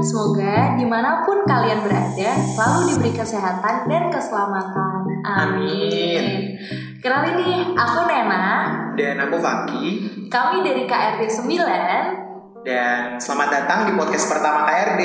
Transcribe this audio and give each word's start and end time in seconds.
Semoga 0.00 0.72
di 0.80 0.88
mana 0.88 1.20
pun 1.20 1.44
kalian 1.44 1.84
berada 1.84 2.30
selalu 2.56 2.78
diberi 2.88 3.12
kesehatan 3.12 3.84
dan 3.84 4.08
keselamatan. 4.08 5.04
Amin. 5.20 6.56
Kenalin 7.04 7.36
nih, 7.36 7.60
aku 7.76 8.00
Nena. 8.08 8.48
Dan 8.96 9.20
aku 9.20 9.36
Faki. 9.36 9.84
Kami 10.32 10.64
dari 10.64 10.88
KRD 10.88 11.28
9. 11.28 12.64
Dan 12.64 13.20
selamat 13.20 13.48
datang 13.52 13.90
di 13.90 13.92
podcast 13.92 14.32
pertama 14.32 14.64
KRD. 14.64 15.02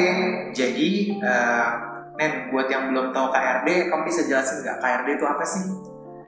Jadi, 0.56 1.20
uh, 1.20 1.68
Nen, 2.16 2.50
buat 2.50 2.72
yang 2.72 2.90
belum 2.90 3.12
tahu 3.12 3.28
KRD, 3.30 3.92
kamu 3.92 4.02
bisa 4.08 4.24
jelasin 4.24 4.64
nggak 4.64 4.78
KRD 4.80 5.08
itu 5.20 5.26
apa 5.28 5.44
sih? 5.44 5.87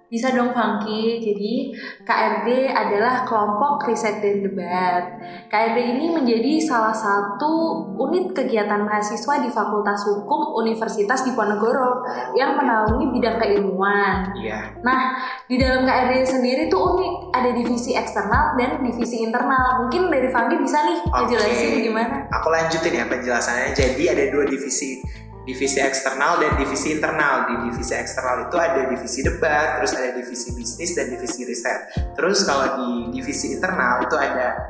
Bisa 0.10 0.34
dong 0.34 0.50
Funky. 0.58 1.22
Jadi 1.22 1.70
KRD 2.02 2.74
adalah 2.74 3.22
kelompok 3.30 3.86
riset 3.86 4.18
dan 4.26 4.42
debat. 4.42 5.06
KRD 5.46 5.78
ini 5.96 6.10
menjadi 6.10 6.58
salah 6.58 6.92
satu 6.92 7.86
unit 7.94 8.34
kegiatan 8.34 8.82
mahasiswa 8.82 9.38
di 9.38 9.54
Fakultas 9.54 10.10
Hukum 10.10 10.58
Universitas 10.58 11.22
Diponegoro 11.22 12.02
yang 12.34 12.58
menaungi 12.58 13.06
bidang 13.14 13.38
keilmuan. 13.38 14.34
Iya. 14.34 14.82
Nah, 14.82 15.14
di 15.46 15.62
dalam 15.62 15.86
KRD 15.86 16.26
sendiri 16.26 16.66
tuh 16.74 16.98
unik, 16.98 17.14
ada 17.30 17.50
divisi 17.54 17.94
eksternal 17.94 18.58
dan 18.58 18.82
divisi 18.82 19.22
internal. 19.22 19.86
Mungkin 19.86 20.10
dari 20.10 20.34
Funky 20.34 20.58
bisa 20.58 20.90
nih 20.90 21.06
ngejelasin 21.06 21.86
gimana? 21.86 22.26
Aku 22.34 22.50
lanjutin 22.50 22.98
ya 22.98 23.06
penjelasannya. 23.06 23.78
Jadi 23.78 24.10
ada 24.10 24.26
dua 24.34 24.50
divisi 24.50 25.06
divisi 25.50 25.82
eksternal 25.82 26.38
dan 26.38 26.54
divisi 26.62 26.94
internal. 26.94 27.50
Di 27.50 27.56
divisi 27.66 27.98
eksternal 27.98 28.46
itu 28.46 28.56
ada 28.62 28.86
divisi 28.86 29.26
debat, 29.26 29.82
terus 29.82 29.98
ada 29.98 30.14
divisi 30.14 30.54
bisnis 30.54 30.94
dan 30.94 31.10
divisi 31.10 31.42
riset. 31.42 31.80
Terus 32.14 32.46
kalau 32.46 32.78
di 32.78 33.18
divisi 33.18 33.58
internal 33.58 34.06
itu 34.06 34.14
ada 34.14 34.70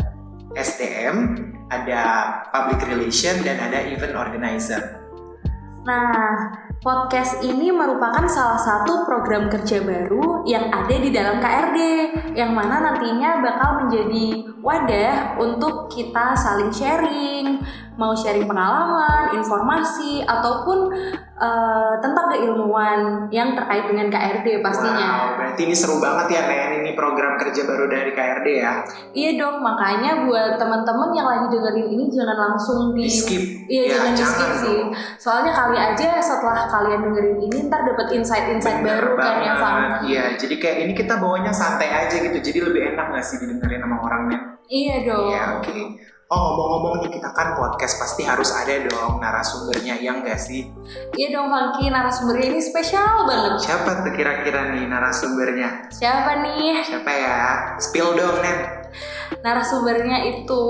SDM, 0.56 1.36
ada 1.68 2.02
public 2.56 2.80
relation 2.88 3.44
dan 3.44 3.60
ada 3.60 3.84
event 3.92 4.16
organizer. 4.16 4.96
Nah, 5.80 6.54
podcast 6.84 7.40
ini 7.42 7.72
merupakan 7.72 8.28
salah 8.28 8.60
satu 8.60 9.08
program 9.08 9.48
kerja 9.48 9.80
baru 9.80 10.44
yang 10.44 10.70
ada 10.70 10.96
di 10.96 11.10
dalam 11.10 11.40
KRD, 11.40 11.80
yang 12.36 12.52
mana 12.52 12.84
nantinya 12.84 13.40
bakal 13.42 13.70
menjadi 13.86 14.54
wadah 14.60 15.40
untuk 15.40 15.88
kita 15.90 16.36
saling 16.36 16.70
sharing, 16.70 17.64
mau 18.00 18.16
sharing 18.16 18.48
pengalaman, 18.48 19.36
informasi, 19.36 20.24
ataupun 20.24 20.88
uh, 21.36 21.94
tentang 22.00 22.32
keilmuan 22.32 23.28
yang 23.28 23.52
terkait 23.52 23.92
dengan 23.92 24.08
KRD 24.08 24.64
pastinya. 24.64 25.08
Wow, 25.28 25.28
berarti 25.36 25.68
ini 25.68 25.76
seru 25.76 26.00
banget 26.00 26.40
ya 26.40 26.42
Nen, 26.48 26.80
ini 26.80 26.96
program 26.96 27.36
kerja 27.36 27.68
baru 27.68 27.92
dari 27.92 28.16
KRD 28.16 28.48
ya? 28.64 28.74
Iya 29.12 29.32
dong, 29.36 29.60
makanya 29.60 30.24
buat 30.24 30.56
teman-teman 30.56 31.12
yang 31.12 31.28
lagi 31.28 31.52
dengerin 31.52 31.88
ini 31.92 32.04
jangan 32.08 32.38
langsung 32.40 32.96
di, 32.96 33.04
di 33.04 33.12
skip. 33.12 33.44
Iya, 33.68 33.82
ya, 33.84 33.90
jangan, 33.92 34.12
jangan 34.16 34.16
di 34.16 34.24
skip 34.24 34.52
sih. 34.64 34.80
Soalnya 35.20 35.52
kali 35.52 35.78
aja 35.80 36.10
setelah 36.24 36.72
kalian 36.72 37.00
dengerin 37.04 37.38
ini 37.52 37.58
ntar 37.68 37.84
dapat 37.84 38.08
insight-insight 38.16 38.80
baru 38.80 39.20
banget. 39.20 39.28
kan 39.28 39.36
ya, 39.44 39.54
Fang. 39.60 39.80
Iya, 40.08 40.24
jadi 40.40 40.56
kayak 40.56 40.78
ini 40.88 40.94
kita 40.96 41.20
bawanya 41.20 41.52
santai 41.52 41.92
aja 41.92 42.16
gitu. 42.16 42.40
Jadi 42.40 42.60
lebih 42.64 42.96
enak 42.96 43.12
gak 43.12 43.26
sih 43.28 43.44
didengerin 43.44 43.84
sama 43.84 43.98
orangnya? 44.00 44.40
Iya 44.70 44.96
dong. 45.04 45.28
Iya, 45.28 45.42
oke. 45.60 45.68
Okay. 45.68 45.84
Oh 46.30 46.38
ngomong-ngomong 46.54 47.02
nih 47.02 47.18
kita 47.18 47.34
kan 47.34 47.58
podcast 47.58 47.98
pasti 47.98 48.22
harus 48.22 48.54
ada 48.54 48.86
dong 48.86 49.18
narasumbernya 49.18 49.98
yang 49.98 50.22
gak 50.22 50.38
sih? 50.38 50.70
Iya 51.18 51.34
dong 51.34 51.50
Funky 51.50 51.90
narasumbernya 51.90 52.54
ini 52.54 52.62
spesial 52.62 53.26
banget. 53.26 53.66
Siapa 53.66 54.06
tuh 54.06 54.14
kira-kira 54.14 54.70
nih 54.78 54.86
narasumbernya? 54.86 55.90
Siapa 55.90 56.46
nih? 56.46 56.86
Siapa 56.86 57.10
ya? 57.10 57.42
Spill 57.82 58.14
dong 58.14 58.46
Nen. 58.46 58.79
Narasumbernya 59.40 60.28
itu 60.28 60.64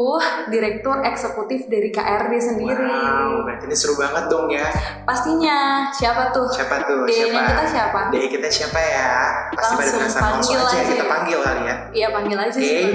direktur 0.53 1.01
eksekutif 1.01 1.65
dari 1.71 1.89
KRD 1.89 2.33
sendiri. 2.37 2.85
Wow, 2.85 3.47
berarti 3.47 3.65
ini 3.65 3.75
seru 3.75 3.97
banget 3.97 4.29
dong 4.29 4.45
ya. 4.51 4.67
Pastinya. 5.07 5.89
Siapa 5.89 6.29
tuh? 6.29 6.45
Siapa 6.53 6.85
tuh? 6.85 7.07
Siapa? 7.09 7.39
kita 7.49 7.63
siapa? 7.65 7.99
Dari 8.13 8.27
kita 8.29 8.47
siapa 8.51 8.79
ya? 8.79 9.09
Pasti 9.57 9.73
pada 9.79 9.91
penasaran 9.95 10.31
langsung 10.37 10.59
aja, 10.59 10.77
aja 10.77 10.83
kita 10.85 11.05
panggil 11.09 11.39
kali 11.41 11.61
ya. 11.65 11.75
Iya 11.89 12.07
panggil 12.13 12.37
aja 12.37 12.59
Oke, 12.59 12.61
sih. 12.61 12.85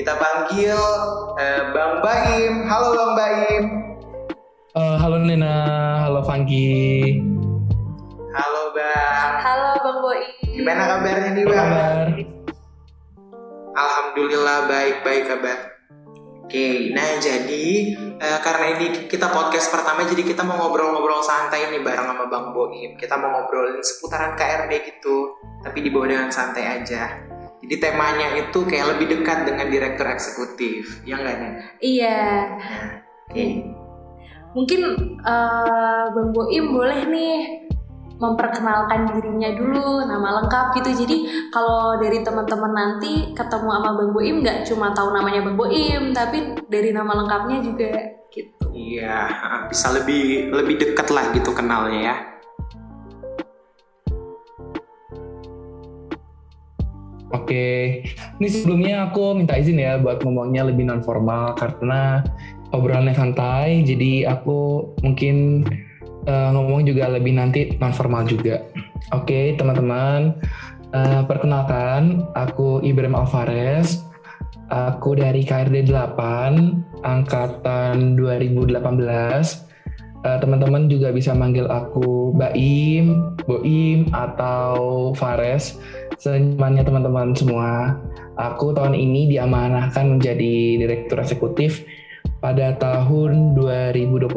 kita 0.00 0.12
panggil 0.16 0.78
uh, 1.36 1.62
Bang 1.76 1.94
Baim. 2.00 2.52
Halo 2.64 2.88
Bang 2.96 3.12
Baim. 3.18 3.62
Uh, 4.78 4.96
halo 4.96 5.16
Nena, 5.18 5.56
halo 6.06 6.22
Fangki. 6.22 7.18
Halo 8.32 8.70
Bang. 8.70 9.30
Halo 9.42 9.70
Bang 9.82 9.98
Boim. 9.98 10.30
Gimana 10.46 10.82
kabarnya 10.96 11.30
nih 11.34 11.44
Bang? 11.44 11.58
Kabar. 11.58 12.37
Alhamdulillah 13.78 14.66
baik-baik 14.66 15.24
kabar. 15.30 15.58
Oke, 16.42 16.90
nah 16.96 17.20
jadi 17.20 17.94
uh, 18.18 18.40
karena 18.40 18.66
ini 18.74 19.06
kita 19.06 19.30
podcast 19.30 19.70
pertama 19.70 20.02
jadi 20.02 20.24
kita 20.24 20.42
mau 20.42 20.56
ngobrol-ngobrol 20.56 21.20
santai 21.22 21.68
nih 21.70 21.84
bareng 21.84 22.08
sama 22.08 22.26
Bang 22.26 22.50
Boim. 22.56 22.98
Kita 22.98 23.20
mau 23.20 23.30
ngobrolin 23.30 23.78
seputaran 23.84 24.34
KRD 24.34 24.72
gitu, 24.82 25.38
tapi 25.62 25.84
dibawa 25.84 26.10
dengan 26.10 26.32
santai 26.32 26.80
aja. 26.80 27.22
Jadi 27.62 27.74
temanya 27.78 28.34
itu 28.34 28.64
kayak 28.64 28.96
lebih 28.96 29.20
dekat 29.20 29.44
dengan 29.46 29.68
direktur 29.68 30.08
eksekutif, 30.08 31.04
ya 31.04 31.20
nggak 31.20 31.36
nih? 31.36 31.52
Iya. 31.78 32.22
Nah, 32.58 32.86
Oke. 33.28 33.34
Okay. 33.36 33.50
Mungkin 34.56 34.80
uh, 35.22 36.04
Bang 36.16 36.32
Boim 36.32 36.72
boleh 36.72 37.04
nih 37.12 37.67
memperkenalkan 38.18 39.14
dirinya 39.14 39.54
dulu 39.54 40.02
nama 40.02 40.42
lengkap 40.42 40.74
gitu. 40.82 41.06
Jadi 41.06 41.16
kalau 41.54 41.96
dari 42.02 42.26
teman-teman 42.26 42.72
nanti 42.74 43.30
ketemu 43.32 43.68
sama 43.70 43.90
Bang 43.94 44.10
Boim 44.10 44.42
nggak 44.42 44.66
cuma 44.66 44.90
tahu 44.90 45.14
namanya 45.14 45.46
Bang 45.46 45.56
Boim 45.56 46.10
tapi 46.10 46.58
dari 46.66 46.90
nama 46.90 47.14
lengkapnya 47.14 47.62
juga 47.62 47.92
gitu. 48.34 48.74
Iya 48.74 49.30
bisa 49.70 49.94
lebih 49.94 50.50
lebih 50.50 50.74
dekat 50.82 51.08
lah 51.14 51.30
gitu 51.32 51.54
kenalnya 51.54 52.00
ya. 52.02 52.16
Oke, 57.28 58.00
ini 58.40 58.48
sebelumnya 58.48 59.12
aku 59.12 59.36
minta 59.36 59.52
izin 59.52 59.76
ya 59.76 60.00
buat 60.00 60.24
ngomongnya 60.24 60.64
lebih 60.64 60.88
non 60.88 61.04
formal 61.04 61.52
karena 61.60 62.24
obrolannya 62.72 63.12
santai, 63.12 63.84
jadi 63.84 64.32
aku 64.32 64.92
mungkin 65.04 65.60
uh, 66.28 66.48
ngomong 66.52 66.84
juga 66.84 67.08
lebih 67.08 67.34
nanti 67.34 67.72
non 67.80 67.90
formal 67.96 68.28
juga. 68.28 68.60
Oke, 69.16 69.24
okay, 69.32 69.44
teman-teman, 69.56 70.36
uh, 70.92 71.24
perkenalkan 71.24 72.28
aku 72.36 72.84
Ibrahim 72.84 73.16
Alvarez. 73.16 74.04
Aku 74.68 75.16
dari 75.16 75.48
KRD 75.48 75.88
8 75.88 77.00
angkatan 77.00 78.20
2018. 78.20 78.76
Uh, 80.18 80.36
teman-teman 80.42 80.92
juga 80.92 81.08
bisa 81.08 81.32
manggil 81.32 81.64
aku 81.70 82.36
Baim, 82.36 83.32
Boim 83.48 84.12
atau 84.12 85.10
Fares 85.16 85.80
senyamannya 86.18 86.84
teman-teman 86.84 87.32
semua. 87.32 87.96
Aku 88.36 88.74
tahun 88.74 88.94
ini 88.98 89.30
diamanahkan 89.30 90.18
menjadi 90.18 90.78
direktur 90.78 91.22
eksekutif 91.22 91.86
pada 92.42 92.74
tahun 92.76 93.54
2021. 93.56 94.28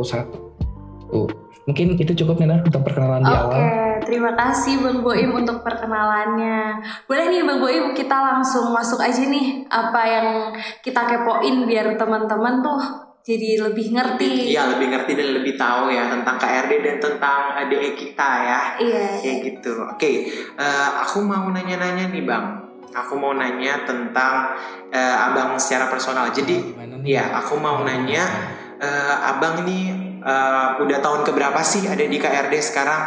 Tuh. 1.12 1.41
Mungkin 1.70 1.94
itu 1.94 2.14
cukup 2.26 2.42
Nina 2.42 2.58
untuk 2.66 2.82
perkenalan 2.82 3.22
di 3.22 3.30
awal. 3.30 3.54
Oke, 3.54 4.10
terima 4.10 4.34
kasih 4.34 4.82
Bang 4.82 5.06
Boim 5.06 5.30
untuk 5.30 5.62
perkenalannya. 5.62 6.82
Boleh 7.06 7.26
nih 7.30 7.46
Bang 7.46 7.62
Boim 7.62 7.94
kita 7.94 8.18
langsung 8.18 8.74
masuk 8.74 8.98
aja 8.98 9.22
nih 9.30 9.70
apa 9.70 10.02
yang 10.10 10.28
kita 10.82 11.06
kepoin 11.06 11.70
biar 11.70 11.94
teman-teman 12.02 12.66
tuh 12.66 12.82
jadi 13.22 13.62
lebih 13.62 13.94
ngerti. 13.94 14.50
Iya, 14.50 14.74
lebih 14.74 14.90
ngerti 14.90 15.14
dan 15.14 15.30
lebih 15.38 15.54
tahu 15.54 15.94
ya 15.94 16.10
tentang 16.10 16.42
KRD 16.42 16.72
dan 16.82 16.98
tentang 16.98 17.42
DE 17.70 17.94
kita 17.94 18.30
ya. 18.42 18.60
Iya. 18.82 19.06
Kayak 19.22 19.38
gitu. 19.46 19.74
Oke, 19.86 20.12
uh, 20.58 21.06
aku 21.06 21.22
mau 21.22 21.46
nanya-nanya 21.54 22.10
nih 22.10 22.26
Bang. 22.26 22.58
Aku 22.92 23.22
mau 23.22 23.38
nanya 23.38 23.86
tentang 23.86 24.58
uh, 24.90 25.26
Abang 25.30 25.56
secara 25.62 25.88
personal. 25.88 26.34
Jadi, 26.34 26.74
ya 27.06 27.38
aku 27.38 27.62
mau 27.62 27.86
nanya 27.86 28.26
uh, 28.82 29.30
Abang 29.30 29.62
ini 29.70 30.01
uh, 30.22 30.82
udah 30.82 30.98
tahun 31.02 31.22
keberapa 31.26 31.60
sih 31.66 31.86
ada 31.90 32.06
di 32.06 32.18
KRD 32.18 32.54
sekarang? 32.62 33.04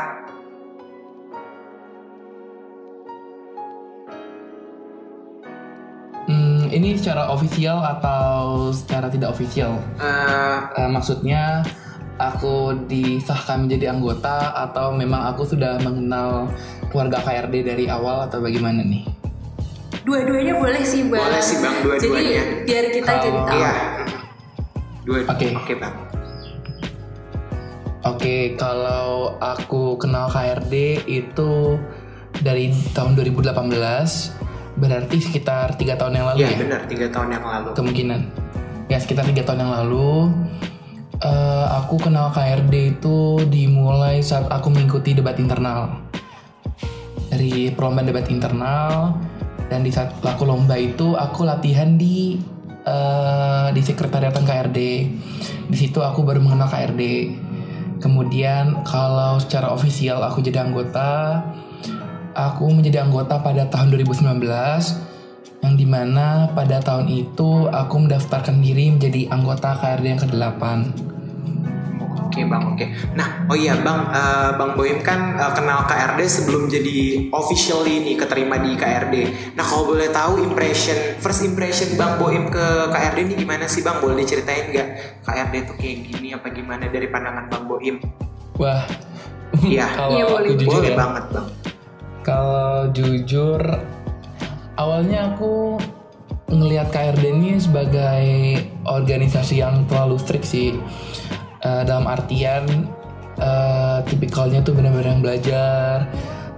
Hmm, 6.24 6.72
ini 6.72 6.96
secara 6.96 7.28
ofisial 7.30 7.84
atau 7.84 8.70
secara 8.72 9.12
tidak 9.12 9.36
ofisial? 9.36 9.78
Uh, 10.00 10.64
uh, 10.74 10.88
maksudnya 10.90 11.62
aku 12.16 12.86
disahkan 12.86 13.66
menjadi 13.66 13.92
anggota 13.92 14.54
atau 14.54 14.94
memang 14.94 15.34
aku 15.34 15.44
sudah 15.44 15.78
mengenal 15.82 16.48
keluarga 16.88 17.20
KRD 17.22 17.66
dari 17.66 17.84
awal 17.90 18.26
atau 18.26 18.40
bagaimana 18.40 18.82
nih? 18.82 19.04
Dua-duanya 20.04 20.60
boleh 20.60 20.84
sih 20.84 21.08
bang. 21.08 21.16
Boleh 21.16 21.40
sih 21.40 21.56
bang, 21.64 21.76
dua-duanya. 21.80 22.42
Jadi 22.44 22.64
biar 22.68 22.86
kita 22.92 23.12
Kalo, 23.12 23.24
jadi 23.24 23.40
tahu. 23.40 23.56
Iya. 23.56 23.72
Dua. 25.04 25.18
Oke. 25.20 25.32
Okay. 25.32 25.50
Oke 25.56 25.64
okay, 25.64 25.76
bang. 25.80 26.13
Oke, 28.04 28.20
okay, 28.20 28.40
kalau 28.60 29.40
aku 29.40 29.96
kenal 29.96 30.28
KRD 30.28 31.08
itu 31.08 31.80
dari 32.36 32.68
tahun 32.92 33.16
2018, 33.16 33.48
berarti 34.76 35.16
sekitar 35.24 35.80
tiga 35.80 35.96
tahun 35.96 36.20
yang 36.20 36.26
lalu 36.28 36.44
ya? 36.44 36.52
ya? 36.52 36.58
benar, 36.60 36.80
tiga 36.84 37.08
tahun 37.08 37.28
yang 37.32 37.44
lalu. 37.48 37.68
Kemungkinan. 37.72 38.20
Ya 38.92 39.00
sekitar 39.00 39.24
tiga 39.24 39.48
tahun 39.48 39.64
yang 39.64 39.72
lalu. 39.72 40.36
Uh, 41.24 41.66
aku 41.80 41.96
kenal 41.96 42.28
KRD 42.28 43.00
itu 43.00 43.40
dimulai 43.48 44.20
saat 44.20 44.52
aku 44.52 44.68
mengikuti 44.68 45.16
debat 45.16 45.40
internal. 45.40 45.96
Dari 47.32 47.72
perlombaan 47.72 48.04
debat 48.04 48.28
internal 48.28 49.16
dan 49.72 49.80
di 49.80 49.88
saat 49.88 50.12
aku 50.20 50.44
lomba 50.44 50.76
itu 50.76 51.16
aku 51.16 51.48
latihan 51.48 51.96
di 51.96 52.36
uh, 52.84 53.72
di 53.72 53.80
sekretariatan 53.80 54.44
KRD. 54.44 54.78
Di 55.72 55.76
situ 55.80 56.04
aku 56.04 56.20
baru 56.20 56.44
mengenal 56.44 56.68
KRD. 56.68 57.02
Kemudian 58.02 58.82
kalau 58.82 59.38
secara 59.38 59.70
ofisial 59.70 60.22
aku 60.22 60.42
jadi 60.42 60.66
anggota, 60.66 61.42
aku 62.34 62.66
menjadi 62.70 63.06
anggota 63.06 63.38
pada 63.38 63.66
tahun 63.70 63.94
2019 63.94 64.42
yang 65.64 65.74
di 65.80 65.86
mana 65.88 66.52
pada 66.52 66.82
tahun 66.82 67.08
itu 67.08 67.72
aku 67.72 67.94
mendaftarkan 68.04 68.60
diri 68.60 68.92
menjadi 68.92 69.32
anggota 69.32 69.72
KRD 69.80 70.04
yang 70.04 70.20
ke-8. 70.20 70.62
Oke 72.34 72.42
bang, 72.44 72.62
oke. 72.66 72.86
Nah, 73.14 73.46
oh 73.46 73.54
iya 73.54 73.78
bang, 73.78 74.10
uh, 74.10 74.58
bang 74.58 74.70
Boim 74.74 74.98
kan 75.00 75.38
uh, 75.38 75.54
kenal 75.54 75.86
KRD 75.86 76.18
sebelum 76.26 76.66
jadi 76.66 76.96
officially 77.30 78.02
nih 78.02 78.18
keterima 78.18 78.58
di 78.58 78.74
KRD. 78.74 79.14
Nah 79.54 79.62
kalau 79.62 79.86
boleh 79.88 80.10
tahu 80.10 80.42
impression, 80.42 81.14
first 81.16 81.40
impression 81.40 81.94
bang 81.94 82.18
Boim 82.18 82.50
ke 82.50 82.66
KRD 82.90 83.18
ini 83.24 83.34
gimana 83.38 83.64
sih 83.64 83.80
bang? 83.80 84.02
Boleh 84.02 84.18
diceritain 84.18 84.66
nggak 84.66 84.88
KRD 85.22 85.54
itu 85.62 85.72
kayak 85.78 85.96
gini 86.04 86.28
apa 86.30 86.50
gimana 86.50 86.84
dari 86.86 87.06
pandangan 87.06 87.46
bang 87.46 87.64
Boim? 87.64 87.96
Wah, 88.54 88.82
iya, 89.62 89.86
kalau 89.94 90.10
Iya, 90.12 90.24
aku 90.24 90.32
boleh. 90.34 90.50
jujur 90.52 90.68
boleh 90.74 90.90
ya, 90.90 90.96
banget 90.98 91.24
bang. 91.30 91.46
kalau 92.20 92.68
jujur 92.90 93.60
awalnya 94.74 95.30
aku 95.30 95.78
ngelihat 96.46 96.90
KRD 96.90 97.24
ini 97.30 97.50
sebagai 97.56 98.26
organisasi 98.82 99.62
yang 99.62 99.86
terlalu 99.86 100.18
strict 100.18 100.46
sih 100.46 100.74
Eh, 101.64 101.82
dalam 101.88 102.04
artian 102.04 102.68
eh, 103.40 103.98
tipikalnya 104.04 104.60
tuh 104.60 104.76
benar-benar 104.76 105.16
yang 105.16 105.24
belajar. 105.24 106.12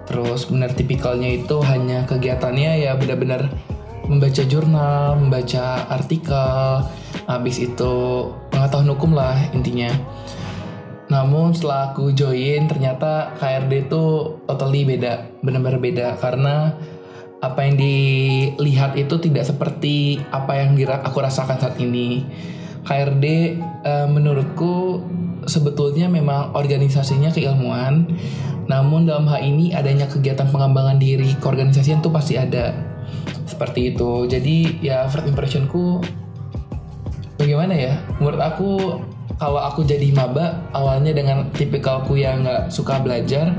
Terus 0.07 0.51
benar 0.51 0.75
tipikalnya 0.75 1.31
itu 1.31 1.63
hanya 1.63 2.03
kegiatannya 2.11 2.83
ya 2.83 2.99
benar-benar 2.99 3.51
membaca 4.07 4.43
jurnal 4.47 5.19
membaca 5.19 5.83
artikel 5.91 6.87
habis 7.27 7.59
itu 7.59 7.95
pengetahuan 8.51 8.91
hukum 8.99 9.15
lah 9.15 9.39
intinya. 9.55 9.95
Namun 11.07 11.55
setelah 11.55 11.95
aku 11.95 12.11
join 12.11 12.67
ternyata 12.67 13.31
KRD 13.39 13.87
itu 13.87 14.03
totally 14.43 14.83
beda, 14.83 15.39
benar-benar 15.39 15.79
beda. 15.79 16.07
Karena 16.19 16.75
apa 17.39 17.63
yang 17.63 17.79
dilihat 17.79 18.99
itu 18.99 19.15
tidak 19.23 19.47
seperti 19.47 20.19
apa 20.35 20.67
yang 20.67 20.75
aku 21.07 21.23
rasakan 21.23 21.63
saat 21.63 21.79
ini. 21.79 22.27
KRD 22.87 23.25
eh, 23.83 24.07
menurutku 24.09 25.03
sebetulnya 25.47 26.07
memang 26.07 26.55
organisasinya 26.55 27.35
keilmuan, 27.35 28.07
namun 28.67 29.07
dalam 29.07 29.27
hal 29.31 29.43
ini 29.43 29.75
adanya 29.75 30.11
kegiatan 30.11 30.47
pengembangan 30.51 30.99
diri 30.99 31.35
keorganisasian 31.39 32.03
itu 32.03 32.11
pasti 32.11 32.35
ada 32.39 32.75
seperti 33.47 33.95
itu. 33.95 34.27
Jadi 34.27 34.83
ya 34.83 35.07
first 35.07 35.27
impressionku 35.27 36.03
bagaimana 37.39 37.75
ya? 37.75 37.95
Menurut 38.19 38.43
aku 38.43 38.71
kalau 39.39 39.61
aku 39.61 39.87
jadi 39.87 40.11
maba 40.15 40.67
awalnya 40.75 41.13
dengan 41.15 41.51
tipikalku 41.55 42.19
yang 42.19 42.43
nggak 42.43 42.73
suka 42.73 42.99
belajar, 42.99 43.55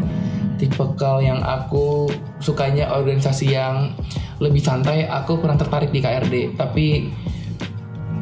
tipikal 0.60 1.24
yang 1.24 1.40
aku 1.46 2.10
sukanya 2.44 2.92
organisasi 2.92 3.54
yang 3.54 3.94
lebih 4.42 4.62
santai, 4.62 5.06
aku 5.06 5.38
kurang 5.40 5.58
tertarik 5.58 5.94
di 5.94 6.02
KRD. 6.02 6.58
Tapi 6.58 6.86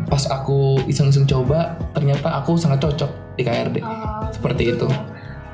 pas 0.05 0.23
aku 0.27 0.79
iseng-iseng 0.85 1.25
coba, 1.25 1.73
ternyata 1.91 2.29
aku 2.35 2.55
sangat 2.55 2.81
cocok 2.81 3.09
di 3.35 3.43
KRD. 3.43 3.77
Oh, 3.81 4.25
Seperti 4.29 4.71
itu. 4.71 4.87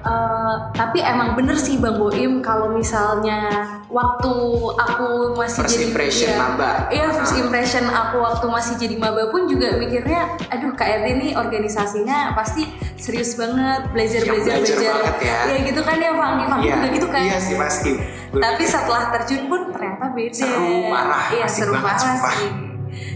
Eh, 0.01 0.55
tapi 0.73 0.97
emang 0.97 1.37
bener 1.37 1.53
sih 1.53 1.77
Bang 1.77 2.01
Boim 2.01 2.41
kalau 2.41 2.73
misalnya 2.73 3.61
waktu 3.85 4.33
aku 4.73 5.37
masih 5.37 5.61
First 5.61 5.77
jadi 5.77 5.85
impression 5.93 6.29
iya, 6.33 6.37
maba. 6.41 6.71
Iya, 6.89 7.05
first 7.13 7.37
Ah. 7.37 7.41
impression 7.45 7.85
aku 7.85 8.17
waktu 8.17 8.45
masih 8.49 8.73
jadi 8.81 8.97
maba 8.97 9.29
pun 9.29 9.45
juga 9.45 9.77
mikirnya, 9.77 10.25
aduh 10.49 10.73
KRD 10.73 11.05
ini 11.05 11.27
organisasinya 11.37 12.33
pasti 12.33 12.65
serius 12.97 13.37
banget, 13.37 13.93
belajar 13.93 14.25
Yang 14.25 14.29
belajar 14.33 14.53
belajar 14.57 14.73
belajar. 14.73 14.93
banget 14.97 15.17
ya. 15.21 15.37
Iya 15.45 15.57
gitu 15.69 15.81
kan 15.85 15.95
ya, 15.95 16.11
Bang. 16.11 16.33
Bang 16.41 16.61
Iya, 16.65 16.73
juga 16.73 16.87
gitu 16.89 17.07
kan. 17.07 17.21
Iya 17.21 17.37
sih 17.37 17.55
pasti. 17.61 17.91
Tapi 18.31 18.63
setelah 18.65 19.03
terjun 19.13 19.41
pun 19.45 19.61
ternyata 19.69 20.05
beda. 20.09 20.33
Seru, 20.33 20.73
parah. 20.89 21.25
Iya, 21.29 21.45
seru 21.45 21.73
banget, 21.77 21.85
parah 21.85 22.01
sumpah. 22.01 22.33
sih. 22.33 22.70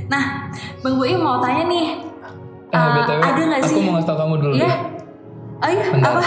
Nah, 0.05 0.23
Bang 0.79 0.95
Boim 0.95 1.17
mau 1.17 1.39
tanya 1.39 1.65
nih, 1.65 1.87
Eh, 2.67 2.75
eh, 2.75 2.89
BTW, 2.93 3.21
ada 3.21 3.41
nggak 3.41 3.61
aku 3.61 3.69
sih? 3.69 3.81
mau 3.81 3.93
ngasih 3.93 4.07
tau 4.07 4.17
kamu 4.17 4.35
dulu 4.37 4.53
Iya. 4.55 4.73
Oh 5.55 5.69
iya, 5.69 5.85
Bentar. 5.89 6.11
apa? 6.11 6.25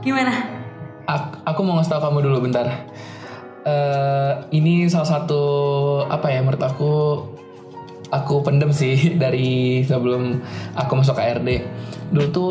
Gimana? 0.00 0.32
Ak- 1.04 1.36
aku 1.44 1.60
mau 1.60 1.74
ngasih 1.74 1.90
tau 1.90 2.02
kamu 2.02 2.18
dulu 2.22 2.38
bentar. 2.42 2.66
Eh, 3.62 4.32
ini 4.50 4.86
salah 4.86 5.08
satu 5.10 5.42
apa 6.04 6.26
ya 6.26 6.40
menurut 6.40 6.62
aku 6.62 6.92
aku 8.08 8.40
pendem 8.40 8.70
sih 8.70 8.96
dari 9.22 9.82
sebelum 9.82 10.40
aku 10.72 10.92
masuk 10.94 11.14
KRD. 11.14 11.48
Dulu 12.08 12.26
tuh 12.30 12.50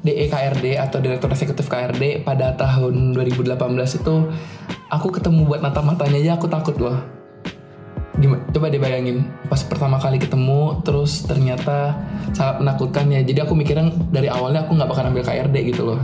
DE 0.00 0.26
KRD 0.26 0.74
atau 0.76 0.98
Direktur 0.98 1.28
Eksekutif 1.28 1.66
KRD 1.66 2.22
pada 2.22 2.50
tahun 2.52 3.12
2018 3.12 3.54
itu 3.96 4.14
aku 4.88 5.08
ketemu 5.12 5.44
buat 5.44 5.60
natap 5.60 5.84
matanya 5.84 6.18
aja 6.18 6.32
aku 6.34 6.46
takut 6.46 6.74
loh. 6.76 6.98
Gimana? 8.16 8.42
Coba 8.52 8.72
deh 8.72 8.80
bayangin 8.80 9.28
pas 9.46 9.60
pertama 9.60 10.00
kali 10.00 10.16
ketemu 10.16 10.80
terus 10.82 11.24
ternyata 11.28 11.96
sangat 12.32 12.64
menakutkan 12.64 13.12
ya. 13.12 13.20
Jadi 13.20 13.38
aku 13.44 13.52
mikirnya 13.52 13.92
dari 14.08 14.32
awalnya 14.32 14.64
aku 14.64 14.76
nggak 14.76 14.88
bakal 14.88 15.04
ambil 15.08 15.24
KRD 15.24 15.56
gitu 15.68 15.82
loh 15.92 16.00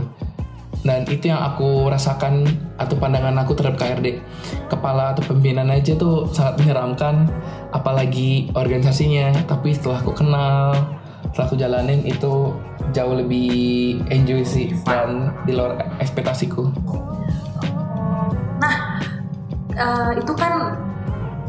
dan 0.83 1.07
itu 1.07 1.31
yang 1.31 1.39
aku 1.39 1.87
rasakan 1.87 2.43
atau 2.75 2.95
pandangan 2.99 3.39
aku 3.39 3.55
terhadap 3.55 3.79
KRD 3.79 4.19
kepala 4.67 5.15
atau 5.15 5.23
pimpinan 5.31 5.71
aja 5.71 5.95
tuh 5.95 6.27
sangat 6.35 6.59
menyeramkan 6.59 7.31
apalagi 7.71 8.51
organisasinya 8.51 9.31
tapi 9.47 9.71
setelah 9.71 10.03
aku 10.03 10.11
kenal 10.11 10.75
setelah 11.31 11.47
aku 11.47 11.55
jalanin 11.55 12.03
itu 12.03 12.51
jauh 12.91 13.15
lebih 13.15 14.03
enjoy 14.11 14.43
sih 14.43 14.75
dan 14.83 15.31
di 15.47 15.55
luar 15.55 15.79
ekspektasiku 16.03 16.67
Nah, 18.63 18.75
eh, 19.75 20.11
itu 20.23 20.31
kan 20.39 20.71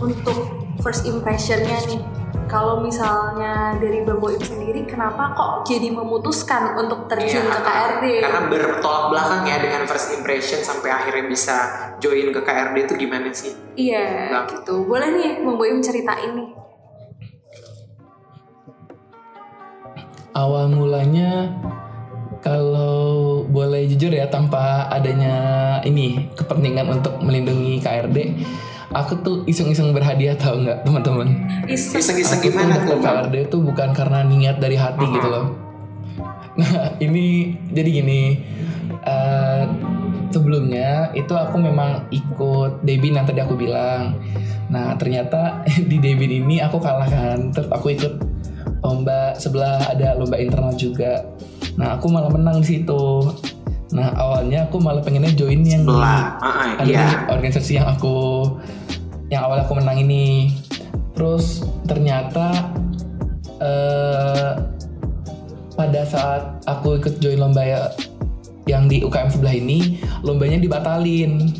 untuk 0.00 0.38
first 0.82 1.06
impressionnya 1.06 1.78
nih. 1.86 2.02
Kalau 2.44 2.84
misalnya 2.84 3.74
dari 3.80 4.04
Bang 4.04 4.20
Boim 4.20 4.38
sendiri, 4.38 4.84
kenapa 4.86 5.32
kok 5.34 5.64
jadi 5.66 5.90
memutuskan 5.90 6.76
untuk 6.76 7.08
terjun 7.10 7.40
Iya, 7.40 7.56
ke 7.56 7.60
KRD? 7.64 8.04
Karena 8.20 8.40
bertolak 8.46 9.04
belakang 9.10 9.42
ya 9.48 9.56
dengan 9.58 9.82
first 9.88 10.12
impression 10.14 10.60
sampai 10.60 10.92
akhirnya 10.92 11.24
bisa 11.26 11.56
join 11.98 12.30
ke 12.30 12.40
KRD 12.44 12.76
itu 12.84 12.94
gimana 13.00 13.32
sih? 13.32 13.50
Iya, 13.74 14.28
Bang. 14.30 14.46
gitu. 14.54 14.86
Boleh 14.86 15.08
nih 15.18 15.42
Bang 15.42 15.56
Boim 15.56 15.80
ceritain 15.80 16.36
nih. 16.36 16.64
awal 20.34 20.66
mulanya 20.66 21.46
kalau 22.42 23.40
boleh 23.48 23.88
jujur 23.88 24.12
ya 24.12 24.28
tanpa 24.28 24.90
adanya 24.90 25.34
ini 25.86 26.28
kepentingan 26.34 27.00
untuk 27.00 27.16
melindungi 27.22 27.80
KRD 27.80 28.18
aku 28.94 29.12
tuh 29.20 29.36
iseng-iseng 29.50 29.90
berhadiah 29.90 30.38
tau 30.38 30.56
nggak 30.56 30.86
teman-teman 30.86 31.28
Iseng. 31.66 32.00
Iseng-iseng 32.00 32.40
gimana 32.40 32.78
tuh? 32.86 33.02
KRD 33.02 33.50
tuh 33.50 33.60
bukan 33.60 33.90
karena 33.90 34.22
niat 34.22 34.62
dari 34.62 34.78
hati 34.78 35.04
gitu 35.10 35.28
loh. 35.28 35.46
Nah 36.54 36.94
ini 37.02 37.58
jadi 37.74 37.90
gini. 37.90 38.22
eh, 39.04 39.62
sebelumnya 40.32 41.12
itu 41.12 41.36
aku 41.36 41.60
memang 41.60 42.08
ikut 42.08 42.80
Debin 42.86 43.20
yang 43.20 43.26
tadi 43.28 43.42
aku 43.42 43.58
bilang. 43.58 44.16
Nah 44.72 44.96
ternyata 44.96 45.60
di 45.90 45.98
Debin 46.00 46.46
ini 46.46 46.62
aku 46.62 46.78
kalah 46.78 47.10
kan. 47.10 47.52
Terus 47.52 47.68
aku 47.68 47.92
ikut 47.92 48.14
lomba 48.80 49.34
sebelah 49.36 49.92
ada 49.92 50.16
lomba 50.16 50.40
internal 50.40 50.72
juga. 50.78 51.26
Nah 51.76 51.98
aku 51.98 52.06
malah 52.08 52.30
menang 52.30 52.62
di 52.62 52.78
situ. 52.78 53.04
Nah 53.94 54.10
awalnya 54.12 54.66
aku 54.66 54.76
malah 54.76 55.00
pengennya 55.00 55.30
join 55.32 55.62
yang 55.62 55.82
di- 55.82 55.88
Belah, 55.88 56.34
Ah, 56.36 56.46
ah, 56.46 56.68
ada 56.76 56.84
iya. 56.84 57.06
organisasi 57.28 57.78
yang 57.78 57.86
aku 57.88 58.42
yang 59.28 59.40
awal 59.40 59.58
aku 59.58 59.74
menang 59.74 59.98
ini 60.00 60.50
terus 61.12 61.62
ternyata 61.84 62.74
eh 63.56 64.50
pada 65.72 66.02
saat 66.04 66.42
aku 66.64 66.98
ikut 66.98 67.18
join 67.18 67.38
lomba 67.38 67.62
ya- 67.62 67.90
yang 68.64 68.86
di 68.86 68.98
UKM 68.98 69.28
sebelah 69.28 69.52
ini 69.52 69.96
lombanya 70.20 70.58
dibatalin 70.58 71.50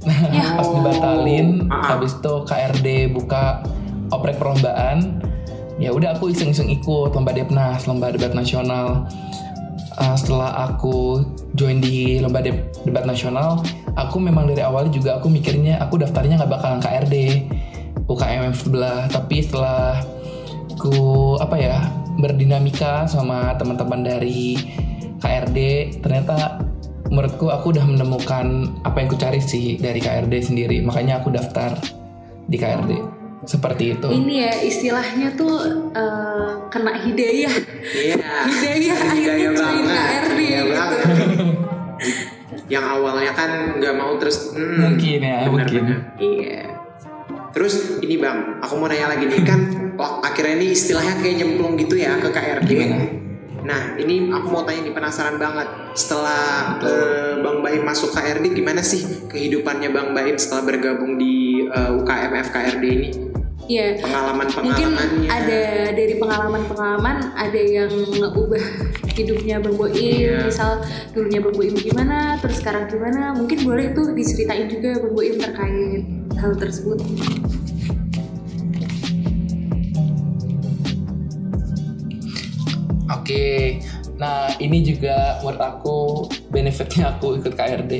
nah 0.00 0.18
Ya. 0.28 0.46
pas 0.58 0.66
dibatalin 0.68 1.66
Ah. 1.68 1.92
habis 1.92 2.14
itu 2.14 2.34
KRD 2.44 2.86
buka 3.10 3.62
oprek 4.10 4.36
perlombaan 4.36 5.22
ya 5.76 5.90
udah 5.90 6.14
aku 6.14 6.30
iseng-iseng 6.30 6.68
ikut 6.68 7.10
lomba 7.12 7.30
Depnas 7.30 7.84
lomba 7.84 8.10
debat 8.10 8.30
nasional 8.32 9.06
Uh, 10.00 10.16
setelah 10.16 10.72
aku 10.72 11.26
join 11.52 11.80
di 11.80 12.16
lomba 12.20 12.40
deb- 12.40 12.72
debat 12.88 13.04
nasional, 13.04 13.60
aku 13.96 14.16
memang 14.16 14.48
dari 14.48 14.64
awal 14.64 14.88
juga 14.88 15.20
aku 15.20 15.28
mikirnya 15.28 15.76
aku 15.84 16.00
daftarnya 16.00 16.40
nggak 16.40 16.52
bakalan 16.52 16.80
KRD, 16.80 17.16
UKM 18.08 18.52
sebelah. 18.56 19.08
Tapi 19.12 19.44
setelah 19.44 20.00
ku 20.80 21.36
apa 21.38 21.56
ya 21.60 21.78
berdinamika 22.18 23.08
sama 23.08 23.56
teman-teman 23.56 24.04
dari 24.04 24.56
KRD 25.22 25.58
ternyata 26.02 26.60
menurutku 27.12 27.52
aku 27.52 27.76
udah 27.76 27.84
menemukan 27.86 28.72
apa 28.82 28.96
yang 29.04 29.08
ku 29.12 29.16
cari 29.16 29.38
sih 29.38 29.78
dari 29.78 30.00
KRD 30.00 30.34
sendiri 30.42 30.80
makanya 30.82 31.20
aku 31.22 31.30
daftar 31.30 31.76
di 32.48 32.56
KRD 32.58 33.21
seperti 33.42 33.98
itu 33.98 34.06
Ini 34.06 34.34
ya 34.38 34.52
istilahnya 34.62 35.34
tuh 35.34 35.90
eh, 35.90 36.50
kena 36.70 36.94
hidayah. 37.02 37.54
Iya. 37.82 38.16
Hidayah 38.48 38.96
akhirnya 38.96 39.48
join 39.52 39.84
KRD 39.84 40.38
Iya 40.38 40.60
gitu. 40.62 40.82
Yang 42.70 42.84
awalnya 42.88 43.32
kan 43.36 43.50
nggak 43.76 43.94
mau 43.98 44.16
terus 44.16 44.54
hmm, 44.54 44.78
Mungkin 44.78 45.18
ya, 45.20 45.38
mungkin. 45.50 45.82
Iya. 46.16 46.62
Terus 47.52 48.00
ini 48.00 48.16
bang, 48.16 48.62
aku 48.64 48.80
mau 48.80 48.88
nanya 48.88 49.12
lagi 49.12 49.28
nih 49.28 49.44
kan, 49.44 49.60
wah, 50.00 50.24
akhirnya 50.24 50.56
ini 50.56 50.72
istilahnya 50.72 51.20
kayak 51.20 51.44
nyemplung 51.44 51.76
gitu 51.76 52.00
ya 52.00 52.16
ke 52.16 52.32
KRD. 52.32 52.64
Gimana? 52.64 52.98
Nah 53.62 53.94
ini 54.00 54.32
aku 54.32 54.46
mau 54.48 54.64
tanya 54.64 54.88
nih 54.88 54.94
penasaran 54.96 55.36
banget. 55.36 55.68
Setelah 55.92 56.80
eh, 56.80 57.34
Bang 57.44 57.60
Baim 57.60 57.84
masuk 57.84 58.16
KRD, 58.16 58.56
gimana 58.56 58.80
sih 58.80 59.28
kehidupannya 59.28 59.92
Bang 59.92 60.16
Baim 60.16 60.40
setelah 60.40 60.64
bergabung 60.64 61.20
di 61.20 61.68
eh, 61.68 61.90
UKM 61.92 62.32
FKRD 62.40 62.84
ini? 62.88 63.31
Iya. 63.62 63.94
Mungkin 63.94 64.02
Pengalaman-pengalamannya. 64.02 65.28
ada 65.30 65.62
dari 65.94 66.14
pengalaman-pengalaman 66.18 67.16
ada 67.32 67.60
yang 67.60 67.88
ngeubah 67.88 68.64
hidupnya 69.12 69.60
Bang 69.60 69.76
Boim 69.76 69.94
Iya. 69.94 70.44
misal 70.44 70.82
dulunya 71.12 71.38
Bang 71.38 71.54
Boim 71.54 71.74
gimana 71.74 72.36
terus 72.42 72.58
sekarang 72.58 72.90
gimana 72.90 73.32
mungkin 73.32 73.62
boleh 73.62 73.92
tuh 73.92 74.10
diceritain 74.12 74.66
juga 74.66 74.98
Bang 74.98 75.14
Boim 75.14 75.36
terkait 75.38 76.02
hal 76.36 76.52
tersebut 76.58 76.98
Oke, 83.12 83.76
nah 84.16 84.48
ini 84.56 84.80
juga 84.82 85.38
menurut 85.42 85.60
aku 85.60 85.96
benefitnya 86.48 87.12
aku 87.12 87.36
ikut 87.38 87.52
KRD. 87.52 87.92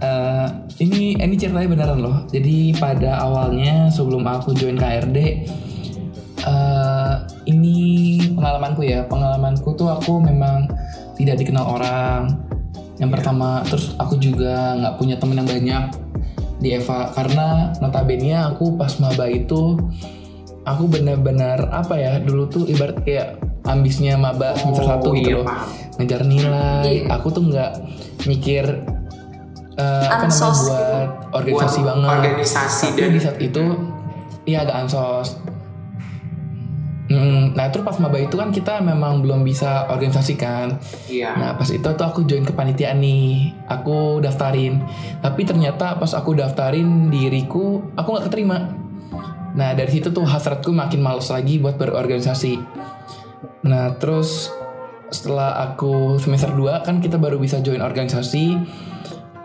Eh, 0.00 0.46
ini 0.80 1.14
ini 1.20 1.34
ceritanya 1.36 1.68
beneran 1.68 2.00
loh. 2.00 2.16
Jadi 2.32 2.72
pada 2.80 3.20
awalnya 3.20 3.92
sebelum 3.92 4.24
aku 4.24 4.56
join 4.56 4.80
KRD, 4.80 5.18
eh, 6.40 7.14
ini 7.52 7.78
pengalamanku 8.32 8.80
ya. 8.82 9.04
Pengalamanku 9.04 9.76
tuh 9.76 9.92
aku 9.92 10.24
memang 10.24 10.66
tidak 11.20 11.36
dikenal 11.44 11.68
orang. 11.68 12.32
Yang 12.96 13.10
pertama, 13.20 13.60
terus 13.68 13.92
aku 14.00 14.16
juga 14.16 14.76
nggak 14.76 14.94
punya 14.96 15.16
temen 15.20 15.40
yang 15.40 15.48
banyak 15.48 15.84
di 16.60 16.76
Eva 16.76 17.08
karena 17.16 17.72
notabene 17.80 18.36
aku 18.36 18.76
pas 18.76 18.92
maba 19.00 19.24
itu 19.32 19.80
aku 20.68 20.84
benar-benar 20.92 21.72
apa 21.72 21.96
ya 21.96 22.12
dulu 22.20 22.44
tuh 22.52 22.64
ibarat 22.68 23.00
kayak 23.00 23.40
ambisnya 23.64 24.20
maba 24.20 24.52
semester 24.60 24.84
satu 24.84 25.16
gitu 25.16 25.32
iya, 25.32 25.36
loh 25.40 25.46
ngejar 25.96 26.22
nilai 26.28 27.08
Iya. 27.08 27.16
aku 27.16 27.32
tuh 27.32 27.48
nggak 27.48 27.72
mikir 28.28 28.64
eh, 29.80 30.06
apa 30.06 30.24
namanya 30.24 30.28
Ansos 30.28 30.58
gitu. 30.60 30.70
buat 30.70 31.10
organisasi 31.32 31.78
Buat 31.80 31.88
banget. 31.88 32.10
organisasi 32.20 32.86
tapi 32.92 33.00
dan 33.00 33.10
di 33.10 33.20
saat 33.20 33.38
itu 33.40 33.62
iya 34.44 34.58
agak 34.64 34.76
ansos. 34.84 35.28
Mm, 37.10 37.58
nah 37.58 37.66
terus 37.74 37.82
pas 37.82 37.98
maba 37.98 38.22
itu 38.22 38.38
kan 38.38 38.54
kita 38.54 38.78
memang 38.78 39.18
belum 39.18 39.42
bisa 39.42 39.90
organisasikan. 39.90 40.78
Iya. 41.10 41.34
Nah 41.34 41.50
pas 41.58 41.66
itu 41.66 41.82
tuh 41.82 42.06
aku 42.06 42.22
join 42.22 42.46
kepanitiaan 42.46 43.02
nih. 43.02 43.50
Aku 43.66 44.22
daftarin. 44.22 44.78
Tapi 45.18 45.42
ternyata 45.42 45.98
pas 45.98 46.14
aku 46.14 46.38
daftarin 46.38 47.10
diriku 47.10 47.82
Aku 47.98 48.14
nggak 48.14 48.30
keterima. 48.30 48.78
Nah 49.58 49.74
dari 49.74 49.90
situ 49.90 50.14
tuh 50.14 50.22
hasratku 50.22 50.70
makin 50.70 51.02
males 51.02 51.26
lagi 51.34 51.58
buat 51.58 51.74
berorganisasi. 51.74 52.62
Nah 53.66 53.90
terus 53.98 54.54
setelah 55.10 55.58
aku 55.66 56.22
semester 56.22 56.54
2 56.54 56.86
kan 56.86 57.02
kita 57.02 57.18
baru 57.18 57.42
bisa 57.42 57.58
join 57.58 57.82
organisasi 57.82 58.54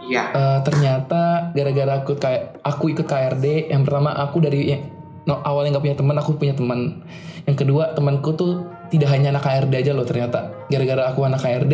Iya. 0.05 0.23
Eh, 0.31 0.59
ternyata 0.61 1.49
gara-gara 1.51 1.91
aku 2.01 2.13
kayak 2.17 2.61
aku 2.61 2.93
ikut 2.93 3.05
KRD 3.09 3.73
yang 3.73 3.81
pertama 3.81 4.13
aku 4.13 4.37
dari 4.37 4.77
no, 5.25 5.41
awalnya 5.41 5.77
nggak 5.77 5.85
punya 5.85 5.97
teman 5.97 6.15
aku 6.21 6.31
punya 6.37 6.53
teman. 6.53 7.01
Yang 7.45 7.57
kedua 7.65 7.93
temanku 7.97 8.33
tuh 8.37 8.65
tidak 8.93 9.09
hanya 9.13 9.33
anak 9.33 9.43
KRD 9.45 9.73
aja 9.81 9.91
loh 9.97 10.05
ternyata. 10.05 10.53
Gara-gara 10.69 11.09
aku 11.09 11.25
anak 11.25 11.41
KRD 11.41 11.73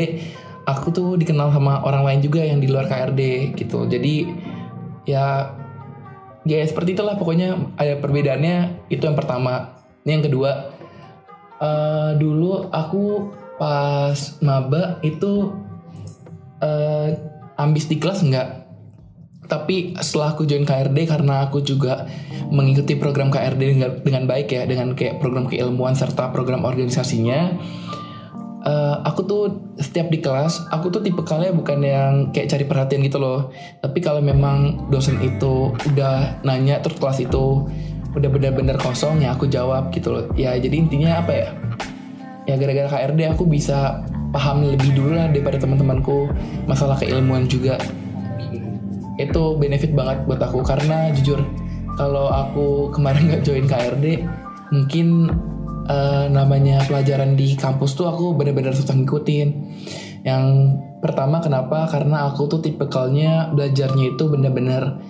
aku 0.64 0.88
tuh 0.94 1.10
dikenal 1.20 1.52
sama 1.52 1.82
orang 1.84 2.08
lain 2.08 2.20
juga 2.24 2.42
yang 2.46 2.64
di 2.64 2.72
luar 2.72 2.88
KRD 2.88 3.54
gitu. 3.60 3.88
Jadi 3.88 4.32
ya 5.04 5.52
ya 6.48 6.58
seperti 6.66 6.98
itulah 6.98 7.20
pokoknya 7.20 7.76
ada 7.76 8.00
perbedaannya 8.00 8.88
itu 8.88 9.04
yang 9.04 9.18
pertama. 9.20 9.76
Ini 10.08 10.12
yang 10.18 10.26
kedua 10.26 10.52
eh, 11.60 12.12
dulu 12.16 12.72
aku 12.72 13.04
pas 13.60 14.18
maba 14.42 14.98
itu 15.06 15.54
eh, 16.64 17.31
ambis 17.62 17.86
di 17.86 18.02
kelas 18.02 18.26
enggak 18.26 18.62
tapi 19.52 20.00
setelah 20.00 20.32
aku 20.32 20.48
join 20.48 20.64
KRD 20.64 21.12
karena 21.12 21.52
aku 21.52 21.60
juga 21.60 22.08
mengikuti 22.56 22.96
program 22.96 23.28
KRD 23.28 23.62
dengan, 23.76 23.92
dengan 24.00 24.24
baik 24.24 24.48
ya 24.48 24.64
dengan 24.64 24.96
kayak 24.96 25.20
program 25.20 25.52
keilmuan 25.52 25.92
serta 25.92 26.32
program 26.32 26.64
organisasinya 26.64 27.60
eh, 28.64 28.96
aku 29.04 29.28
tuh 29.28 29.44
setiap 29.76 30.08
di 30.08 30.24
kelas 30.24 30.72
aku 30.72 30.88
tuh 30.88 31.04
tipe 31.04 31.20
kalian 31.28 31.60
bukan 31.60 31.84
yang 31.84 32.12
kayak 32.32 32.48
cari 32.48 32.64
perhatian 32.64 33.04
gitu 33.04 33.20
loh. 33.20 33.52
Tapi 33.84 34.00
kalau 34.00 34.24
memang 34.24 34.88
dosen 34.88 35.20
itu 35.20 35.76
udah 35.76 36.40
nanya 36.48 36.80
terus 36.80 36.96
kelas 36.96 37.20
itu 37.20 37.68
udah 38.12 38.30
benar-benar 38.32 38.80
kosong 38.80 39.20
ya 39.20 39.36
aku 39.36 39.52
jawab 39.52 39.92
gitu 39.92 40.16
loh. 40.16 40.24
Ya 40.40 40.56
jadi 40.56 40.80
intinya 40.80 41.20
apa 41.20 41.32
ya? 41.36 41.48
Ya 42.48 42.56
gara-gara 42.56 42.88
KRD 42.88 43.36
aku 43.36 43.44
bisa 43.52 44.06
paham 44.32 44.64
lebih 44.64 44.96
dulu 44.96 45.16
lah 45.16 45.28
daripada 45.30 45.60
teman-temanku. 45.60 46.32
Masalah 46.66 46.98
keilmuan 46.98 47.46
juga. 47.46 47.78
Itu 49.20 49.60
benefit 49.60 49.92
banget 49.92 50.24
buat 50.26 50.42
aku. 50.42 50.64
Karena 50.64 51.12
jujur 51.14 51.44
kalau 52.00 52.32
aku 52.32 52.90
kemarin 52.96 53.24
nggak 53.30 53.44
join 53.44 53.68
KRD 53.68 54.24
mungkin 54.72 55.28
eh, 55.92 56.26
namanya 56.32 56.88
pelajaran 56.88 57.36
di 57.36 57.60
kampus 57.60 57.94
tuh 57.94 58.08
aku 58.08 58.34
benar-benar 58.34 58.72
susah 58.72 58.96
ngikutin. 58.96 59.48
Yang 60.24 60.46
pertama 61.04 61.42
kenapa? 61.44 61.90
Karena 61.92 62.32
aku 62.32 62.48
tuh 62.48 62.62
tipikalnya 62.64 63.52
belajarnya 63.52 64.16
itu 64.16 64.24
benar-benar 64.32 65.02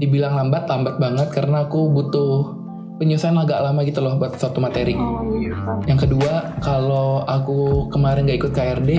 dibilang 0.00 0.34
lambat 0.38 0.64
lambat 0.66 0.96
banget. 0.96 1.28
Karena 1.30 1.68
aku 1.68 1.92
butuh 1.92 2.61
penyelesaian 3.00 3.38
agak 3.38 3.60
lama 3.62 3.80
gitu 3.84 4.00
loh 4.04 4.18
buat 4.20 4.36
satu 4.36 4.60
materi 4.60 4.94
oh 4.96 5.24
iya 5.38 5.52
yang 5.86 5.98
kedua, 5.98 6.58
kalau 6.62 7.26
aku 7.26 7.90
kemarin 7.90 8.30
gak 8.30 8.38
ikut 8.46 8.52
KRD, 8.54 8.90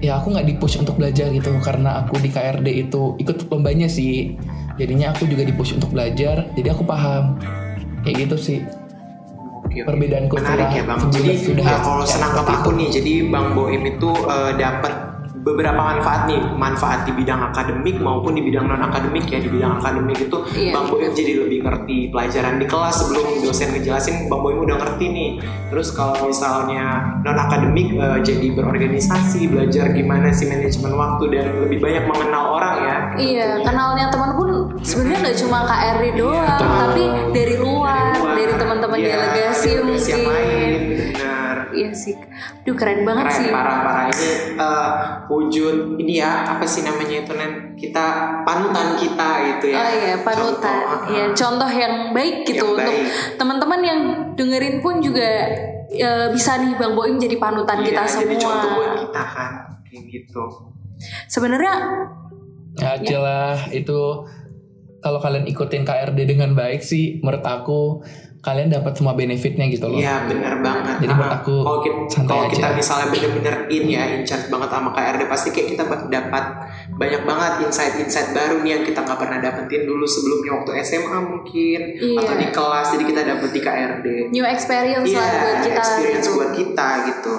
ya 0.00 0.20
aku 0.20 0.32
nggak 0.32 0.46
dipush 0.48 0.80
untuk 0.80 0.96
belajar 0.96 1.28
gitu 1.32 1.52
karena 1.60 2.04
aku 2.04 2.20
di 2.20 2.32
KRD 2.32 2.88
itu 2.88 3.16
ikut 3.20 3.48
lombanya 3.52 3.88
sih. 3.88 4.36
Jadinya 4.76 5.12
aku 5.16 5.24
juga 5.24 5.44
dipush 5.44 5.76
untuk 5.76 5.92
belajar, 5.92 6.48
jadi 6.52 6.72
aku 6.72 6.84
paham. 6.84 7.40
Kayak 8.04 8.28
gitu 8.28 8.36
sih. 8.36 8.58
Oke, 9.64 9.80
oke. 9.82 9.88
Perbedaanku 9.88 10.34
Menarik 10.36 10.68
ya 10.72 10.82
bang. 10.84 11.00
Jadi 11.12 11.30
sudah 11.40 11.64
ya, 11.64 11.78
kalau 11.80 12.04
ya, 12.04 12.12
senangkap 12.12 12.46
aku 12.48 12.68
nih, 12.76 12.88
jadi 12.92 13.12
bang 13.28 13.48
Boim 13.56 13.82
itu 13.88 14.10
eh, 14.12 14.52
dapat 14.56 14.94
beberapa 15.46 15.78
manfaat 15.78 16.26
nih, 16.26 16.42
manfaat 16.58 17.06
di 17.06 17.14
bidang 17.14 17.38
akademik 17.54 18.02
maupun 18.02 18.34
di 18.34 18.42
bidang 18.42 18.66
non 18.66 18.82
akademik 18.82 19.30
ya. 19.30 19.38
Di 19.38 19.46
bidang 19.46 19.78
akademik 19.78 20.18
itu 20.18 20.38
Iya. 20.58 20.74
bang 20.74 20.86
Boim 20.90 21.12
jadi 21.14 21.32
lebih 21.46 21.62
ngerti 21.62 22.10
pelajaran 22.10 22.58
di 22.58 22.66
kelas 22.66 22.94
sebelum 22.98 23.24
dosen 23.38 23.70
ngejelasin, 23.70 24.26
bang 24.26 24.40
Boim 24.42 24.58
udah 24.58 24.76
ngerti 24.82 25.06
nih. 25.06 25.30
Terus 25.70 25.94
kalau 25.94 26.26
misalnya 26.26 27.14
non 27.22 27.38
akademik 27.38 27.94
eh, 27.94 28.18
jadi 28.26 28.46
berorganisasi, 28.58 29.46
belajar 29.46 29.94
gimana 29.94 30.34
sih 30.34 30.50
manajemen 30.50 30.92
waktu 30.98 31.24
dan 31.30 31.46
lebih 31.62 31.78
banyak 31.78 32.04
mengenal 32.10 32.44
orang 32.58 32.76
ya. 32.82 32.96
Iya, 33.14 33.48
kenalnya 33.62 34.10
teman 34.10 34.34
pun 34.34 34.48
sebenarnya 34.82 35.30
nggak 35.30 35.38
cuma 35.46 35.58
KRD 35.62 36.04
doang, 36.18 36.42
Betul. 36.58 36.74
tapi 36.74 37.02
dari 37.30 37.54
luar, 37.54 38.12
dari 38.34 38.54
teman-teman 38.58 38.98
Iya, 38.98 39.06
delegasi 39.14 39.68
delegasi 39.78 40.10
mungkin. 40.26 40.85
Iya 41.76 41.92
sih, 41.92 42.16
duh 42.62 42.72
keren 42.72 43.02
banget 43.02 43.28
keren 43.28 43.38
sih. 43.38 43.48
parah 43.50 43.78
parah 43.82 44.04
ini 44.08 44.28
eh, 44.56 44.90
wujud 45.26 45.76
ini 45.96 46.14
ya 46.16 46.48
apa 46.48 46.64
sih 46.64 46.80
namanya 46.80 47.20
itu 47.20 47.32
nen 47.32 47.52
kita 47.74 48.06
panutan 48.42 48.96
kita 48.96 49.28
itu 49.52 49.66
ya 49.68 49.76
Oh 49.76 49.90
iya, 49.90 50.14
panutan. 50.18 50.76
Contoh, 50.80 51.06
Iya, 51.06 51.22
ah. 51.22 51.28
contoh 51.30 51.70
yang 51.70 51.94
baik 52.10 52.36
gitu 52.44 52.64
Yang 52.64 52.72
untuk 52.74 52.96
teman-teman 53.36 53.80
yang 53.82 54.00
dengerin 54.32 54.80
pun 54.80 54.98
juga 54.98 55.28
eh, 55.86 56.26
bisa 56.28 56.56
nih 56.58 56.72
Bang 56.74 56.92
Boim 56.92 57.16
jadi 57.16 57.36
panutan 57.36 57.78
Iya, 57.78 57.86
kita 57.86 58.02
jadi 58.24 58.36
contoh 58.36 58.70
buat 58.72 58.90
semua. 58.90 59.02
kita 59.02 59.22
kan 59.28 59.52
kayak 59.84 60.04
gitu 60.06 60.42
Sebenarnya 61.26 61.74
Ya 62.74 62.92
jelas 62.98 63.68
itu 63.70 63.98
kalau 64.98 65.16
kalian 65.16 65.44
ikutin 65.44 65.80
KRD 65.82 66.26
dengan 66.26 66.52
baik 66.52 66.80
sih 66.80 67.20
menurut 67.20 67.40
aku 67.40 68.04
kalian 68.46 68.70
dapat 68.70 68.94
semua 68.94 69.12
benefitnya 69.12 69.66
gitu 69.66 69.86
loh. 69.86 69.98
Iya 69.98 70.22
bener 70.24 70.62
banget. 70.62 71.02
Jadi 71.02 71.10
menurut 71.10 71.26
Ah, 71.28 71.42
aku 71.42 71.54
kalau 71.58 71.80
kita, 71.80 71.98
santai 72.06 72.30
kalau 72.30 72.46
kita 72.46 72.68
misalnya 72.72 73.06
bener-bener 73.10 73.54
in 73.68 73.84
ya, 73.88 74.02
in 74.08 74.22
charge 74.22 74.46
banget 74.46 74.70
sama 74.70 74.90
KRD, 74.92 75.22
pasti 75.26 75.48
kayak 75.50 75.68
kita 75.68 75.82
bak- 75.84 76.06
dapat 76.06 76.44
banyak 76.92 77.22
banget 77.22 77.52
insight-insight 77.60 78.30
baru 78.30 78.62
nih 78.62 78.70
yang 78.70 78.82
kita 78.82 79.02
nggak 79.02 79.18
pernah 79.18 79.38
dapetin 79.40 79.82
dulu 79.84 80.06
sebelumnya 80.06 80.50
waktu 80.54 80.70
SMA 80.80 81.18
mungkin 81.20 81.80
Iya. 81.92 82.18
atau 82.18 82.34
di 82.34 82.46
kelas. 82.48 82.86
Jadi 82.88 83.04
kita 83.04 83.20
dapet 83.24 83.50
di 83.50 83.60
KRD. 83.60 84.06
New 84.30 84.46
experience 84.46 85.04
Iya, 85.04 85.18
lah 85.18 85.30
buat 85.36 85.58
kita 85.60 85.80
experience 85.80 86.22
gitu. 86.22 86.36
buat 86.36 86.50
kita 86.52 86.88
gitu. 87.04 87.34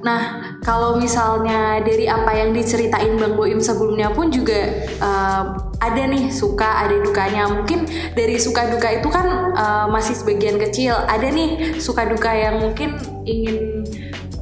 Nah, 0.00 0.20
kalau 0.64 0.96
misalnya 0.96 1.80
dari 1.84 2.08
apa 2.08 2.32
yang 2.32 2.56
diceritain 2.56 3.20
Bang 3.20 3.36
Boim 3.36 3.60
sebelumnya 3.60 4.08
pun 4.08 4.32
juga 4.32 4.88
um, 5.00 5.44
ada 5.80 6.02
nih 6.08 6.32
suka, 6.32 6.88
ada 6.88 6.96
dukanya. 7.00 7.48
Mungkin 7.48 7.84
dari 8.16 8.36
suka 8.40 8.68
duka 8.72 8.88
itu 8.88 9.08
kan 9.12 9.52
uh, 9.52 9.86
masih 9.92 10.16
sebagian 10.16 10.56
kecil. 10.56 10.96
Ada 11.04 11.28
nih 11.28 11.76
suka 11.80 12.08
duka 12.08 12.32
yang 12.32 12.64
mungkin 12.64 12.96
ingin 13.28 13.84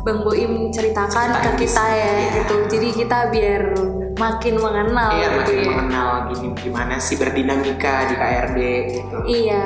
Bang 0.06 0.22
Boim 0.22 0.70
ceritakan 0.70 1.42
ke 1.42 1.66
kita 1.66 1.84
ya 1.90 2.12
gitu. 2.38 2.54
Jadi 2.70 2.88
kita 2.94 3.18
biar 3.34 3.62
makin 4.18 4.54
mengenal 4.58 5.10
Iya, 5.14 5.26
gitu 5.30 5.38
makin 5.38 5.58
ya. 5.58 5.66
mengenal 5.70 6.08
gini 6.34 6.48
gimana 6.58 6.94
sih 6.98 7.14
berdinamika 7.18 8.06
di 8.10 8.14
KRD 8.18 8.58
gitu. 8.94 9.16
Iya. 9.26 9.64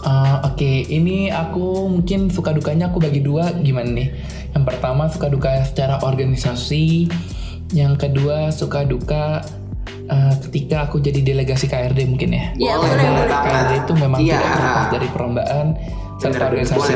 Eh, 0.00 0.36
Oke, 0.48 0.88
ini 0.88 1.28
aku 1.28 1.84
mungkin 1.86 2.32
suka 2.32 2.52
dukanya 2.52 2.88
aku 2.88 3.00
bagi 3.00 3.20
dua 3.20 3.52
gimana 3.60 3.92
nih? 3.92 4.08
Yang 4.56 4.64
pertama 4.64 5.06
suka 5.06 5.28
duka 5.28 5.50
secara 5.62 6.00
organisasi, 6.00 7.06
yang 7.72 7.94
kedua 7.94 8.48
suka 8.50 8.82
duka 8.82 9.44
eh, 10.08 10.34
ketika 10.48 10.88
aku 10.88 10.98
jadi 10.98 11.20
delegasi 11.20 11.68
KRD 11.68 12.08
mungkin 12.08 12.32
ya. 12.32 12.44
Iya, 12.56 12.72
Boleh, 12.76 12.96
banget. 12.96 13.28
KRD 13.30 13.72
itu 13.78 13.92
memang 13.94 14.18
Iya. 14.20 14.32
tidak 14.34 14.50
terlepas 14.56 14.86
dari 14.90 15.08
perlombaan 15.08 15.66
serta 16.16 16.42
organisasi. 16.48 16.92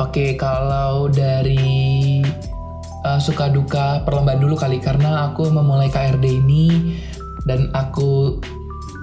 Oke, 0.00 0.26
kalau 0.34 1.12
dari 1.12 2.24
uh, 3.04 3.20
suka 3.20 3.52
duka 3.52 4.00
perlombaan 4.02 4.40
dulu 4.40 4.56
kali 4.56 4.80
karena 4.80 5.28
aku 5.28 5.52
memulai 5.52 5.92
KRD 5.92 6.24
ini 6.40 6.96
dan 7.44 7.68
aku 7.70 8.40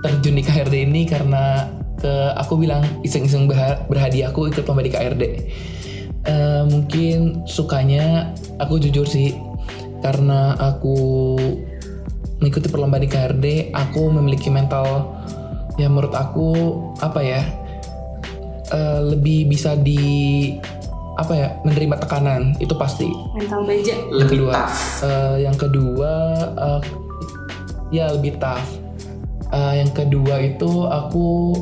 terjun 0.01 0.33
di 0.33 0.41
KRD 0.41 0.89
ini 0.89 1.05
karena 1.05 1.69
ke 1.99 2.13
aku 2.33 2.55
bilang 2.55 2.81
iseng-iseng 3.01 3.45
berha- 3.45 3.83
berhadiah 3.85 4.29
aku 4.29 4.47
ikut 4.47 4.63
lomba 4.63 4.81
di 4.81 4.89
KRD. 4.89 5.23
Eh, 6.21 6.63
mungkin 6.65 7.43
sukanya 7.45 8.31
aku 8.57 8.75
jujur 8.77 9.03
sih 9.03 9.35
karena 9.99 10.55
aku 10.55 11.35
mengikuti 12.39 12.67
perlombaan 12.67 13.03
di 13.03 13.09
KRD, 13.09 13.45
aku 13.73 14.07
memiliki 14.09 14.47
mental 14.47 15.11
yang 15.75 15.91
menurut 15.91 16.11
aku 16.11 16.49
apa 16.97 17.19
ya 17.19 17.41
eh, 18.69 19.01
lebih 19.05 19.47
bisa 19.47 19.75
di 19.75 19.99
apa 21.13 21.33
ya 21.33 21.47
menerima 21.61 21.99
tekanan 21.99 22.55
itu 22.57 22.71
pasti 22.73 23.11
Mental 23.33 23.59
baja. 23.61 23.91
yang 23.91 24.07
Lebih 24.17 24.31
kedua 24.39 24.53
tough. 24.55 24.79
eh, 25.03 25.35
yang 25.41 25.57
kedua 25.57 26.13
eh, 26.57 26.81
ya 27.91 28.05
lebih 28.09 28.39
tough 28.39 28.87
Eh, 29.49 29.81
yang 29.81 29.89
kedua 29.89 30.45
itu 30.45 30.85
aku 30.85 31.57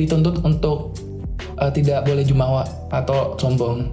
dituntut 0.00 0.40
untuk 0.40 0.96
eh, 1.60 1.70
tidak 1.76 2.08
boleh 2.08 2.24
jumawa 2.24 2.64
atau 2.88 3.36
sombong. 3.36 3.92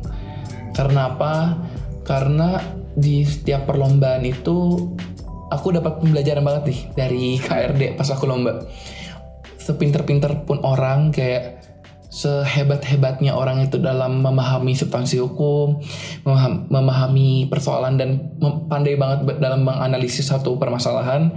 Karena 0.71 1.11
apa? 1.11 1.57
Karena 2.07 2.61
di 2.97 3.21
setiap 3.21 3.69
perlombaan 3.69 4.25
itu 4.25 4.89
aku 5.53 5.67
dapat 5.75 6.01
pembelajaran 6.01 6.43
banget 6.43 6.63
nih 6.73 6.79
dari 6.95 7.23
KRD 7.45 7.81
pas 7.99 8.09
aku 8.09 8.25
lomba. 8.25 8.63
Sepinter-pinter 9.57 10.47
pun 10.47 10.63
orang 10.63 11.11
kayak 11.11 11.59
sehebat-hebatnya 12.07 13.35
orang 13.35 13.67
itu 13.67 13.77
dalam 13.83 14.23
memahami 14.23 14.73
substansi 14.73 15.19
hukum, 15.19 15.83
memaham- 16.23 16.65
memahami 16.71 17.51
persoalan 17.51 17.99
dan 17.99 18.31
pandai 18.71 18.95
banget 18.95 19.37
dalam 19.43 19.67
menganalisis 19.67 20.31
satu 20.31 20.55
permasalahan. 20.55 21.35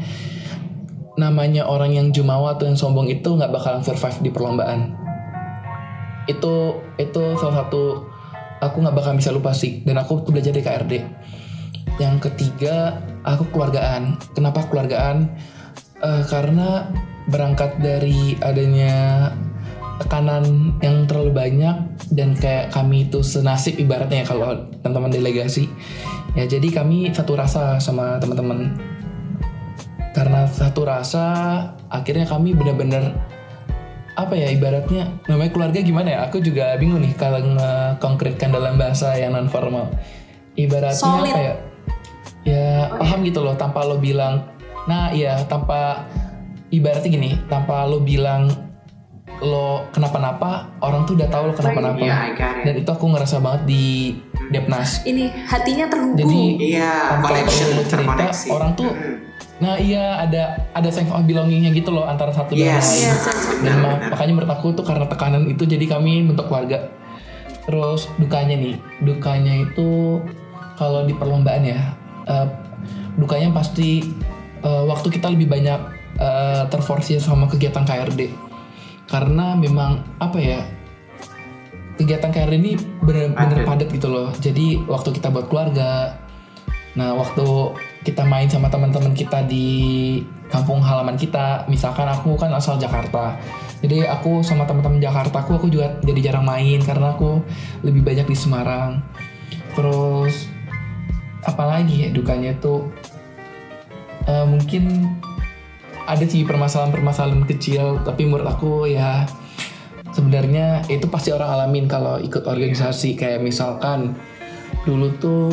Namanya 1.20 1.68
orang 1.68 1.92
yang 1.92 2.08
jumawa 2.16 2.56
atau 2.56 2.64
yang 2.64 2.80
sombong 2.80 3.12
itu 3.12 3.28
nggak 3.36 3.52
bakalan 3.52 3.84
survive 3.84 4.24
di 4.24 4.30
perlombaan. 4.32 4.96
Itu 6.24 6.80
itu 6.96 7.36
salah 7.36 7.68
satu 7.68 8.08
aku 8.64 8.76
nggak 8.80 8.96
bakal 8.96 9.12
bisa 9.20 9.28
lupa 9.28 9.52
sih 9.52 9.84
dan 9.84 10.00
aku 10.00 10.24
tuh 10.24 10.32
belajar 10.32 10.56
di 10.56 10.64
KRD. 10.64 10.94
Yang 12.00 12.16
ketiga 12.32 13.04
aku 13.20 13.52
keluargaan. 13.52 14.16
Kenapa 14.32 14.64
keluargaan? 14.64 15.28
Eh, 16.00 16.22
karena 16.32 16.88
berangkat 17.28 17.76
dari 17.84 18.40
adanya 18.40 19.28
tekanan 20.00 20.74
yang 20.80 21.04
terlalu 21.04 21.36
banyak 21.36 21.76
dan 22.16 22.32
kayak 22.32 22.72
kami 22.72 23.12
itu 23.12 23.20
senasib 23.20 23.76
ibaratnya 23.76 24.24
ya 24.24 24.26
kalau 24.32 24.56
teman-teman 24.80 25.12
delegasi 25.12 25.68
ya 26.32 26.48
jadi 26.48 26.72
kami 26.72 27.12
satu 27.12 27.36
rasa 27.36 27.76
sama 27.76 28.16
teman-teman 28.16 28.80
karena 30.10 30.46
satu 30.46 30.82
rasa 30.82 31.24
akhirnya 31.86 32.26
kami 32.26 32.50
benar-benar 32.52 33.14
apa 34.14 34.34
ya 34.34 34.50
ibaratnya 34.50 35.06
namanya 35.24 35.50
keluarga 35.50 35.80
gimana 35.80 36.08
ya 36.12 36.18
aku 36.26 36.42
juga 36.42 36.74
bingung 36.76 37.00
nih 37.00 37.14
kalau 37.14 37.40
ngekongkretkan 37.40 38.50
dalam 38.50 38.74
bahasa 38.76 39.14
yang 39.14 39.32
non 39.32 39.46
formal 39.46 39.86
ibaratnya 40.54 40.98
Solid. 40.98 41.30
apa 41.30 41.38
ya 41.40 41.54
ya 42.42 42.66
paham 42.96 43.22
gitu 43.22 43.40
loh 43.40 43.54
tanpa 43.54 43.86
lo 43.86 43.96
bilang 43.96 44.50
nah 44.84 45.08
iya 45.08 45.38
tanpa 45.46 46.04
ibaratnya 46.68 47.10
gini 47.10 47.30
tanpa 47.46 47.86
lo 47.86 48.02
bilang 48.02 48.50
lo 49.40 49.88
kenapa-napa 49.88 50.74
orang 50.82 51.06
tuh 51.06 51.16
udah 51.16 51.28
tahu 51.30 51.48
lo 51.48 51.54
kenapa-napa 51.54 51.96
Iya, 51.96 52.16
I 52.18 52.30
got 52.34 52.54
it. 52.60 52.64
dan 52.66 52.74
itu 52.76 52.90
aku 52.90 53.04
ngerasa 53.08 53.36
banget 53.40 53.62
di 53.64 53.84
Depnas 54.50 55.06
Ini 55.06 55.24
hatinya 55.46 55.86
terhubung. 55.88 56.18
jadi 56.18 56.40
Iya, 56.76 56.92
tanpa 57.14 57.28
cerita 57.86 58.24
orang 58.50 58.70
tuh 58.74 58.90
Mm. 58.90 59.29
Nah 59.60 59.76
iya 59.76 60.16
ada 60.18 60.42
ada 60.72 60.88
sense 60.88 61.12
of 61.12 61.20
belongingnya 61.22 61.68
gitu 61.70 61.92
loh 61.92 62.04
antara 62.04 62.32
satu 62.32 62.52
dan 62.52 62.80
Yes. 62.80 62.88
lain. 62.88 62.96
Iya, 62.96 63.12
dan 63.12 63.60
benar, 63.60 63.76
ma- 63.76 63.88
benar. 63.92 64.10
makanya 64.10 64.32
menurut 64.32 64.52
aku 64.52 64.66
tuh 64.72 64.84
karena 64.84 65.04
tekanan 65.04 65.44
itu 65.46 65.62
jadi 65.64 65.84
kami 65.86 66.24
bentuk 66.24 66.48
keluarga. 66.48 66.88
Terus 67.68 68.08
dukanya 68.16 68.56
nih 68.56 68.74
dukanya 68.98 69.54
itu 69.60 70.18
kalau 70.74 71.04
di 71.04 71.12
perlombaan 71.12 71.60
ya 71.62 71.92
eh, 72.24 72.46
dukanya 73.14 73.52
pasti 73.52 74.00
eh, 74.58 74.82
waktu 74.88 75.08
kita 75.08 75.28
lebih 75.28 75.46
banyak 75.46 75.80
eh, 76.16 76.62
terforsir 76.66 77.20
sama 77.20 77.44
kegiatan 77.44 77.84
KRD 77.84 78.32
karena 79.06 79.52
memang 79.54 80.00
apa 80.16 80.40
ya 80.40 80.60
kegiatan 81.94 82.32
KRD 82.32 82.54
ini 82.56 82.72
bener-bener 82.98 83.60
padat 83.62 83.92
gitu 83.92 84.08
loh. 84.08 84.32
Jadi 84.34 84.80
waktu 84.82 85.12
kita 85.12 85.28
buat 85.28 85.46
keluarga 85.46 86.16
nah 86.90 87.14
waktu 87.14 87.46
kita 88.00 88.24
main 88.24 88.48
sama 88.48 88.72
teman-teman 88.72 89.12
kita 89.12 89.44
di 89.44 90.20
kampung 90.48 90.80
halaman 90.80 91.16
kita. 91.20 91.68
Misalkan 91.68 92.08
aku 92.08 92.34
kan 92.36 92.52
asal 92.56 92.80
Jakarta. 92.80 93.36
Jadi 93.80 94.04
aku 94.04 94.44
sama 94.44 94.68
teman-teman 94.68 95.00
Jakarta 95.00 95.40
aku 95.40 95.56
aku 95.56 95.68
juga 95.72 95.96
jadi 96.04 96.32
jarang 96.32 96.44
main 96.44 96.80
karena 96.84 97.16
aku 97.16 97.40
lebih 97.84 98.04
banyak 98.04 98.28
di 98.28 98.36
Semarang. 98.36 99.00
Terus 99.76 100.48
apalagi 101.44 102.04
ya 102.04 102.08
dukanya 102.12 102.56
tuh? 102.60 102.88
Eh, 104.28 104.44
mungkin 104.44 105.16
ada 106.04 106.24
sih 106.26 106.44
permasalahan-permasalahan 106.44 107.46
kecil 107.46 108.02
tapi 108.02 108.26
menurut 108.26 108.48
aku 108.50 108.84
ya 108.90 109.24
sebenarnya 110.10 110.84
itu 110.90 111.06
pasti 111.06 111.32
orang 111.32 111.48
alamin 111.56 111.88
kalau 111.88 112.20
ikut 112.20 112.44
organisasi. 112.44 113.16
Kayak 113.16 113.44
misalkan 113.44 114.16
dulu 114.84 115.08
tuh 115.20 115.48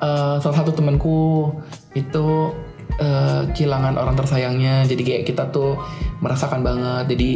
eh, 0.00 0.36
salah 0.40 0.56
satu 0.64 0.72
temanku 0.72 1.52
itu 1.94 2.52
eh, 2.98 3.42
kehilangan 3.52 3.96
orang 4.00 4.16
tersayangnya. 4.16 4.84
Jadi 4.88 5.02
kayak 5.04 5.22
kita 5.28 5.52
tuh 5.52 5.78
merasakan 6.24 6.64
banget. 6.64 7.04
Jadi 7.16 7.30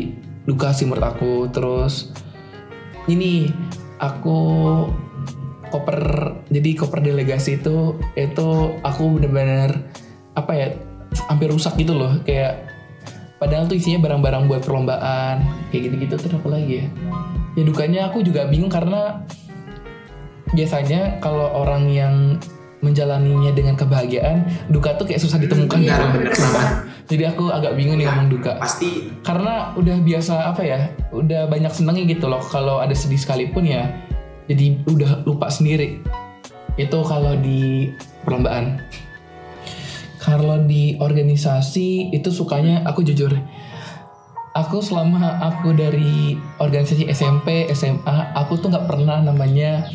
duka 0.44 0.72
sih 0.72 0.88
menurut 0.88 1.04
aku. 1.04 1.48
Terus 1.52 2.12
ini 3.08 3.52
aku 4.00 4.38
koper 5.68 5.98
jadi 6.54 6.70
koper 6.78 7.02
delegasi 7.02 7.58
itu 7.58 7.98
itu 8.14 8.48
aku 8.86 9.18
bener-bener 9.18 9.90
apa 10.38 10.52
ya 10.54 10.68
hampir 11.28 11.50
rusak 11.50 11.76
gitu 11.80 11.96
loh. 11.96 12.20
Kayak 12.22 12.70
padahal 13.40 13.68
tuh 13.68 13.76
isinya 13.76 14.08
barang-barang 14.08 14.48
buat 14.48 14.62
perlombaan 14.64 15.42
kayak 15.68 15.90
gitu-gitu. 15.90 16.14
Terus 16.16 16.34
apa 16.38 16.48
lagi 16.48 16.84
ya? 16.84 16.86
Ya 17.54 17.62
dukanya 17.62 18.00
aku 18.10 18.26
juga 18.26 18.50
bingung 18.50 18.70
karena 18.70 19.22
biasanya 20.54 21.18
kalau 21.18 21.50
orang 21.50 21.90
yang 21.90 22.14
menjalaninya 22.84 23.50
dengan 23.56 23.72
kebahagiaan 23.72 24.68
duka 24.68 24.92
tuh 25.00 25.08
kayak 25.08 25.24
susah 25.24 25.40
ditemukan 25.40 25.80
Benar, 25.80 26.20
gitu. 26.20 26.44
banget. 26.44 26.68
jadi 27.08 27.22
aku 27.32 27.48
agak 27.48 27.72
bingung 27.72 27.96
nih 27.96 28.04
ngomong 28.04 28.28
duka. 28.28 28.60
Pasti. 28.60 29.08
Karena 29.24 29.72
udah 29.72 29.96
biasa 30.04 30.52
apa 30.52 30.62
ya 30.62 30.92
udah 31.16 31.48
banyak 31.48 31.72
senengnya 31.72 32.04
gitu 32.12 32.28
loh. 32.28 32.44
Kalau 32.44 32.84
ada 32.84 32.92
sedih 32.92 33.16
sekalipun 33.16 33.64
ya 33.64 33.88
jadi 34.44 34.84
udah 34.84 35.24
lupa 35.24 35.48
sendiri. 35.48 36.04
Itu 36.76 37.00
kalau 37.08 37.32
di 37.40 37.88
perlombaan. 38.28 38.84
Kalau 40.20 40.56
di 40.64 40.96
organisasi 41.00 42.12
itu 42.12 42.28
sukanya 42.32 42.84
aku 42.88 43.04
jujur 43.04 43.32
aku 44.54 44.78
selama 44.78 45.42
aku 45.42 45.74
dari 45.74 46.38
organisasi 46.62 47.10
SMP 47.10 47.66
SMA 47.74 48.32
aku 48.38 48.56
tuh 48.62 48.70
nggak 48.70 48.86
pernah 48.86 49.18
namanya 49.20 49.90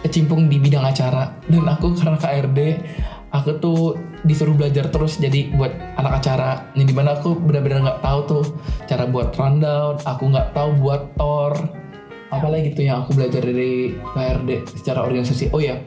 berkecimpung 0.00 0.46
di 0.46 0.62
bidang 0.62 0.86
acara. 0.86 1.34
Dan 1.50 1.66
aku 1.66 1.96
karena 1.98 2.14
KRD 2.14 2.60
aku 3.34 3.50
tuh 3.58 3.80
disuruh 4.22 4.54
belajar 4.54 4.86
terus 4.88 5.18
jadi 5.18 5.50
buat 5.56 5.74
anak 5.98 6.22
acara. 6.22 6.70
Yang 6.78 6.92
di 6.92 6.94
mana 6.94 7.18
aku 7.18 7.34
benar-benar 7.34 7.82
nggak 7.82 8.00
tahu 8.06 8.20
tuh 8.30 8.44
cara 8.86 9.04
buat 9.10 9.34
rundown 9.34 9.98
aku 10.06 10.22
nggak 10.30 10.54
tahu 10.54 10.70
buat 10.78 11.02
tor 11.18 11.52
apalagi 12.26 12.74
gitu 12.74 12.90
yang 12.90 13.06
aku 13.06 13.14
belajar 13.14 13.42
dari 13.42 13.94
KRD 14.14 14.50
secara 14.78 15.02
organisasi. 15.02 15.50
Oh 15.50 15.62
ya 15.62 15.78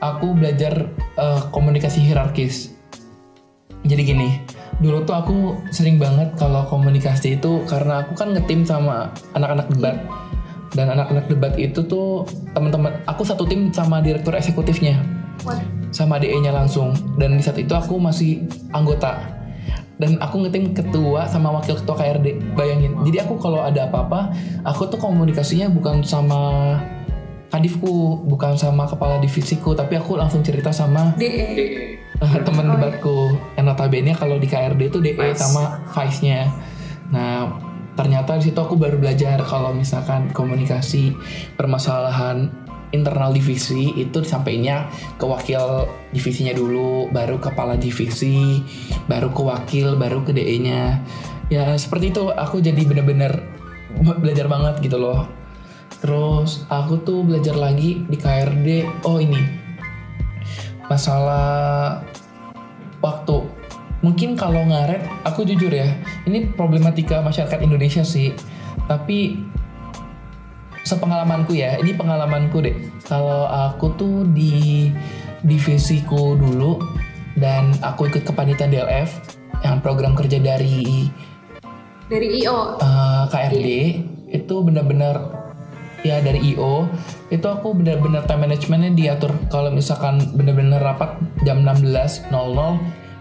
aku 0.00 0.36
belajar 0.36 0.92
uh, 1.16 1.48
komunikasi 1.48 2.04
hierarkis. 2.04 2.72
Jadi 3.84 4.02
gini 4.04 4.30
dulu 4.82 5.06
tuh 5.06 5.14
aku 5.14 5.36
sering 5.70 6.02
banget 6.02 6.34
kalau 6.34 6.66
komunikasi 6.66 7.38
itu 7.38 7.62
karena 7.70 8.02
aku 8.02 8.18
kan 8.18 8.34
ngetim 8.34 8.66
sama 8.66 9.14
anak-anak 9.36 9.70
debat 9.70 9.96
dan 10.74 10.90
anak-anak 10.90 11.24
debat 11.26 11.54
itu 11.54 11.80
tuh 11.82 12.26
teman-teman 12.50 12.98
aku 13.06 13.22
satu 13.22 13.46
tim 13.46 13.70
sama 13.70 13.98
direktur 13.98 14.34
eksekutifnya. 14.34 14.98
Sama 15.90 16.18
DE-nya 16.18 16.50
langsung. 16.50 16.90
Dan 17.14 17.38
di 17.38 17.42
saat 17.42 17.54
itu 17.56 17.70
aku 17.70 17.94
masih 17.96 18.42
anggota. 18.70 19.22
Dan 19.94 20.18
aku 20.18 20.42
ngetim 20.42 20.74
ketua 20.74 21.30
sama 21.30 21.54
wakil 21.54 21.78
ketua 21.78 21.94
KRD 21.94 22.58
bayangin. 22.58 22.98
Jadi 23.06 23.22
aku 23.22 23.38
kalau 23.38 23.62
ada 23.62 23.86
apa-apa 23.86 24.34
aku 24.66 24.90
tuh 24.90 24.98
komunikasinya 24.98 25.70
bukan 25.70 26.02
sama 26.02 26.74
kadifku 27.46 28.26
bukan 28.26 28.58
sama 28.58 28.82
kepala 28.82 29.22
divisiku 29.22 29.78
tapi 29.78 29.94
aku 29.94 30.18
langsung 30.18 30.42
cerita 30.42 30.74
sama 30.74 31.14
DE 31.14 31.94
teman 32.46 32.66
Oh, 32.66 32.74
iya. 32.74 32.74
debatku. 32.74 33.16
Yang 33.54 33.64
notabene 33.70 34.12
kalau 34.18 34.42
di 34.42 34.50
KRD 34.50 34.90
itu 34.90 34.98
DE 34.98 35.14
Vice. 35.14 35.38
sama 35.38 35.78
vice-nya 35.86 36.50
nah 37.04 37.46
ternyata 37.94 38.38
di 38.38 38.50
situ 38.50 38.58
aku 38.58 38.74
baru 38.74 38.98
belajar 38.98 39.38
kalau 39.46 39.70
misalkan 39.70 40.30
komunikasi 40.34 41.14
permasalahan 41.54 42.50
internal 42.94 43.34
divisi 43.34 43.90
itu 43.98 44.22
sampainya 44.22 44.86
ke 45.18 45.26
wakil 45.26 45.90
divisinya 46.14 46.54
dulu 46.54 47.10
baru 47.10 47.42
kepala 47.42 47.74
divisi 47.74 48.62
baru 49.10 49.34
ke 49.34 49.42
wakil 49.42 49.98
baru 49.98 50.22
ke 50.22 50.30
DE-nya 50.30 51.02
ya 51.52 51.76
seperti 51.76 52.12
itu. 52.14 52.30
Aku 52.32 52.60
jadi 52.60 52.82
bener-bener 52.84 53.42
belajar 54.22 54.46
banget 54.48 54.80
gitu 54.84 55.00
loh. 55.00 55.28
Terus 56.00 56.68
aku 56.68 57.00
tuh 57.00 57.24
belajar 57.24 57.56
lagi 57.56 58.04
di 58.04 58.16
KRD 58.16 58.68
oh 59.08 59.18
ini. 59.20 59.40
Masalah 60.84 62.04
waktu 63.00 63.40
mungkin 64.04 64.36
kalau 64.36 64.60
ngaret 64.68 65.00
aku 65.24 65.48
jujur 65.48 65.72
ya 65.72 65.88
ini 66.28 66.52
problematika 66.52 67.24
masyarakat 67.24 67.64
Indonesia 67.64 68.04
sih. 68.04 68.36
Tapi 68.84 69.40
sepengalamanku 70.84 71.56
ya 71.56 71.80
ini 71.80 71.96
pengalamanku 71.96 72.60
deh. 72.60 72.76
Kalau 73.08 73.48
aku 73.48 73.96
tuh 73.96 74.28
di 74.36 74.92
divisiku 75.40 76.36
dulu 76.36 76.76
dan 77.40 77.72
aku 77.80 78.12
ikut 78.12 78.28
kepanitiaan 78.28 78.68
DLF 78.68 79.08
yang 79.64 79.80
program 79.80 80.12
kerja 80.12 80.36
dari 80.36 81.08
dari 82.12 82.44
IO 82.44 82.76
uh, 82.76 83.24
KRD 83.32 83.68
itu 84.28 84.54
benar-benar 84.60 85.44
ya 86.04 86.20
dari 86.20 86.52
IO 86.52 86.84
itu 87.32 87.46
aku 87.48 87.72
benar-benar 87.72 88.28
time 88.28 88.44
managementnya 88.44 88.92
diatur. 88.92 89.32
Kalau 89.48 89.72
misalkan 89.72 90.20
benar-benar 90.36 90.84
rapat 90.84 91.16
jam 91.48 91.64
16.00 91.64 92.28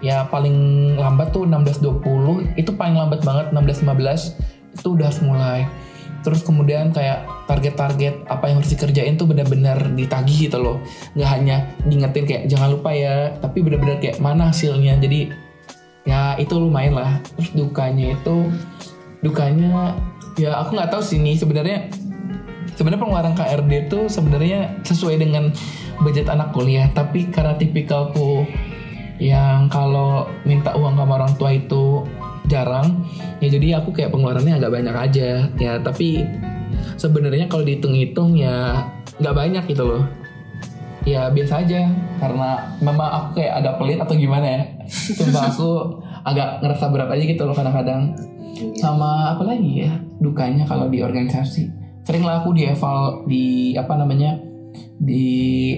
ya 0.03 0.27
paling 0.27 0.55
lambat 0.99 1.31
tuh 1.31 1.47
16.20 1.47 2.59
itu 2.59 2.71
paling 2.75 2.99
lambat 2.99 3.23
banget 3.23 3.55
16.15 3.55 4.35
itu 4.75 4.87
udah 4.91 5.05
harus 5.07 5.21
mulai. 5.23 5.59
Terus 6.23 6.43
kemudian 6.43 6.91
kayak 6.95 7.27
target-target 7.47 8.27
apa 8.31 8.47
yang 8.51 8.63
harus 8.63 8.71
dikerjain 8.71 9.15
tuh 9.15 9.27
benar-benar 9.27 9.95
ditagih 9.95 10.51
gitu 10.51 10.59
loh. 10.59 10.77
Nggak 11.15 11.29
hanya 11.31 11.55
diingetin 11.87 12.23
kayak 12.27 12.43
jangan 12.51 12.75
lupa 12.75 12.91
ya 12.91 13.31
tapi 13.39 13.63
benar-benar 13.63 13.99
kayak 14.03 14.19
mana 14.19 14.51
hasilnya? 14.51 14.99
Jadi 14.99 15.31
ya 16.03 16.35
itu 16.35 16.55
lumayan 16.55 16.99
lah. 16.99 17.23
Terus 17.35 17.55
dukanya 17.55 18.15
itu 18.15 18.51
dukanya 19.23 19.95
ya 20.35 20.59
aku 20.59 20.75
nggak 20.75 20.91
tahu 20.91 21.03
sih 21.03 21.19
nih 21.19 21.39
sebenarnya 21.39 21.87
sebenarnya 22.75 23.01
pengeluaran 23.03 23.35
KRD 23.39 23.71
itu 23.87 23.99
sebenarnya 24.11 24.83
sesuai 24.83 25.15
dengan 25.19 25.51
budget 26.03 26.27
anak 26.31 26.55
kuliah. 26.55 26.87
Tapi 26.91 27.31
karena 27.31 27.55
tipikalku 27.59 28.47
yang 29.23 29.71
kalau 29.71 30.27
minta 30.43 30.75
uang 30.75 30.99
sama 30.99 31.15
orang 31.15 31.33
tua 31.39 31.55
itu 31.55 32.03
jarang 32.51 33.07
ya 33.39 33.47
jadi 33.47 33.79
aku 33.79 33.95
kayak 33.95 34.11
pengeluarannya 34.11 34.59
agak 34.59 34.71
banyak 34.75 34.95
aja. 34.95 35.29
Ya 35.55 35.79
tapi 35.79 36.27
sebenarnya 36.99 37.47
kalau 37.47 37.63
dihitung-hitung 37.63 38.35
ya 38.35 38.83
nggak 39.23 39.35
banyak 39.35 39.63
gitu 39.71 39.83
loh. 39.87 40.03
Ya 41.07 41.31
biasa 41.31 41.63
aja. 41.63 41.87
Karena 42.19 42.75
memang 42.83 43.07
aku 43.07 43.39
kayak 43.39 43.63
agak 43.63 43.73
pelit 43.79 43.99
atau 44.03 44.15
gimana 44.15 44.45
ya. 44.47 44.61
Sumpah 44.91 45.43
aku 45.55 45.71
agak 46.27 46.59
ngerasa 46.59 46.85
berat 46.91 47.09
aja 47.15 47.23
gitu 47.23 47.43
loh 47.47 47.55
kadang-kadang. 47.55 48.11
Sama 48.75 49.35
apa 49.39 49.43
lagi 49.47 49.87
ya 49.87 49.91
dukanya 50.19 50.67
kalau 50.67 50.91
di 50.91 50.99
organisasi. 50.99 51.71
Sering 52.03 52.27
lah 52.27 52.43
aku 52.43 52.51
di 52.51 52.67
eval 52.67 53.23
di 53.23 53.71
apa 53.79 53.95
namanya 53.95 54.35
di 54.99 55.25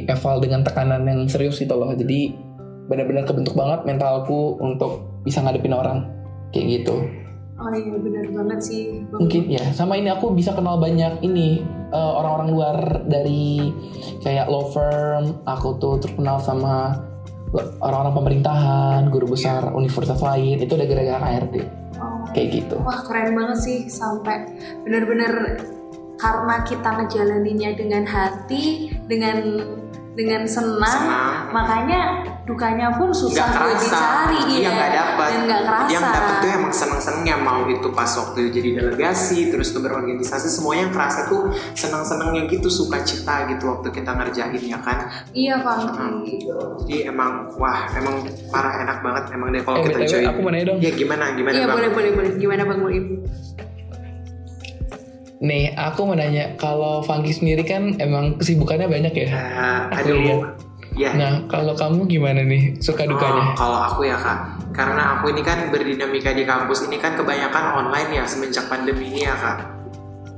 eval 0.10 0.42
dengan 0.42 0.66
tekanan 0.66 1.06
yang 1.06 1.30
serius 1.30 1.62
gitu 1.62 1.78
loh. 1.78 1.94
Jadi 1.94 2.45
benar-benar 2.86 3.24
kebentuk 3.26 3.58
banget 3.58 3.84
mentalku 3.86 4.58
untuk 4.62 5.22
bisa 5.26 5.42
ngadepin 5.42 5.74
orang. 5.74 6.06
Kayak 6.54 6.82
gitu. 6.82 6.96
Oh 7.56 7.72
iya 7.72 7.96
benar 7.96 8.26
banget 8.36 8.60
sih. 8.68 8.84
Bang. 9.08 9.26
mungkin 9.26 9.44
ya. 9.48 9.64
Sama 9.72 9.96
ini 9.96 10.12
aku 10.12 10.36
bisa 10.36 10.52
kenal 10.52 10.76
banyak 10.78 11.24
ini 11.24 11.64
eh, 11.92 12.12
orang-orang 12.20 12.50
luar 12.52 12.78
dari 13.08 13.72
kayak 14.20 14.52
law 14.52 14.68
firm 14.70 15.40
aku 15.48 15.80
tuh 15.80 15.96
terkenal 16.04 16.38
sama 16.44 17.00
orang-orang 17.80 18.16
pemerintahan 18.20 19.08
guru 19.08 19.36
besar 19.36 19.72
universitas 19.72 20.20
lain. 20.20 20.60
Itu 20.60 20.76
udah 20.76 20.88
gara-gara 20.88 21.20
KRD 21.24 21.56
Oh. 21.96 22.28
kayak 22.36 22.48
gitu. 22.52 22.76
Wah 22.84 23.00
keren 23.08 23.32
banget 23.32 23.58
sih 23.64 23.80
sampai 23.88 24.44
bener-bener 24.84 25.64
karena 26.20 26.64
kita 26.64 26.90
ngejalaninnya 26.92 27.72
dengan 27.76 28.04
hati, 28.04 28.92
dengan 29.08 29.64
dengan 30.16 30.42
senang, 30.44 30.80
Senang. 30.80 31.52
makanya 31.52 32.02
dukanya 32.42 32.88
pun 32.92 33.12
susah 33.12 33.44
kerasa 33.44 33.76
dicari 33.84 34.40
iya 34.54 34.62
ya. 34.62 34.70
nggak 34.72 34.92
dapat 34.94 35.28
dan 35.28 35.40
nggak 35.44 35.62
kerasa. 35.66 35.90
yang 35.90 36.04
dapat 36.06 36.36
tuh 36.38 36.50
emang 36.54 36.72
seneng 36.72 37.02
senengnya 37.02 37.36
mau 37.38 37.62
itu 37.66 37.88
pas 37.90 38.08
waktu 38.08 38.40
jadi 38.48 38.70
delegasi 38.80 39.50
terus 39.50 39.70
tuh 39.70 39.82
berorganisasi 39.82 40.48
semuanya 40.48 40.88
yang 40.88 40.94
kerasa 40.94 41.26
tuh 41.26 41.42
seneng 41.74 42.00
senengnya 42.02 42.46
gitu 42.46 42.70
suka 42.70 43.02
cita 43.02 43.50
gitu 43.50 43.68
waktu 43.68 43.92
kita 43.92 44.14
ngerjain 44.14 44.56
ya 44.62 44.78
kan 44.80 45.10
Iya 45.32 45.60
Bang. 45.60 45.84
jadi 46.86 47.10
emang 47.10 47.50
wah 47.56 47.90
emang 47.92 48.24
parah 48.48 48.78
enak 48.80 49.02
banget 49.02 49.24
emang 49.34 49.50
deh 49.50 49.60
kalau 49.60 49.78
Eh, 49.78 49.84
kita 49.86 50.00
join 50.06 50.26
aku 50.26 50.40
mau 50.40 50.50
nanya 50.50 50.66
dong. 50.70 50.78
ya 50.80 50.92
gimana 50.92 51.34
gimana 51.34 51.52
Iya 51.52 51.66
bang 51.66 51.76
boleh 51.76 51.90
boleh 51.92 52.12
boleh. 52.14 52.32
Gimana 52.38 52.62
Bang 52.64 52.80
Muim? 52.80 53.06
Nih 55.38 55.72
aku 55.72 56.08
mau 56.08 56.16
nanya 56.16 56.56
kalau 56.56 57.00
Funky 57.00 57.32
sendiri 57.32 57.62
kan 57.62 57.96
emang 57.98 58.40
kesibukannya 58.40 58.88
banyak 58.88 59.14
ya 59.14 59.28
Aku 59.92 60.08
aduh 60.08 60.18
lihat. 60.18 60.40
ya 60.96 61.12
nah 61.12 61.32
kalau 61.46 61.76
kamu 61.76 62.08
gimana 62.08 62.40
nih 62.40 62.80
suka 62.80 63.04
Oh, 63.04 63.12
dukanya 63.12 63.52
kalau 63.54 63.80
aku 63.84 64.08
ya 64.08 64.16
kak, 64.16 64.40
karena 64.72 65.20
aku 65.20 65.28
ini 65.30 65.44
kan 65.44 65.68
berdinamika 65.68 66.32
di 66.32 66.44
kampus 66.44 66.88
ini 66.88 66.96
kan 66.96 67.14
kebanyakan 67.14 67.84
online 67.84 68.16
ya 68.16 68.24
semenjak 68.24 68.66
pandemi 68.66 69.12
ini 69.12 69.28
ya 69.28 69.36
kak. 69.36 69.76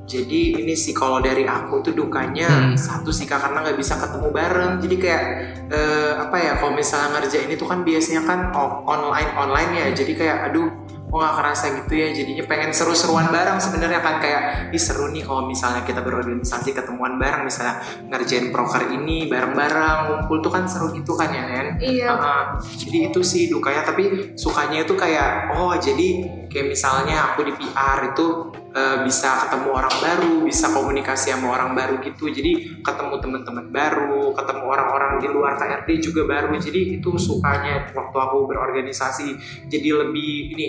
Jadi 0.07 0.63
ini 0.63 0.71
sih 0.71 0.95
kalau 0.95 1.19
dari 1.19 1.43
aku 1.43 1.83
tuh 1.83 1.91
dukanya 1.91 2.47
Hmm. 2.47 2.73
satu 2.73 3.11
sih 3.11 3.27
kak 3.27 3.37
karena 3.37 3.59
nggak 3.59 3.75
bisa 3.75 3.99
ketemu 3.99 4.31
bareng. 4.31 4.73
Jadi 4.79 4.95
kayak 4.97 5.23
eh, 5.67 6.13
apa 6.15 6.35
ya 6.39 6.51
kalau 6.55 6.73
misalnya 6.73 7.19
ngerjain 7.19 7.51
itu 7.51 7.65
kan 7.67 7.83
biasanya 7.83 8.21
kan 8.23 8.39
online 8.87 9.29
online 9.35 9.71
ya. 9.75 9.87
Jadi 9.93 10.15
kayak 10.15 10.37
aduh 10.47 10.71
kok 11.07 11.17
nggak 11.17 11.35
kerasa 11.39 11.65
gitu 11.83 11.93
ya. 11.95 12.07
Jadinya 12.11 12.43
pengen 12.45 12.71
seru-seruan 12.75 13.31
bareng 13.31 13.57
sebenarnya 13.57 13.99
kan 14.03 14.19
kayak 14.19 14.71
ih 14.75 14.81
seru 14.81 15.07
nih 15.09 15.23
kalau 15.23 15.47
misalnya 15.47 15.81
kita 15.87 16.03
berorganisasi 16.03 16.75
ketemuan 16.75 17.15
bareng 17.15 17.47
misalnya 17.47 17.79
ngerjain 18.11 18.51
proker 18.51 18.91
ini 18.91 19.31
bareng-bareng 19.31 19.99
ngumpul 20.11 20.43
tuh 20.43 20.51
kan 20.51 20.67
seru 20.67 20.91
gitu 20.91 21.15
kan 21.15 21.31
ya 21.31 21.43
Nen. 21.47 21.67
Iya. 21.79 22.09
Uh, 22.11 22.45
jadi 22.75 23.11
itu 23.11 23.19
sih 23.23 23.47
dukanya 23.47 23.87
tapi 23.87 24.35
sukanya 24.35 24.83
itu 24.83 24.93
kayak 24.93 25.55
oh 25.55 25.71
jadi 25.79 26.07
kayak 26.51 26.67
misalnya 26.75 27.33
aku 27.33 27.47
di 27.47 27.53
PR 27.55 28.11
itu 28.11 28.51
uh, 28.73 28.97
bisa 29.05 29.47
ketemu 29.47 29.69
orang 29.71 29.95
baru 30.01 30.33
bisa 30.43 30.71
komunikasi 30.71 31.35
sama 31.35 31.53
orang 31.53 31.71
baru 31.77 31.99
gitu. 32.03 32.27
Jadi 32.31 32.81
ketemu 32.81 33.15
teman-teman 33.21 33.65
baru 33.71 34.31
ketemu 34.33 34.63
orang-orang 34.67 35.11
di 35.21 35.27
luar 35.29 35.55
KRD 35.59 35.89
juga 36.01 36.27
baru. 36.27 36.55
Jadi 36.57 36.99
itu 36.99 37.09
sukanya 37.15 37.91
waktu 37.93 38.17
aku 38.17 38.37
berorganisasi. 38.49 39.27
Jadi 39.67 39.89
lebih 39.93 40.31
ini 40.57 40.67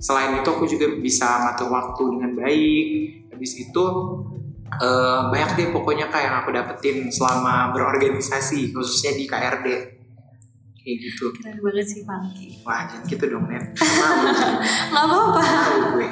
selain 0.00 0.40
itu 0.40 0.48
aku 0.48 0.64
juga 0.68 0.86
bisa 0.98 1.26
ngatur 1.46 1.68
waktu 1.70 2.02
dengan 2.18 2.30
baik. 2.36 2.86
Habis 3.36 3.52
itu 3.68 3.84
eh, 4.66 5.20
banyak 5.28 5.50
deh 5.56 5.68
pokoknya 5.70 6.08
kayak 6.08 6.24
yang 6.30 6.36
aku 6.42 6.50
dapetin 6.54 7.06
selama 7.12 7.70
berorganisasi 7.76 8.72
khususnya 8.74 9.12
di 9.14 9.24
KRD 9.28 9.66
kayak 10.86 10.96
gitu. 11.02 11.34
Keren 11.34 11.58
banget 11.58 11.86
sih 11.90 12.02
Pangki. 12.06 12.62
wah 12.62 12.86
jangan 12.86 13.10
gitu 13.10 13.24
dong 13.26 13.50
net 13.50 13.74
Nggak 14.94 15.02
apa-apa. 15.02 15.42
gue 15.98 16.10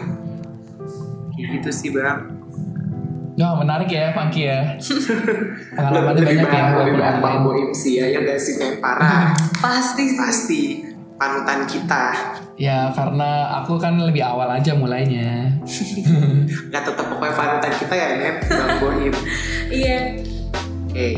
kayak 1.34 1.48
gitu 1.58 1.70
sih 1.70 1.90
bang 1.90 2.20
Nah, 3.34 3.58
menarik 3.58 3.90
ya, 3.90 4.14
Pangki 4.14 4.46
ya. 4.46 4.78
Pengalamannya 5.74 6.22
lebih 6.22 6.38
banyak 6.38 6.46
ya. 6.46 6.54
banyak 6.54 6.74
lebih 6.78 6.94
banyak 6.94 7.16
bang 7.18 7.18
online. 7.34 7.42
Boim 7.42 7.70
sih 7.74 7.98
ya 7.98 8.06
yang 8.08 8.22
gak 8.22 8.38
sih 8.38 8.54
men 8.54 8.78
parah 8.78 9.34
Pasti 9.64 10.06
sih. 10.06 10.14
pasti 10.14 10.60
panutan 11.14 11.66
kita 11.66 12.14
Ya, 12.54 12.94
karena 12.94 13.50
aku 13.58 13.74
kan 13.74 13.98
lebih 13.98 14.22
awal 14.22 14.46
aja 14.48 14.70
mulainya. 14.72 15.50
nggak 16.70 16.82
tetap 16.84 17.06
pokoknya 17.10 17.34
panutan 17.34 17.72
kita 17.74 17.90
ya 17.92 18.08
net 18.14 18.36
bang 18.46 18.70
Boim 18.78 19.14
Iya. 19.66 19.98
Oke. 20.86 21.10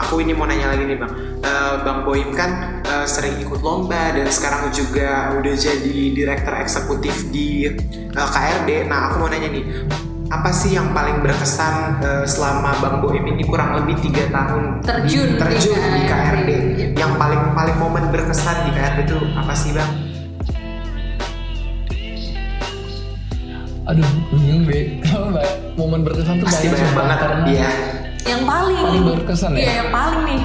Aku 0.00 0.16
ini 0.16 0.32
mau 0.32 0.44
nanya 0.44 0.70
lagi 0.70 0.82
nih 0.82 0.96
bang. 0.96 1.12
Eh, 1.40 1.74
bang 1.80 1.98
Boim 2.02 2.32
kan 2.32 2.50
eh, 2.80 3.04
sering 3.04 3.36
ikut 3.38 3.60
lomba 3.60 4.10
dan 4.10 4.26
sekarang 4.26 4.68
juga 4.70 5.08
udah 5.34 5.54
jadi 5.54 5.84
direktur 6.10 6.56
eksekutif 6.56 7.28
di 7.28 7.68
eh, 7.68 7.74
KRD. 8.08 8.86
Nah 8.86 9.08
aku 9.08 9.16
mau 9.18 9.28
nanya 9.28 9.46
nih, 9.46 9.64
apa 10.26 10.50
sih 10.50 10.72
yang 10.72 10.90
paling 10.90 11.20
berkesan 11.20 11.74
eh, 12.00 12.24
selama 12.24 12.74
bang 12.76 12.96
Boim 12.98 13.24
ini 13.26 13.42
kurang 13.42 13.76
lebih 13.76 14.00
tiga 14.00 14.24
tahun 14.30 14.80
Terjun 14.80 15.28
di, 15.28 15.38
terjun 15.38 15.76
di 15.76 15.88
di 15.90 16.02
KRD? 16.02 16.08
KRD. 16.08 16.50
Yang 16.96 17.12
paling 17.14 17.42
paling 17.52 17.76
momen 17.76 18.04
berkesan 18.08 18.56
di 18.64 18.72
KRD 18.72 18.98
itu 19.04 19.16
apa 19.34 19.52
sih 19.52 19.70
bang? 19.70 19.90
Aduh, 23.82 24.06
bingung 24.30 24.64
ba- 24.64 25.44
momen 25.78 26.00
berkesan 26.02 26.38
tuh 26.38 26.46
Pasti 26.46 26.68
banyak 26.68 26.78
banyak 26.78 26.94
banget. 26.94 27.18
karena 27.18 27.44
Iya. 27.44 27.70
Yang 28.22 28.42
paling. 28.44 28.78
Paling 28.78 29.04
berkesan 29.06 29.50
ya? 29.52 29.60
Iya, 29.60 29.72
yang 29.78 29.90
paling 29.90 30.22
nih. 30.24 30.42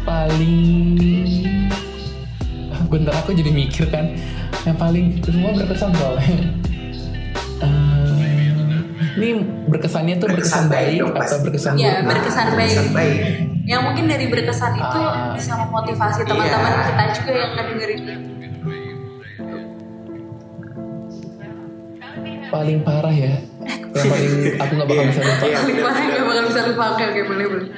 paling 0.00 0.58
bentar 2.90 3.14
aku 3.14 3.30
jadi 3.30 3.46
mikir 3.48 3.86
kan 3.86 4.10
yang 4.64 4.74
paling 4.74 5.22
semua 5.22 5.54
berkesan 5.54 5.94
soalnya 5.94 6.50
Eh, 7.60 8.50
ini 9.14 9.28
berkesannya 9.68 10.18
tuh 10.18 10.26
Berkesan 10.26 10.66
berkesan, 10.66 10.72
baik 10.72 10.88
baik 10.88 10.98
dong, 10.98 11.12
atau 11.14 11.38
berkesan 11.40 11.72
Iya, 11.76 11.92
buruk? 11.94 12.08
berkesan 12.10 12.46
baik. 12.48 12.58
Berkesan 12.58 12.88
baik. 12.90 13.18
Yang 13.62 13.80
mungkin 13.84 14.04
dari 14.08 14.26
berkesan 14.26 14.72
itu 14.74 14.98
Ah. 14.98 15.30
bisa 15.30 15.52
memotivasi 15.54 16.20
teman-teman 16.24 16.72
Iya. 16.72 16.82
kita 16.82 17.04
juga 17.14 17.32
yang 17.32 17.50
ngedengerin 17.54 18.00
ini. 18.00 18.14
paling 22.50 22.78
parah 22.82 23.14
ya 23.14 23.30
yang 23.92 24.06
paling 24.06 24.32
aku 24.56 24.72
nggak 24.72 24.88
bakal 24.88 25.04
bisa 25.04 25.20
lupa 25.20 25.34
Iya, 25.40 25.56
Paling 25.56 25.66
bener, 25.66 25.82
parah 25.82 25.96
bener. 25.96 26.12
gak 26.12 26.26
bakal 26.26 26.44
bisa 26.46 26.60
lupa. 26.64 26.84
Oke, 26.90 27.02
oke, 27.04 27.20
boleh, 27.26 27.46
boleh. 27.48 27.68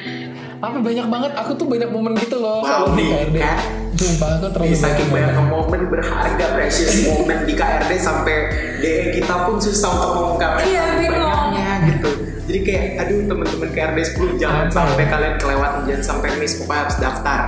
apa 0.61 0.77
banyak 0.79 1.07
banget 1.09 1.33
aku 1.35 1.51
tuh 1.53 1.66
banyak 1.66 1.90
momen 1.90 2.12
gitu 2.16 2.37
loh 2.38 2.61
Wow, 2.61 2.87
kalau 2.87 2.94
di 2.94 3.03
KRD 3.05 3.37
kan? 3.37 3.59
sumpah 3.92 4.29
aku 4.33 4.46
terlalu 4.48 4.68
Bisa 4.68 4.87
banyak 4.88 5.09
banyak 5.11 5.37
momen. 5.48 5.81
berharga 5.88 6.46
precious 6.53 6.94
momen 7.05 7.38
di 7.42 7.53
KRD 7.53 7.92
sampai 7.96 8.37
DE 8.79 8.94
kita 9.12 9.35
pun 9.42 9.57
susah 9.57 9.90
untuk 9.90 10.11
mengungkapkan 10.14 10.62
Iya, 10.62 10.83
bingung. 10.96 11.18
banyaknya 11.18 11.70
gitu. 11.88 12.11
Jadi 12.42 12.59
kayak 12.62 12.85
aduh 13.01 13.18
teman-teman 13.25 13.68
KRD 13.70 13.98
10 14.12 14.37
jangan 14.37 14.64
Apa? 14.64 14.75
sampai 14.77 15.05
kalian 15.05 15.35
kelewatan 15.37 15.81
jangan 15.85 16.05
sampai 16.05 16.29
miss 16.37 16.55
pokoknya 16.57 16.79
harus 16.81 16.96
daftar. 16.96 17.40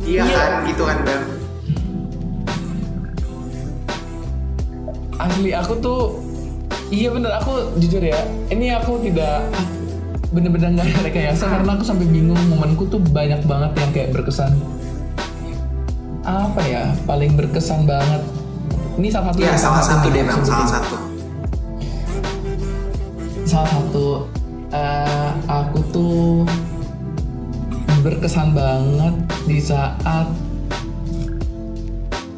Iya, 0.00 0.22
Iya. 0.24 0.34
kan 0.34 0.50
gitu 0.64 0.82
kan 0.82 0.98
Bang. 1.02 1.22
asli 5.20 5.50
aku 5.52 5.74
tuh 5.78 6.00
iya 6.90 7.08
bener. 7.10 7.30
Aku 7.38 7.72
jujur 7.76 8.00
ya 8.00 8.18
ini 8.48 8.72
aku 8.72 9.00
tidak 9.02 9.44
bener-bener 10.28 10.76
nggak 10.76 10.86
ada 10.92 11.00
rekayasa 11.08 11.44
karena 11.48 11.70
aku 11.72 11.84
sampai 11.84 12.04
bingung 12.04 12.36
momenku 12.52 12.84
tuh 12.84 13.00
banyak 13.00 13.40
banget 13.44 13.70
yang 13.76 13.90
kayak 13.92 14.08
berkesan. 14.12 14.52
Apa 16.22 16.60
ya 16.64 16.92
paling 17.04 17.32
berkesan 17.32 17.88
banget? 17.88 18.20
Ini 18.98 19.08
salah 19.08 19.30
satu 19.30 19.38
Iya 19.38 19.48
yang 19.48 19.60
salah 19.62 19.82
satu 19.82 20.06
deh 20.10 20.22
Bang, 20.22 20.42
sebutin. 20.42 20.52
salah 20.52 20.68
satu. 20.74 20.96
salah 23.48 23.70
satu 23.72 24.06
eh, 24.68 25.30
aku 25.48 25.78
tuh 25.88 26.44
berkesan 28.04 28.52
banget 28.52 29.14
di 29.48 29.56
saat 29.56 30.28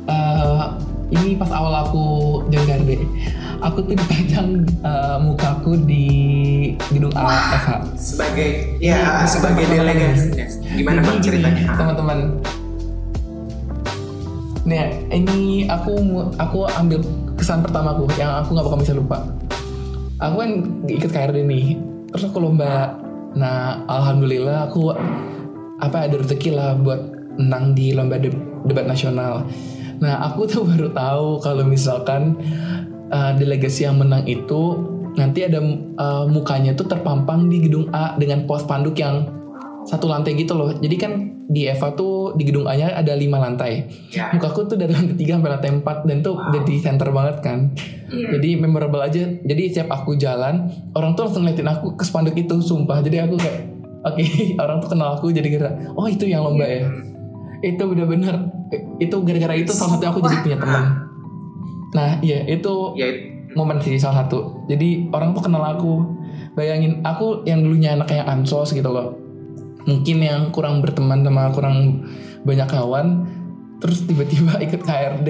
eh, 0.07 0.65
ini 1.11 1.35
pas 1.35 1.51
awal 1.51 1.83
aku 1.83 2.05
jenggar 2.47 2.79
deh 2.87 3.03
aku 3.61 3.79
tuh 3.85 3.95
dipajang 3.97 4.65
eh, 4.65 5.17
mukaku 5.21 5.73
di 5.85 6.07
gedung 6.91 7.13
A 7.15 7.57
FH 7.57 7.69
Sebagai 7.97 8.81
ya 8.81 9.25
sebagai 9.29 9.69
delegasi. 9.69 10.33
Gimana 10.75 11.01
Jadi 11.01 11.07
Bang 11.07 11.19
ceritanya? 11.21 11.65
teman-teman 11.77 12.19
Nih, 14.61 15.09
ini 15.09 15.65
aku 15.67 15.97
aku 16.37 16.69
ambil 16.69 17.01
kesan 17.35 17.65
pertamaku 17.65 18.07
yang 18.21 18.45
aku 18.45 18.55
nggak 18.55 18.67
bakal 18.69 18.79
bisa 18.79 18.93
lupa. 18.93 19.19
Aku 20.21 20.37
kan 20.37 20.51
ikut 20.85 21.11
KRD 21.11 21.49
nih, 21.49 21.81
terus 22.13 22.29
aku 22.29 22.45
lomba. 22.45 22.93
Nah, 23.35 23.83
alhamdulillah 23.89 24.69
aku 24.69 24.93
apa 25.81 26.07
ada 26.07 26.13
rezeki 26.13 26.53
lah 26.53 26.77
buat 26.77 27.01
menang 27.41 27.73
di 27.73 27.97
lomba 27.97 28.21
de- 28.21 28.37
debat 28.69 28.85
nasional. 28.85 29.49
Nah, 29.99 30.29
aku 30.29 30.45
tuh 30.45 30.63
baru 30.71 30.93
tahu 30.93 31.41
kalau 31.41 31.65
misalkan 31.65 32.37
uh, 33.11 33.33
delegasi 33.37 33.85
yang 33.85 33.99
menang 33.99 34.25
itu 34.25 34.79
nanti 35.19 35.43
ada 35.43 35.59
uh, 35.99 36.25
mukanya 36.31 36.73
tuh 36.79 36.87
terpampang 36.87 37.51
di 37.51 37.67
gedung 37.67 37.91
A 37.91 38.15
dengan 38.15 38.47
pos 38.47 38.63
panduk 38.63 38.95
yang 38.99 39.27
satu 39.85 40.07
lantai 40.07 40.39
gitu 40.39 40.55
loh. 40.55 40.71
Jadi 40.71 40.97
kan 40.97 41.13
di 41.51 41.67
Eva 41.67 41.91
tuh 41.99 42.39
di 42.39 42.47
gedung 42.47 42.71
A-nya 42.71 42.95
ada 42.95 43.11
lima 43.19 43.43
lantai. 43.43 43.91
Ya. 44.15 44.31
Mukaku 44.31 44.71
tuh 44.71 44.79
dari 44.79 44.95
lantai 44.95 45.19
3 45.19 45.27
sampai 45.27 45.51
lantai 45.51 45.71
4 45.83 46.07
dan 46.07 46.17
tuh 46.23 46.39
udah 46.39 46.63
di 46.63 46.75
center 46.79 47.11
banget 47.11 47.37
kan. 47.43 47.75
Iya. 48.07 48.39
Jadi 48.39 48.51
memorable 48.55 49.03
aja. 49.03 49.27
Jadi 49.27 49.63
setiap 49.67 49.91
aku 49.99 50.15
jalan, 50.15 50.71
orang 50.95 51.19
tuh 51.19 51.27
langsung 51.27 51.43
ngeliatin 51.43 51.67
aku 51.67 51.99
ke 51.99 52.07
spanduk 52.07 52.39
itu, 52.39 52.63
sumpah. 52.63 53.03
Jadi 53.03 53.19
aku 53.19 53.35
kayak, 53.35 53.67
oke, 54.07 54.25
orang 54.63 54.79
tuh 54.79 54.89
kenal 54.95 55.19
aku 55.19 55.35
jadi 55.35 55.49
kira, 55.51 55.71
oh 55.99 56.07
itu 56.07 56.31
yang 56.31 56.47
lomba 56.47 56.71
ya. 56.71 56.87
Itu 57.67 57.83
bener-bener, 57.91 58.47
itu 59.03 59.17
gara-gara 59.27 59.55
itu 59.59 59.75
salah 59.75 59.99
satu 59.99 60.07
aku 60.07 60.19
jadi 60.23 60.39
punya 60.47 60.59
teman. 60.63 61.10
Nah, 61.91 62.23
iya 62.23 62.47
itu 62.47 62.95
Ya 62.95 63.09
momen 63.59 63.83
sih 63.83 63.99
salah 63.99 64.25
satu. 64.25 64.63
Jadi 64.71 65.11
orang 65.11 65.35
tuh 65.35 65.43
kenal 65.43 65.63
aku. 65.65 66.07
Bayangin 66.55 67.03
aku 67.03 67.43
yang 67.47 67.63
dulunya 67.63 67.95
anaknya 67.95 68.27
ansos 68.27 68.75
gitu 68.75 68.91
loh. 68.91 69.15
Mungkin 69.87 70.19
yang 70.23 70.51
kurang 70.51 70.83
berteman 70.83 71.23
sama 71.23 71.51
kurang 71.55 72.07
banyak 72.43 72.69
kawan, 72.69 73.27
terus 73.79 74.03
tiba-tiba 74.07 74.59
ikut 74.67 74.83
KRD, 74.83 75.29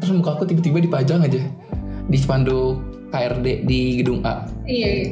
terus 0.00 0.12
muka 0.12 0.36
aku 0.36 0.44
tiba-tiba 0.44 0.78
dipajang 0.80 1.24
aja 1.24 1.40
di 2.08 2.16
spanduk 2.16 2.80
KRD 3.10 3.64
di 3.64 4.00
gedung 4.00 4.20
A. 4.24 4.44
Iya, 4.64 4.88
iya. 4.88 5.08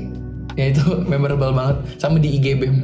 Ya 0.56 0.64
itu 0.72 0.84
memorable 1.10 1.52
banget 1.52 1.76
sama 2.00 2.20
di 2.20 2.36
IG 2.36 2.56
BEM. 2.56 2.76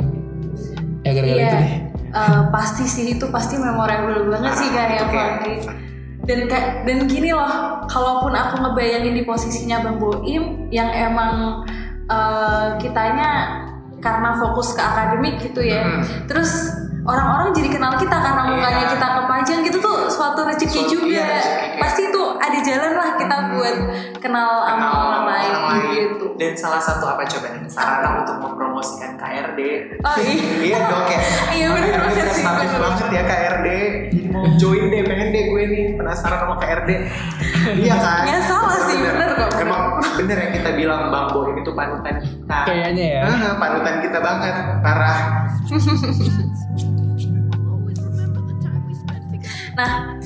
Ya 1.02 1.12
gara-gara 1.12 1.40
Iya. 1.40 1.48
itu 1.48 1.56
deh. 1.56 1.72
Eh, 2.12 2.40
pasti 2.52 2.84
sih 2.84 3.16
itu 3.16 3.24
pasti 3.32 3.56
memorable 3.56 4.28
banget 4.28 4.52
sih 4.60 4.68
kayak 4.68 5.08
Oke. 5.08 5.16
Fadri. 5.16 5.52
Dan 6.22 6.46
kayak 6.46 6.86
dan 6.86 7.10
gini 7.10 7.34
loh, 7.34 7.82
kalaupun 7.90 8.30
aku 8.30 8.62
ngebayangin 8.62 9.14
di 9.18 9.22
posisinya 9.26 9.82
Bang 9.82 9.98
Boim 9.98 10.70
yang 10.70 10.86
emang 10.94 11.66
eh, 12.06 12.68
kitanya 12.78 13.58
karena 13.98 14.34
fokus 14.34 14.74
ke 14.74 14.82
akademik 14.82 15.38
gitu 15.42 15.62
ya. 15.62 15.82
Hmm. 15.82 16.02
Terus 16.26 16.50
orang-orang 17.02 17.50
jadi 17.50 17.68
kenal 17.74 17.98
kita 17.98 18.14
karena 18.14 18.42
mukanya 18.46 18.84
Iya. 18.86 18.92
kita 18.94 19.08
kepajang 19.18 19.58
gitu 19.66 19.78
tuh 19.78 19.96
suatu 20.06 20.46
rezeki 20.46 20.80
juga. 20.86 21.06
iya, 21.10 21.24
rezeki. 21.26 21.78
Pasti 21.82 22.02
itu 22.06 22.21
jalan 22.72 22.92
lah 22.96 23.10
kita 23.20 23.36
buat 23.52 23.76
kenal 24.16 24.50
sama 24.64 24.86
orang 24.88 25.24
lain 25.28 25.52
gitu. 25.92 26.26
Dan 26.40 26.56
salah 26.56 26.80
satu 26.80 27.04
apa 27.06 27.22
coba 27.28 27.52
nih 27.52 27.68
sarana 27.68 28.24
untuk 28.24 28.36
mempromosikan 28.40 29.20
KRD. 29.20 29.60
Oh 30.00 30.16
iya. 30.16 30.44
iya 30.72 30.78
dong 30.88 31.04
kayak. 31.04 31.22
Iya, 31.56 31.66
bener 31.68 31.92
"Oh, 31.92 32.02
banget 32.08 32.26
sih, 32.32 32.44
bener. 32.44 32.80
banget 32.80 33.08
ya 33.12 33.22
KRD. 33.28 33.68
Jadi 34.08 34.28
mau 34.32 34.44
join 34.56 34.84
deh, 34.88 35.02
pengen 35.04 35.28
deh 35.30 35.42
gue 35.52 35.62
nih 35.68 35.84
penasaran 36.00 36.38
sama 36.48 36.56
KRD. 36.56 36.90
iya 37.76 37.94
kan? 38.00 38.24
Nggak 38.24 38.42
salah 38.48 38.78
sih, 38.88 38.96
bener 38.96 39.30
kok. 39.36 39.50
Emang 39.60 39.82
bener 40.16 40.36
yang 40.40 40.52
kita 40.56 40.70
bilang 40.72 41.12
Bang 41.12 41.28
Boim 41.30 41.54
itu 41.60 41.70
panutan 41.76 42.16
kita. 42.24 42.58
Kayaknya 42.64 43.04
ya. 43.20 43.22
Ah, 43.28 43.54
panutan 43.60 43.96
kita 44.00 44.18
banget, 44.18 44.54
parah. 44.80 45.18
Nah, 49.72 50.20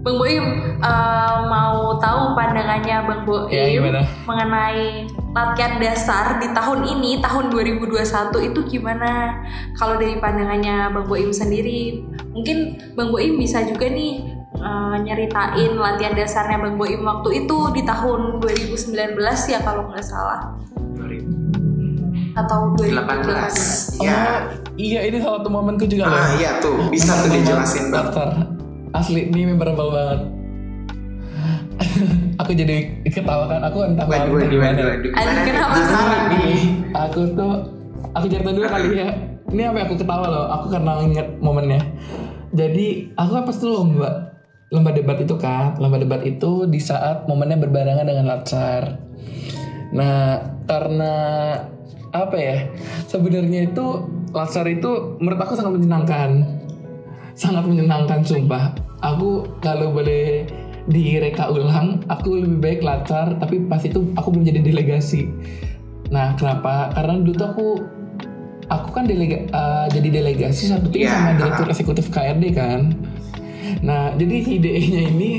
Bang 0.00 0.16
Boim 0.16 0.44
eh, 0.80 1.38
mau 1.44 1.92
tahu 2.00 2.32
pandangannya 2.32 2.96
Bang 3.04 3.22
Boim 3.28 3.52
Ya, 3.52 3.68
gimana? 3.68 4.00
mengenai 4.24 5.04
latihan 5.30 5.76
dasar 5.76 6.40
di 6.40 6.48
tahun 6.50 6.88
ini, 6.88 7.20
tahun 7.20 7.52
2021 7.52 8.00
itu 8.50 8.60
gimana? 8.66 9.38
Kalau 9.76 10.00
dari 10.00 10.16
pandangannya 10.16 10.88
Bang 10.90 11.06
Boim 11.06 11.30
sendiri, 11.30 12.00
mungkin 12.32 12.80
Bang 12.96 13.12
Boim 13.12 13.36
bisa 13.36 13.60
juga 13.62 13.86
nih 13.86 14.24
eh, 14.56 14.96
nyeritain 15.04 15.76
latihan 15.76 16.16
dasarnya 16.16 16.56
Bang 16.58 16.80
Boim 16.80 17.04
waktu 17.04 17.44
itu 17.44 17.56
di 17.70 17.84
tahun 17.84 18.40
2019 18.40 19.20
ya 19.46 19.60
kalau 19.60 19.92
nggak 19.92 20.04
salah 20.04 20.56
atau 22.30 22.72
2018. 22.78 23.98
2018. 23.98 24.00
Oh, 24.00 24.06
Ya. 24.06 24.48
iya 24.78 25.00
ini 25.02 25.18
salah 25.18 25.42
satu 25.42 25.50
momenku 25.50 25.84
juga 25.84 26.08
loh. 26.08 26.14
Ah 26.14 26.30
iya 26.38 26.56
tuh, 26.56 26.88
bisa 26.88 27.12
tuh 27.20 27.28
dijelasin 27.28 27.90
bang. 27.90 28.06
Asli 28.90 29.30
ini 29.30 29.46
memorable 29.46 29.90
banget. 29.94 30.20
aku 32.40 32.52
jadi 32.52 33.00
ketawa 33.08 33.48
kan, 33.48 33.60
aku 33.64 33.78
entah 33.88 34.04
Waduh, 34.04 34.28
malu 34.28 34.32
waduh, 34.36 34.48
gimana. 34.52 34.80
waduh, 34.84 35.10
kenapa? 35.46 35.76
Aku 37.08 37.20
tuh, 37.32 37.54
aku 38.12 38.26
cerita 38.28 38.50
dulu 38.52 38.66
kali 38.68 39.00
ya. 39.00 39.08
Ini 39.50 39.62
apa 39.70 39.88
aku 39.88 39.94
ketawa 39.98 40.26
loh, 40.28 40.46
aku 40.52 40.66
karena 40.70 40.92
inget 41.02 41.28
momennya. 41.40 41.80
Jadi 42.50 43.14
aku 43.14 43.30
pas 43.46 43.56
tuh 43.56 43.70
lomba, 43.70 44.10
lomba 44.74 44.90
debat 44.90 45.18
itu 45.22 45.34
kan, 45.38 45.78
lomba 45.78 45.98
debat 45.98 46.22
itu 46.26 46.66
di 46.66 46.78
saat 46.82 47.24
momennya 47.30 47.58
berbarengan 47.62 48.06
dengan 48.06 48.26
latsar. 48.26 48.98
Nah, 49.94 50.38
karena 50.66 51.14
apa 52.10 52.36
ya? 52.38 52.56
Sebenarnya 53.06 53.70
itu 53.70 53.86
latsar 54.34 54.66
itu 54.70 55.18
menurut 55.18 55.40
aku 55.42 55.54
sangat 55.58 55.78
menyenangkan. 55.78 56.30
Sangat 57.34 57.64
menyenangkan 57.66 58.20
sumpah. 58.22 58.74
Aku 59.00 59.46
kalau 59.64 59.94
boleh 59.94 60.44
direka 60.88 61.48
ulang, 61.48 62.02
aku 62.08 62.40
lebih 62.42 62.58
baik 62.60 62.80
latsar, 62.82 63.36
tapi 63.38 63.62
pas 63.64 63.80
itu 63.80 64.12
aku 64.16 64.32
belum 64.34 64.44
jadi 64.48 64.60
delegasi. 64.64 65.28
Nah, 66.10 66.34
kenapa? 66.34 66.90
Karena 66.92 67.20
dulu 67.22 67.34
tuh 67.36 67.46
aku 67.48 67.66
aku 68.66 68.88
kan 68.94 69.04
delega, 69.06 69.46
eh, 69.46 69.86
jadi 69.90 70.22
delegasi 70.22 70.70
satu 70.70 70.90
tim 70.90 71.06
Iya. 71.06 71.10
sama 71.10 71.30
direktur 71.38 71.66
eksekutif 71.70 72.06
KRD 72.10 72.44
kan. 72.54 72.80
Nah, 73.82 74.14
jadi 74.18 74.34
idenya 74.58 75.02
ini 75.10 75.30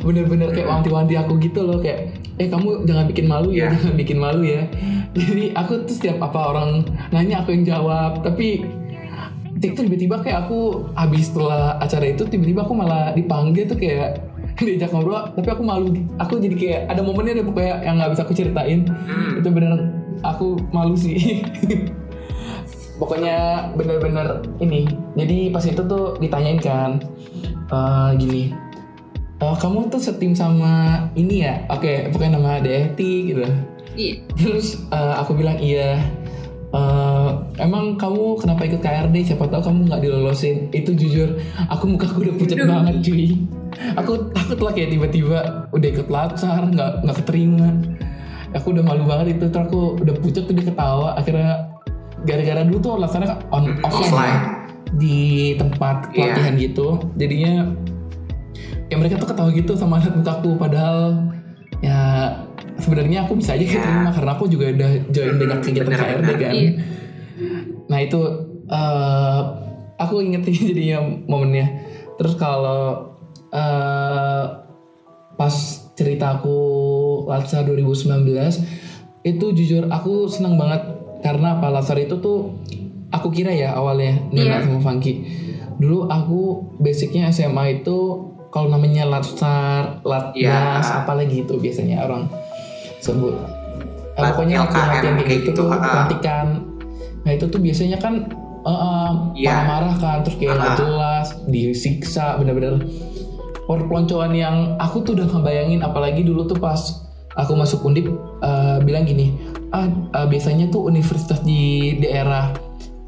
bener-bener 0.00 0.52
kayak 0.52 0.68
wanti-wanti 0.68 1.16
aku 1.16 1.36
gitu 1.40 1.60
loh 1.64 1.80
kayak 1.80 2.12
eh 2.40 2.48
kamu 2.48 2.88
jangan 2.88 3.04
bikin 3.08 3.26
malu 3.28 3.52
ya, 3.52 3.68
Iya. 3.68 3.76
jangan 3.76 3.94
bikin 4.00 4.18
malu 4.20 4.42
ya. 4.44 4.62
Jadi 5.12 5.44
aku 5.52 5.84
tuh 5.84 5.94
setiap 5.96 6.18
apa 6.24 6.40
orang 6.52 6.70
nanya 7.12 7.44
aku 7.44 7.52
yang 7.52 7.64
jawab, 7.68 8.20
tapi 8.24 8.64
itu 9.60 9.80
tiba-tiba 9.84 10.16
kayak 10.24 10.48
aku 10.48 10.88
habis 10.96 11.28
setelah 11.28 11.76
acara 11.84 12.16
itu 12.16 12.24
tiba-tiba 12.24 12.64
aku 12.64 12.72
malah 12.72 13.12
dipanggil 13.12 13.68
tuh 13.68 13.76
kayak 13.76 14.24
diajak 14.66 14.90
ngobrol. 14.92 15.28
Tapi 15.36 15.48
aku 15.52 15.62
malu 15.62 15.92
aku 16.16 16.40
jadi 16.40 16.56
kayak 16.56 16.80
ada 16.96 17.00
momennya 17.04 17.40
deh 17.40 17.44
pokoknya 17.44 17.74
yang 17.84 17.94
nggak 18.00 18.10
bisa 18.16 18.22
aku 18.24 18.34
ceritain. 18.34 18.88
Hmm. 18.88 19.40
itu 19.40 19.48
bener 19.52 19.72
aku 20.24 20.56
malu 20.72 20.96
sih. 20.96 21.16
Pokoknya 23.00 23.72
bener-bener 23.80 24.44
ini. 24.60 24.84
Jadi 25.16 25.48
pas 25.48 25.64
itu 25.64 25.80
tuh 25.80 26.20
ditanyain 26.20 26.60
kan 26.60 27.00
eh, 27.72 28.10
gini 28.20 28.52
"Eh, 29.40 29.56
kamu 29.56 29.88
tuh 29.88 29.96
setim 29.96 30.36
sama 30.36 31.08
ini 31.16 31.48
ya? 31.48 31.64
Oke 31.72 32.12
pokoknya 32.12 32.36
nama 32.36 32.60
DFT 32.60 33.00
gitu. 33.32 33.44
Iya. 33.96 34.14
terus 34.38 34.86
eh, 34.92 35.14
aku 35.18 35.34
bilang 35.34 35.58
iya 35.58 35.98
"Eh, 36.70 37.28
emang 37.58 37.98
kamu 37.98 38.38
kenapa 38.38 38.62
ikut 38.62 38.78
KRD 38.78 39.26
siapa 39.26 39.50
tahu 39.50 39.62
kamu 39.66 39.78
nggak 39.90 40.00
dilolosin. 40.06 40.70
Itu 40.70 40.94
jujur 40.94 41.34
aku 41.66 41.90
muka 41.90 42.06
aku 42.06 42.22
udah 42.22 42.34
pucat 42.38 42.58
banget 42.62 42.94
cuy. 43.02 43.26
Aku 43.98 44.30
takut 44.30 44.58
lah 44.62 44.72
kayak 44.74 44.94
tiba-tiba 44.94 45.38
udah 45.74 45.88
ikut 45.90 46.06
latsar 46.06 46.62
nggak 46.70 47.02
nggak 47.06 47.16
keterima 47.22 47.70
aku 48.50 48.74
udah 48.74 48.82
malu 48.82 49.06
banget 49.06 49.38
itu 49.38 49.46
terus 49.46 49.66
aku 49.70 49.98
udah 50.02 50.14
pucat 50.18 50.42
tuh 50.46 50.54
dia 50.54 50.66
ketawa. 50.66 51.14
Akhirnya 51.14 51.70
gara-gara 52.26 52.62
dulu 52.66 52.78
tuh 52.82 52.94
latsarnya 52.98 53.38
on 53.54 53.78
offline, 53.86 54.14
ya, 54.14 54.38
di 54.98 55.18
tempat 55.56 56.10
Iya. 56.10 56.34
pelatihan 56.34 56.54
gitu. 56.58 56.86
Jadinya 57.14 57.54
ya 58.90 58.94
mereka 58.98 59.22
tuh 59.22 59.28
ketawa 59.30 59.50
gitu 59.54 59.72
sama 59.78 60.02
lihat 60.02 60.14
mukaku 60.18 60.58
padahal 60.58 61.30
ya 61.80 61.98
sebenarnya 62.80 63.18
aku 63.24 63.36
bisa 63.36 63.54
aja 63.54 63.60
Iya. 63.60 63.72
keterima 63.76 64.10
karena 64.10 64.30
aku 64.32 64.44
juga 64.46 64.64
udah 64.70 64.90
join 65.08 65.34
banyak 65.36 65.58
kegiatan 65.60 65.86
Bener, 65.86 66.00
KRD 66.00 66.20
bener. 66.24 66.36
kan 66.36 66.52
Iya. 66.52 66.70
nah 67.86 67.98
itu 67.98 68.20
eh, 68.66 69.40
aku 69.96 70.14
inget 70.20 70.42
jadinya 70.68 70.98
momennya 71.26 71.66
terus 72.16 72.34
kalau 72.34 73.12
eh, 73.50 74.44
pas 75.34 75.54
ceritaku 75.94 76.58
Latsar 77.24 77.64
2019 77.64 78.24
itu 79.22 79.46
jujur 79.52 79.84
aku 79.86 80.24
senang 80.26 80.56
banget 80.56 80.80
karena 81.20 81.56
apa 81.56 81.68
Latsar 81.68 81.96
itu 81.96 82.16
tuh 82.18 82.56
aku 83.10 83.28
kira 83.28 83.52
ya 83.52 83.72
awalnya 83.72 84.16
Nina 84.30 84.58
Iya. 84.58 84.64
sama 84.64 84.80
Funky 84.80 85.14
dulu 85.76 86.04
aku 86.06 86.40
basicnya 86.76 87.28
SMA 87.28 87.80
itu 87.80 88.28
kalau 88.50 88.66
namanya 88.66 89.06
Latsar, 89.06 90.02
Latnas, 90.02 90.34
Iya. 90.82 90.98
apalagi 90.98 91.46
itu 91.46 91.54
biasanya 91.56 92.02
orang 92.02 92.26
sebut 93.00 93.34
Lat- 94.14 94.36
pokoknya 94.36 94.56
latihan 94.62 95.16
kayak 95.16 95.26
gitu 95.26 95.32
gitu, 95.42 95.50
tuh 95.56 95.66
ha. 95.70 95.76
pelantikan 95.80 96.46
nah 97.20 97.32
itu 97.32 97.44
tuh 97.46 97.58
biasanya 97.58 97.96
kan 97.96 98.14
eh, 98.60 98.70
eh, 98.70 99.10
Iya. 99.38 99.50
marah-marah 99.56 99.94
kan 99.96 100.16
terus 100.20 100.36
kayak 100.36 100.54
nggak 100.54 100.70
Ah. 100.70 100.78
jelas 100.78 101.26
disiksa 101.46 102.36
bener-bener 102.36 102.80
peloncoan 103.66 104.32
yang 104.32 104.56
aku 104.76 105.00
tuh 105.00 105.14
udah 105.14 105.26
ngebayangin 105.26 105.80
apalagi 105.80 106.20
dulu 106.20 106.44
tuh 106.44 106.56
pas 106.56 106.80
aku 107.32 107.54
masuk 107.54 107.80
undip 107.82 108.10
eh, 108.38 108.78
bilang 108.80 109.04
gini 109.04 109.36
ah 109.70 109.86
eh, 109.86 110.26
biasanya 110.26 110.68
tuh 110.68 110.84
universitas 110.84 111.40
di 111.40 111.60
daerah 111.96 112.50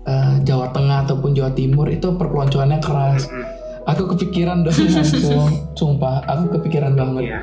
eh, 0.03 0.35
Jawa 0.41 0.71
Tengah 0.71 1.05
ataupun 1.05 1.33
Jawa 1.33 1.53
Timur 1.53 1.87
itu 1.87 2.09
perpeloncoannya 2.11 2.79
keras 2.79 3.27
Hmm, 3.27 3.45
aku 3.85 4.07
kepikiran 4.09 4.63
dong 4.63 4.73
langsung 4.73 5.51
sumpah 5.75 6.23
aku 6.25 6.57
kepikiran 6.57 6.95
banget 6.95 7.25
Iya. 7.27 7.41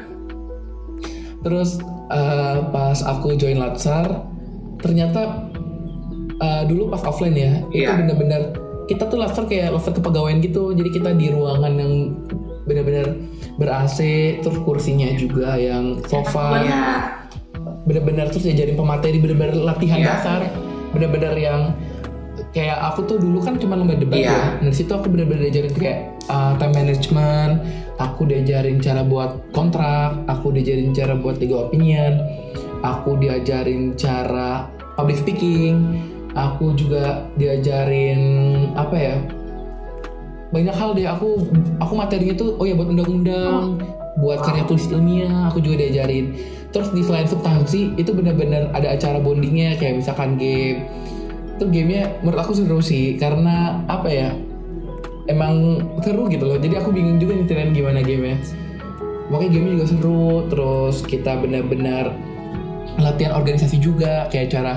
Terus 1.40 1.80
eh, 2.10 2.58
pas 2.70 2.98
aku 3.02 3.34
join 3.36 3.58
Latsar, 3.58 4.26
ternyata 4.78 5.50
eh, 6.38 6.64
dulu 6.66 6.90
pas 6.90 7.04
offline 7.04 7.36
ya, 7.36 7.52
itu 7.70 7.84
Iya. 7.86 7.98
bener-bener 7.98 8.42
kita 8.88 9.06
tuh 9.06 9.22
Latsar 9.22 9.46
kayak 9.46 9.70
Latsar 9.76 9.94
kepegawaian 9.94 10.42
gitu. 10.42 10.74
Jadi 10.74 10.90
kita 10.90 11.14
di 11.14 11.30
ruangan 11.30 11.74
yang 11.78 11.94
bener-bener 12.66 13.08
ber 13.58 13.70
AC, 13.70 14.00
terus 14.40 14.58
kursinya 14.64 15.10
juga 15.14 15.58
yang 15.58 16.00
sofa, 16.06 16.64
Iya. 16.64 16.82
bener-bener 17.86 18.30
terus 18.30 18.46
diajarin 18.46 18.74
pemateri, 18.74 19.18
bener-bener 19.20 19.58
latihan 19.58 20.00
Iya. 20.00 20.08
dasar, 20.16 20.40
bener-bener 20.90 21.34
yang 21.36 21.62
kayak 22.50 22.78
aku 22.82 23.06
tuh 23.06 23.18
dulu 23.20 23.44
kan 23.44 23.60
cuma 23.60 23.78
lomba 23.78 23.94
debat 23.94 24.18
Iya. 24.18 24.32
ya. 24.32 24.42
Dari 24.64 24.74
situ 24.76 24.90
aku 24.90 25.12
bener-bener 25.12 25.50
diajarin 25.50 25.74
kayak 25.76 26.00
uh, 26.26 26.54
time 26.58 26.74
management, 26.74 27.54
aku 28.00 28.26
diajarin 28.26 28.80
cara 28.80 29.04
buat 29.04 29.52
kontrak, 29.52 30.16
aku 30.32 30.56
diajarin 30.56 30.96
cara 30.96 31.14
buat 31.20 31.38
legal 31.38 31.68
opinion, 31.68 32.24
aku 32.82 33.20
diajarin 33.20 33.94
cara 34.00 34.72
public 34.96 35.20
speaking, 35.20 36.00
aku 36.34 36.74
juga 36.80 37.28
diajarin 37.36 38.22
apa 38.74 38.96
ya? 38.96 39.16
Banyak 40.50 40.74
hal 40.74 40.98
deh 40.98 41.06
aku 41.06 41.46
aku 41.78 41.94
materinya 41.94 42.34
tuh 42.34 42.58
oh 42.58 42.66
ya 42.66 42.74
buat 42.74 42.90
undang-undang, 42.90 43.78
buat 44.18 44.42
karya 44.42 44.66
tulis 44.66 44.90
ilmiah, 44.90 45.52
aku 45.52 45.62
juga 45.62 45.86
diajarin. 45.86 46.34
Terus 46.72 46.90
di 46.96 47.02
selain 47.04 47.28
substansi 47.28 47.98
itu 48.00 48.16
benar-benar 48.16 48.72
ada 48.74 48.96
acara 48.96 49.20
bondingnya 49.22 49.78
kayak 49.78 50.02
misalkan 50.02 50.40
game. 50.40 50.88
Itu 51.60 51.68
gamenya 51.68 52.24
menurut 52.24 52.40
aku 52.48 52.56
seru 52.56 52.80
sih 52.80 53.20
karena 53.20 53.84
apa 53.92 54.08
ya? 54.08 54.32
Emang 55.30 55.78
seru 56.02 56.26
gitu 56.26 56.50
loh. 56.50 56.58
Jadi 56.58 56.74
aku 56.82 56.90
bingung 56.90 57.22
juga 57.22 57.38
nyetirin 57.38 57.70
gimana 57.72 58.02
gamenya. 58.02 58.42
Pokoknya 59.30 59.50
gamenya 59.54 59.74
juga 59.78 59.88
seru. 59.88 60.28
Terus 60.50 60.96
kita 61.06 61.38
benar-benar 61.38 62.18
latihan 62.98 63.38
organisasi 63.38 63.78
juga 63.78 64.26
kayak 64.34 64.50
cara 64.50 64.74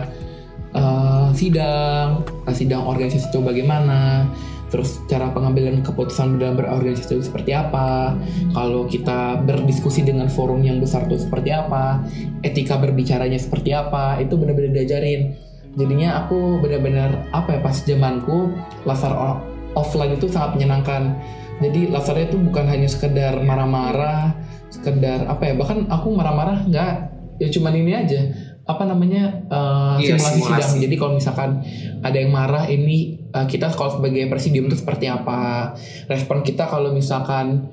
eh, 0.77 1.29
sidang, 1.33 2.23
sidang 2.53 2.85
organisasi 2.85 3.33
itu 3.33 3.41
bagaimana, 3.41 4.29
terus 4.73 5.01
cara 5.11 5.29
pengambilan 5.33 5.85
keputusan 5.85 6.41
dalam 6.41 6.57
berorganisasi 6.57 7.19
itu 7.19 7.25
seperti 7.29 7.53
apa, 7.53 8.17
kalau 8.57 8.89
kita 8.89 9.43
berdiskusi 9.45 10.01
dengan 10.01 10.33
forum 10.33 10.65
yang 10.65 10.81
besar 10.81 11.05
itu 11.09 11.21
seperti 11.21 11.53
apa, 11.53 12.01
etika 12.41 12.81
berbicaranya 12.81 13.37
seperti 13.37 13.77
apa, 13.77 14.17
itu 14.23 14.33
benar-benar 14.39 14.73
diajarin. 14.73 15.37
Jadinya 15.77 16.25
aku 16.25 16.61
benar-benar 16.61 17.33
apa 17.33 17.57
ya 17.57 17.61
pas 17.65 17.77
zamanku 17.81 18.53
lasar 18.85 19.13
o- 19.13 19.41
offline 19.75 20.17
itu 20.17 20.29
sangat 20.29 20.57
menyenangkan. 20.59 21.17
Jadi 21.63 21.95
lasarnya 21.95 22.27
itu 22.33 22.39
bukan 22.43 22.67
hanya 22.67 22.89
sekedar 22.91 23.39
marah-marah, 23.45 24.35
sekedar 24.73 25.31
apa 25.31 25.53
ya 25.53 25.55
bahkan 25.55 25.87
aku 25.87 26.11
marah-marah 26.11 26.67
nggak 26.67 26.93
ya 27.39 27.49
cuman 27.53 27.73
ini 27.77 27.93
aja. 27.95 28.21
Apa 28.63 28.87
namanya 28.87 29.43
uh, 29.51 29.99
Iya, 29.99 30.15
simulasi, 30.19 30.39
simulasi. 30.39 30.63
sidang 30.63 30.73
jadi 30.87 30.95
kalau 30.95 31.13
misalkan 31.19 31.51
ada 31.99 32.15
yang 32.15 32.31
marah 32.31 32.65
ini 32.71 33.19
uh, 33.35 33.43
kita 33.51 33.75
kalau 33.75 33.99
sebagai 33.99 34.23
presidium 34.31 34.71
itu 34.71 34.79
seperti 34.79 35.11
apa? 35.11 35.75
Respon 36.07 36.47
kita 36.47 36.71
kalau 36.71 36.95
misalkan 36.95 37.67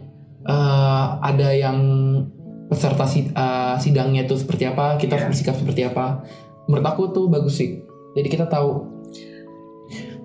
uh, 0.50 1.22
ada 1.22 1.54
yang 1.54 1.78
peserta 2.70 3.06
sid- 3.06 3.34
uh, 3.34 3.78
sidangnya 3.82 4.26
itu 4.30 4.38
seperti 4.38 4.70
apa 4.70 4.98
kita 4.98 5.18
harus 5.18 5.34
bersikap 5.34 5.58
seperti 5.58 5.86
apa? 5.86 6.26
Menurut 6.66 6.86
aku 6.86 7.02
tuh 7.14 7.26
bagus 7.30 7.58
sih. 7.58 7.82
Jadi 8.18 8.28
kita 8.30 8.50
tahu. 8.50 8.86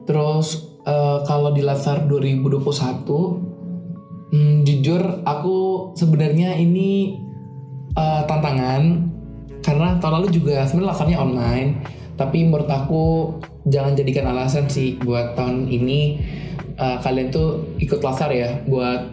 Terus 0.05 0.74
uh, 0.87 1.24
kalau 1.24 1.53
di 1.53 1.62
Lasar 1.64 2.05
2021 2.07 4.32
hmm, 4.32 4.57
jujur 4.64 5.03
aku 5.24 5.57
sebenarnya 5.97 6.57
ini 6.57 7.18
uh, 7.97 8.24
tantangan. 8.24 9.12
Karena 9.64 9.97
tahun 9.97 10.20
lalu 10.20 10.28
juga 10.37 10.68
sebenarnya 10.68 10.93
Lasarnya 10.93 11.18
online 11.24 11.70
tapi 12.14 12.47
menurut 12.47 12.70
aku 12.70 13.35
jangan 13.66 13.99
jadikan 13.99 14.28
alasan 14.28 14.70
sih 14.70 14.95
buat 15.03 15.35
tahun 15.35 15.66
ini 15.66 16.20
uh, 16.78 17.03
kalian 17.03 17.35
tuh 17.35 17.74
ikut 17.82 17.99
lasar 18.05 18.30
ya 18.30 18.62
buat 18.70 19.11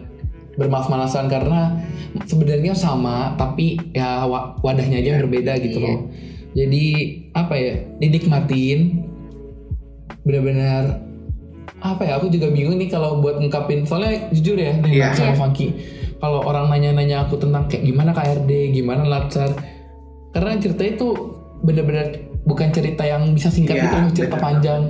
bermalas-malasan 0.54 1.26
karena 1.32 1.80
sebenarnya 2.28 2.76
sama 2.76 3.32
tapi 3.40 3.80
ya 3.96 4.28
wa- 4.28 4.54
wadahnya 4.60 5.00
aja 5.00 5.16
yang 5.16 5.24
berbeda 5.24 5.56
gitu 5.64 5.80
Iya. 5.82 5.88
loh 5.88 5.98
jadi 6.52 6.84
apa 7.32 7.54
ya 7.56 7.72
dinikmatin. 7.96 9.08
Benar-benar 10.22 11.02
apa 11.82 12.02
ya 12.02 12.12
aku 12.16 12.26
juga 12.28 12.46
bingung 12.48 12.76
nih 12.76 12.86
kalau 12.86 13.18
buat 13.18 13.36
ngungkapin 13.36 13.82
soalnya 13.82 14.30
jujur 14.30 14.54
ya 14.54 14.72
nih 14.78 14.92
Iya. 14.96 15.12
sama 15.12 15.26
Iya. 15.28 15.36
Funky 15.36 15.66
kalau 16.16 16.38
orang 16.40 16.70
nanya-nanya 16.70 17.26
aku 17.26 17.34
tentang 17.36 17.66
kayak 17.66 17.82
gimana 17.82 18.10
KRD 18.10 18.50
gimana 18.72 19.02
latsar 19.04 19.50
karena 20.30 20.54
ceritanya 20.56 20.92
itu 20.96 21.08
benar-benar 21.60 22.06
bukan 22.42 22.68
cerita 22.70 23.02
yang 23.02 23.30
bisa 23.30 23.48
singkat 23.48 23.76
Iya, 23.76 23.84
itu 23.84 23.96
loh 23.96 24.10
cerita 24.12 24.36
benar. 24.36 24.44
panjang 24.44 24.82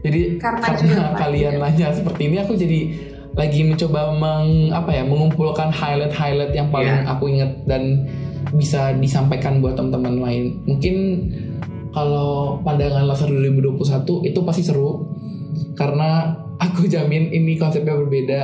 jadi 0.00 0.20
Karena 0.36 0.58
karena, 0.60 0.80
juga 0.80 1.02
kalian 1.14 1.52
panjang. 1.54 1.62
nanya 1.62 1.86
seperti 1.92 2.22
ini 2.24 2.36
aku 2.38 2.52
jadi 2.54 2.80
lagi 3.30 3.60
mencoba 3.62 4.00
meng 4.12 4.48
apa 4.70 4.90
ya 4.90 5.02
mengumpulkan 5.02 5.70
highlight-highlight 5.70 6.50
yang 6.50 6.68
paling 6.68 6.90
Iya. 6.96 7.06
aku 7.06 7.24
ingat 7.28 7.50
dan 7.64 7.82
bisa 8.50 8.90
disampaikan 8.92 9.62
buat 9.62 9.74
teman-teman 9.74 10.18
lain 10.18 10.44
mungkin 10.64 10.96
kalau 11.90 12.58
pandangan 12.60 13.04
Lasar 13.04 13.28
2021 13.28 13.78
itu 14.24 14.38
pasti 14.40 14.62
seru 14.62 15.06
karena 15.74 16.34
aku 16.60 16.84
jamin 16.84 17.28
ini 17.28 17.56
konsepnya 17.56 17.96
berbeda 17.96 18.42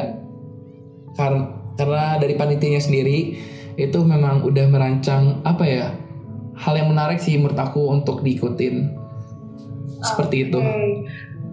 karena 1.12 1.44
karena 1.76 2.16
dari 2.16 2.34
panitianya 2.34 2.80
sendiri 2.80 3.36
itu 3.74 3.98
memang 4.00 4.40
udah 4.40 4.66
merancang 4.66 5.40
apa 5.42 5.62
ya 5.62 5.86
hal 6.56 6.72
yang 6.74 6.88
menarik 6.88 7.20
sih 7.20 7.36
menurut 7.36 7.54
aku 7.54 7.92
untuk 7.92 8.20
diikutin 8.20 8.96
seperti 10.02 10.48
itu 10.48 10.56
Oke. 10.56 11.04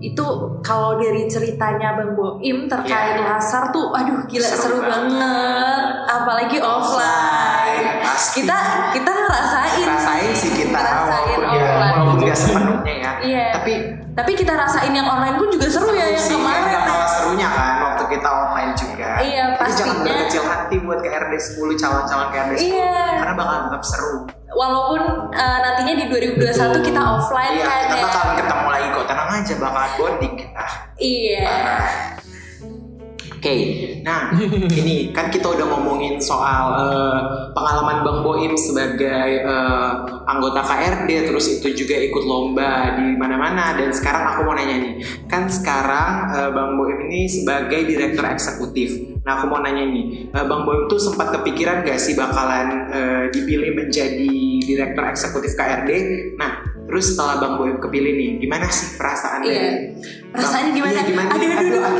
Itu 0.03 0.19
kalau 0.59 0.99
dari 0.99 1.23
ceritanya 1.25 1.95
Bang 1.95 2.11
Boim 2.11 2.67
terkait 2.67 3.15
Iya. 3.15 3.23
lasar 3.23 3.71
tuh, 3.71 3.87
aduh 3.89 4.19
gila 4.27 4.43
Seru 4.43 4.59
seru, 4.61 4.77
banget. 4.83 5.15
banget. 5.15 5.85
Apalagi 6.11 6.57
offline. 6.59 8.03
Pasti. 8.03 8.43
Kita 8.43 8.57
kita 8.91 9.07
ngerasain. 9.07 9.87
rasain 9.87 10.31
sih 10.35 10.51
kita 10.53 10.75
Ngerasain 10.75 11.39
walaupun 11.39 11.55
ya 11.55 11.63
offline. 11.63 11.95
walaupun 11.95 12.15
nggak 12.19 12.35
sepenuhnya 12.35 12.93
ya 12.93 13.11
Iya. 13.23 13.45
tapi 13.55 13.73
Tapi 14.13 14.31
kita 14.33 14.53
rasain 14.53 14.89
yang 14.89 15.09
online 15.09 15.35
pun 15.35 15.49
juga 15.49 15.65
seru 15.65 15.89
ya 15.89 16.05
yang 16.07 16.21
sih, 16.21 16.37
kemarin. 16.37 16.61
nggak 16.63 16.75
ya. 16.75 16.85
kalah 16.85 17.09
serunya 17.09 17.47
kan 17.49 17.73
waktu 17.81 18.03
kita 18.07 18.29
online 18.29 18.71
juga 18.75 19.09
Iya, 19.17 19.43
Jadi 19.55 19.71
jangan 19.73 19.97
berkecil 19.99 20.43
hati 20.43 20.75
buat 20.79 20.99
ke 20.99 21.09
RD 21.09 21.33
10 21.33 21.73
calon-calon 21.75 22.27
ke 22.29 22.37
RD 22.39 22.53
10 22.55 22.69
Iya. 22.69 22.93
karena 23.17 23.33
bakal 23.33 23.55
tetap 23.65 23.83
seru 23.83 24.13
Walaupun 24.53 25.01
eh, 25.33 25.57
nantinya 25.59 25.93
di 25.97 26.05
2021 26.07 26.45
kita 26.83 27.01
offline 27.01 27.51
iya 27.51 27.65
kan 27.65 27.79
kita 27.83 27.95
ya. 27.95 28.03
bakalan 28.05 28.33
ketemu 28.37 28.67
lagi 28.69 28.87
kok 28.87 29.05
tenang 29.07 29.29
aja 29.31 29.53
bakalan 29.57 29.91
bonding 29.97 30.33
kita 30.37 30.65
Iya. 30.95 31.49
Oke, 33.31 33.55
nah 34.03 34.31
ini 34.79 35.11
kan 35.15 35.27
kita 35.27 35.51
udah 35.51 35.67
ngomongin 35.67 36.15
soal 36.19 36.75
eh, 36.79 37.19
pengalaman 37.51 38.03
Bang 38.03 38.19
Boim 38.23 38.55
sebagai 38.55 39.43
eh, 39.43 39.91
anggota 40.27 40.63
KRD, 40.63 41.27
terus 41.31 41.59
itu 41.59 41.83
juga 41.83 41.95
ikut 41.99 42.23
lomba 42.23 42.99
di 42.99 43.15
mana-mana 43.19 43.75
dan 43.75 43.91
sekarang 43.91 44.31
aku 44.31 44.47
mau 44.47 44.55
nanya 44.55 44.79
nih, 44.79 44.93
kan 45.27 45.47
sekarang 45.51 46.31
eh, 46.35 46.49
Bang 46.55 46.79
Boim 46.79 46.99
ini 47.11 47.27
sebagai 47.27 47.83
direktur 47.83 48.27
eksekutif. 48.27 49.19
Nah 49.23 49.39
aku 49.39 49.51
mau 49.51 49.59
nanya 49.63 49.87
nih, 49.87 50.31
eh, 50.31 50.45
Bang 50.47 50.63
Boim 50.63 50.87
tuh 50.87 50.99
sempat 50.99 51.31
kepikiran 51.35 51.83
gak 51.83 51.99
sih 51.99 52.15
bakalan 52.15 52.91
eh, 52.91 53.23
dipilih 53.31 53.75
menjadi 53.75 54.35
direktur 54.63 55.03
eksekutif 55.03 55.51
KRD? 55.55 55.91
Nah 56.39 56.63
terus 56.87 57.15
setelah 57.15 57.39
Bang 57.39 57.55
Boim 57.59 57.79
kepilih 57.79 58.13
nih, 58.15 58.29
gimana 58.43 58.67
sih 58.71 58.99
perasaan 58.99 59.43
Iya. 59.43 59.95
Perasaannya 60.33 60.71
gimana? 60.73 60.97
Iya, 60.97 61.03
gimana? 61.09 61.29
Aduh, 61.29 61.49
aduh, 61.49 61.59
aduh. 61.61 61.73
direktur 61.73 61.92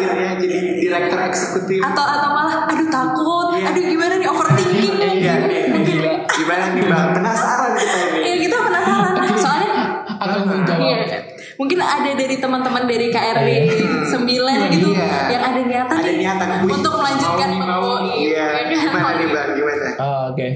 eksekutif. 1.54 1.80
Atau 1.86 2.02
atau 2.04 2.30
malah 2.32 2.58
aduh 2.66 2.88
takut, 2.90 3.48
Iya. 3.54 3.70
aduh 3.70 3.84
gimana 3.86 4.14
nih 4.18 4.28
overthinking 4.28 4.96
nih. 4.98 5.12
Iya 5.22 5.34
nih, 5.40 5.62
gila. 5.84 6.14
Gimana 6.28 6.64
nih 6.74 6.84
bang? 6.84 7.08
Penasaran 7.14 7.72
kita 7.74 7.94
ini. 7.94 8.20
Iya 8.20 8.36
kita 8.42 8.56
penasaran. 8.60 9.14
Soalnya 9.44 9.70
aku 10.18 10.26
langsung 10.26 10.62
jawab 10.66 10.82
Iya. 10.84 11.18
Mungkin 11.54 11.78
ada 11.80 12.12
dari 12.12 12.36
teman-teman 12.36 12.84
dari 12.84 13.08
KRD 13.08 13.50
Iya. 13.70 14.10
9 14.10 14.74
gitu 14.74 14.88
Iya. 14.92 15.30
yang 15.30 15.44
ada 15.46 15.60
niatan 15.62 15.96
Ada 15.96 16.10
nih 16.10 16.18
niatan 16.18 16.48
untuk 16.66 16.94
melanjutkan 16.98 17.50
mau 17.54 17.68
mau. 17.70 18.10
Iya. 18.10 18.46
Ya? 18.66 18.74
Gimana 18.82 19.12
nih 19.16 19.28
bang? 19.30 19.48
Gimana? 19.54 19.88
Oh, 20.02 20.22
oke 20.34 20.48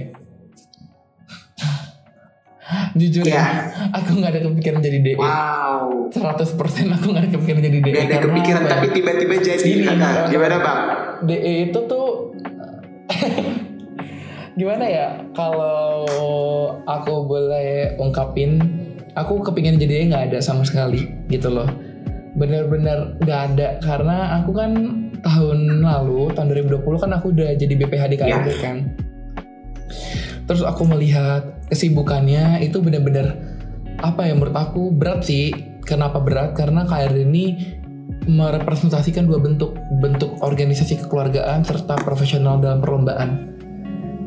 jujur 2.98 3.24
Iya. 3.24 3.38
ya 3.38 3.46
aku 3.94 4.10
nggak 4.18 4.32
ada 4.34 4.42
kepikiran 4.44 4.80
jadi 4.82 4.98
DE 5.00 5.14
Wow. 5.16 6.10
100% 6.10 6.58
aku 6.92 7.06
nggak 7.08 7.24
ada 7.24 7.32
kepikiran 7.32 7.62
jadi 7.62 7.78
DE 7.80 7.92
Gak 7.92 8.06
ada 8.06 8.20
kepikiran 8.26 8.62
apa 8.62 8.68
ya? 8.68 8.74
tapi 8.74 8.88
tiba-tiba 8.92 9.36
jadi. 9.38 9.70
Uh, 9.88 10.26
gimana 10.28 10.56
bang? 10.60 10.80
DE 11.24 11.54
itu 11.68 11.80
tuh 11.86 12.08
gimana 14.60 14.86
ya 14.86 15.08
kalau 15.32 16.04
aku 16.84 17.14
boleh 17.24 17.94
ungkapin 17.96 18.58
aku 19.14 19.42
kepingin 19.44 19.78
jadi 19.78 19.94
DE 19.94 20.10
nggak 20.10 20.24
ada 20.30 20.40
sama 20.42 20.62
sekali 20.62 21.06
gitu 21.28 21.50
loh 21.50 21.70
bener-bener 22.34 23.18
nggak 23.20 23.42
ada 23.54 23.68
karena 23.80 24.18
aku 24.38 24.52
kan 24.52 24.72
tahun 25.18 25.82
lalu 25.82 26.30
tahun 26.34 26.48
2020 26.70 27.02
kan 27.02 27.12
aku 27.12 27.34
udah 27.34 27.50
jadi 27.54 27.74
BPH 27.76 28.04
di 28.08 28.18
KRD 28.18 28.48
kan 28.58 28.78
terus 30.48 30.64
aku 30.64 30.88
melihat 30.88 31.60
kesibukannya 31.68 32.64
itu 32.64 32.80
bener-bener 32.80 33.36
apa 34.00 34.26
ya 34.30 34.34
menurut 34.34 34.56
aku 34.56 34.90
berat 34.94 35.26
sih. 35.26 35.54
Kenapa 35.88 36.20
berat? 36.20 36.52
Karena 36.52 36.84
KRD 36.84 37.24
ini 37.24 37.46
merepresentasikan 38.28 39.24
dua 39.24 39.40
bentuk 39.40 39.80
bentuk 40.04 40.36
organisasi 40.44 41.00
kekeluargaan 41.00 41.64
serta 41.64 41.96
profesional 42.04 42.60
dalam 42.60 42.84
perlombaan. 42.84 43.56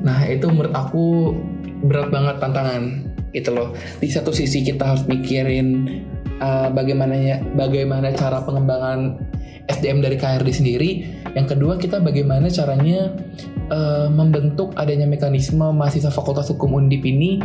Nah 0.01 0.25
itu 0.25 0.49
menurut 0.49 0.73
aku 0.73 1.37
berat 1.85 2.09
banget 2.09 2.37
tantangan 2.41 2.83
gitu 3.37 3.53
loh. 3.53 3.77
Di 4.01 4.09
satu 4.09 4.33
sisi 4.33 4.65
kita 4.65 4.97
harus 4.97 5.05
mikirin 5.05 5.85
uh, 6.41 6.73
bagaimana 6.73 7.45
bagaimana 7.55 8.09
cara 8.17 8.41
pengembangan 8.41 9.21
SDM 9.69 10.01
dari 10.01 10.17
KRD 10.17 10.49
sendiri. 10.51 10.91
Yang 11.37 11.57
kedua 11.57 11.77
kita 11.77 12.01
bagaimana 12.01 12.49
caranya 12.51 13.13
uh, 13.71 14.07
membentuk 14.11 14.75
adanya 14.77 15.07
mekanisme 15.07 15.65
mahasiswa 15.73 16.13
Fakultas 16.13 16.51
Hukum 16.51 16.77
Undip 16.77 17.07
ini 17.07 17.41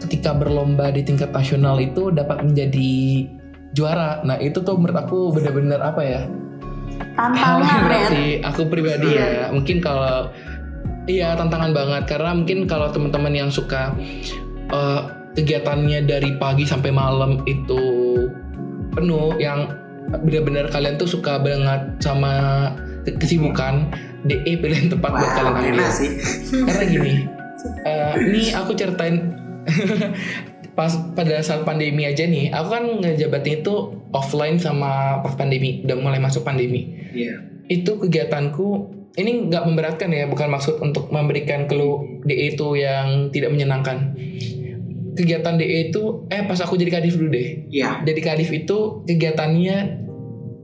ketika 0.00 0.32
berlomba 0.32 0.88
di 0.90 1.04
tingkat 1.04 1.30
nasional 1.30 1.76
itu 1.78 2.10
dapat 2.10 2.42
menjadi 2.42 3.28
juara. 3.76 4.24
Nah 4.26 4.40
itu 4.40 4.58
tuh 4.64 4.74
menurut 4.74 4.98
aku 4.98 5.18
benar-benar 5.36 5.80
apa 5.84 6.02
ya? 6.02 6.22
Tantangan 7.14 7.84
ya. 7.88 8.00
sih. 8.10 8.28
Aku 8.42 8.66
pribadi 8.66 9.14
ya 9.14 9.52
mungkin 9.52 9.78
kalau 9.78 10.32
iya 11.06 11.36
tantangan 11.36 11.72
banget 11.72 12.02
karena 12.10 12.30
mungkin 12.34 12.64
kalau 12.64 12.90
teman-teman 12.90 13.32
yang 13.32 13.50
suka 13.52 13.94
uh, 14.72 15.20
kegiatannya 15.38 16.04
dari 16.10 16.34
pagi 16.36 16.66
sampai 16.66 16.90
malam 16.90 17.42
itu 17.46 17.80
penuh 18.90 19.38
yang 19.38 19.70
benar-benar 20.10 20.66
kalian 20.74 20.98
tuh 20.98 21.06
suka 21.06 21.38
banget 21.38 21.86
sama 22.02 22.34
kesibukan 23.06 23.88
DE 24.22 24.52
pilihan 24.60 24.88
tepat 24.88 25.12
buat 25.16 25.30
kalian 25.32 25.54
ambil 25.56 25.88
sih. 25.88 26.10
karena 26.52 26.84
gini 26.84 27.12
eh, 27.88 28.14
ini 28.20 28.42
aku 28.52 28.72
ceritain 28.72 29.32
pas 30.78 30.92
pada 31.12 31.42
saat 31.42 31.64
pandemi 31.64 32.06
aja 32.06 32.24
nih 32.24 32.48
aku 32.48 32.68
kan 32.70 32.84
ngejabatin 33.04 33.60
itu 33.60 33.74
offline 34.12 34.56
sama 34.56 35.20
pas 35.20 35.34
pandemi 35.34 35.82
udah 35.84 35.96
mulai 35.98 36.20
masuk 36.22 36.40
pandemi 36.40 36.96
Iya. 37.10 37.42
itu 37.66 37.98
kegiatanku 37.98 38.66
ini 39.18 39.50
nggak 39.50 39.66
memberatkan 39.66 40.08
ya 40.08 40.30
bukan 40.30 40.46
maksud 40.48 40.78
untuk 40.78 41.10
memberikan 41.10 41.66
keluh 41.66 42.22
DE 42.22 42.54
itu 42.54 42.78
yang 42.78 43.28
tidak 43.34 43.50
menyenangkan 43.50 44.14
kegiatan 45.18 45.58
DE 45.58 45.90
itu 45.90 46.24
eh 46.30 46.46
pas 46.46 46.56
aku 46.62 46.78
jadi 46.78 47.02
kadif 47.02 47.18
dulu 47.18 47.34
deh 47.34 47.66
Iya. 47.68 48.06
jadi 48.06 48.20
kadif 48.22 48.48
itu 48.54 49.02
kegiatannya 49.04 49.76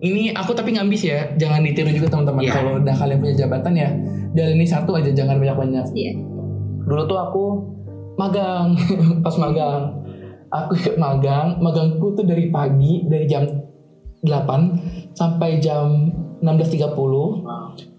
ini 0.04 0.32
aku 0.36 0.52
tapi 0.52 0.76
ngambis 0.76 1.02
ya 1.08 1.32
jangan 1.40 1.64
ditiru 1.64 1.88
juga 1.92 2.08
teman-teman. 2.12 2.44
Iya. 2.44 2.52
kalau 2.52 2.72
udah 2.80 2.94
kalian 2.96 3.18
punya 3.20 3.34
jabatan 3.46 3.72
ya 3.76 3.88
jalani 4.36 4.66
satu 4.68 4.90
aja 4.96 5.10
jangan 5.12 5.40
banyak-banyak. 5.40 5.84
Iya. 5.96 6.12
dulu 6.86 7.02
tuh 7.08 7.18
aku 7.18 7.44
magang 8.20 8.76
pas 9.24 9.36
magang. 9.40 10.04
Aku 10.46 10.78
ikut 10.78 10.94
magang 10.96 11.58
magangku 11.58 12.14
tuh 12.14 12.22
dari 12.22 12.54
pagi 12.54 13.02
dari 13.10 13.26
jam 13.26 13.44
8 14.22 15.18
sampai 15.18 15.58
jam 15.58 16.12
16.30 16.38 16.94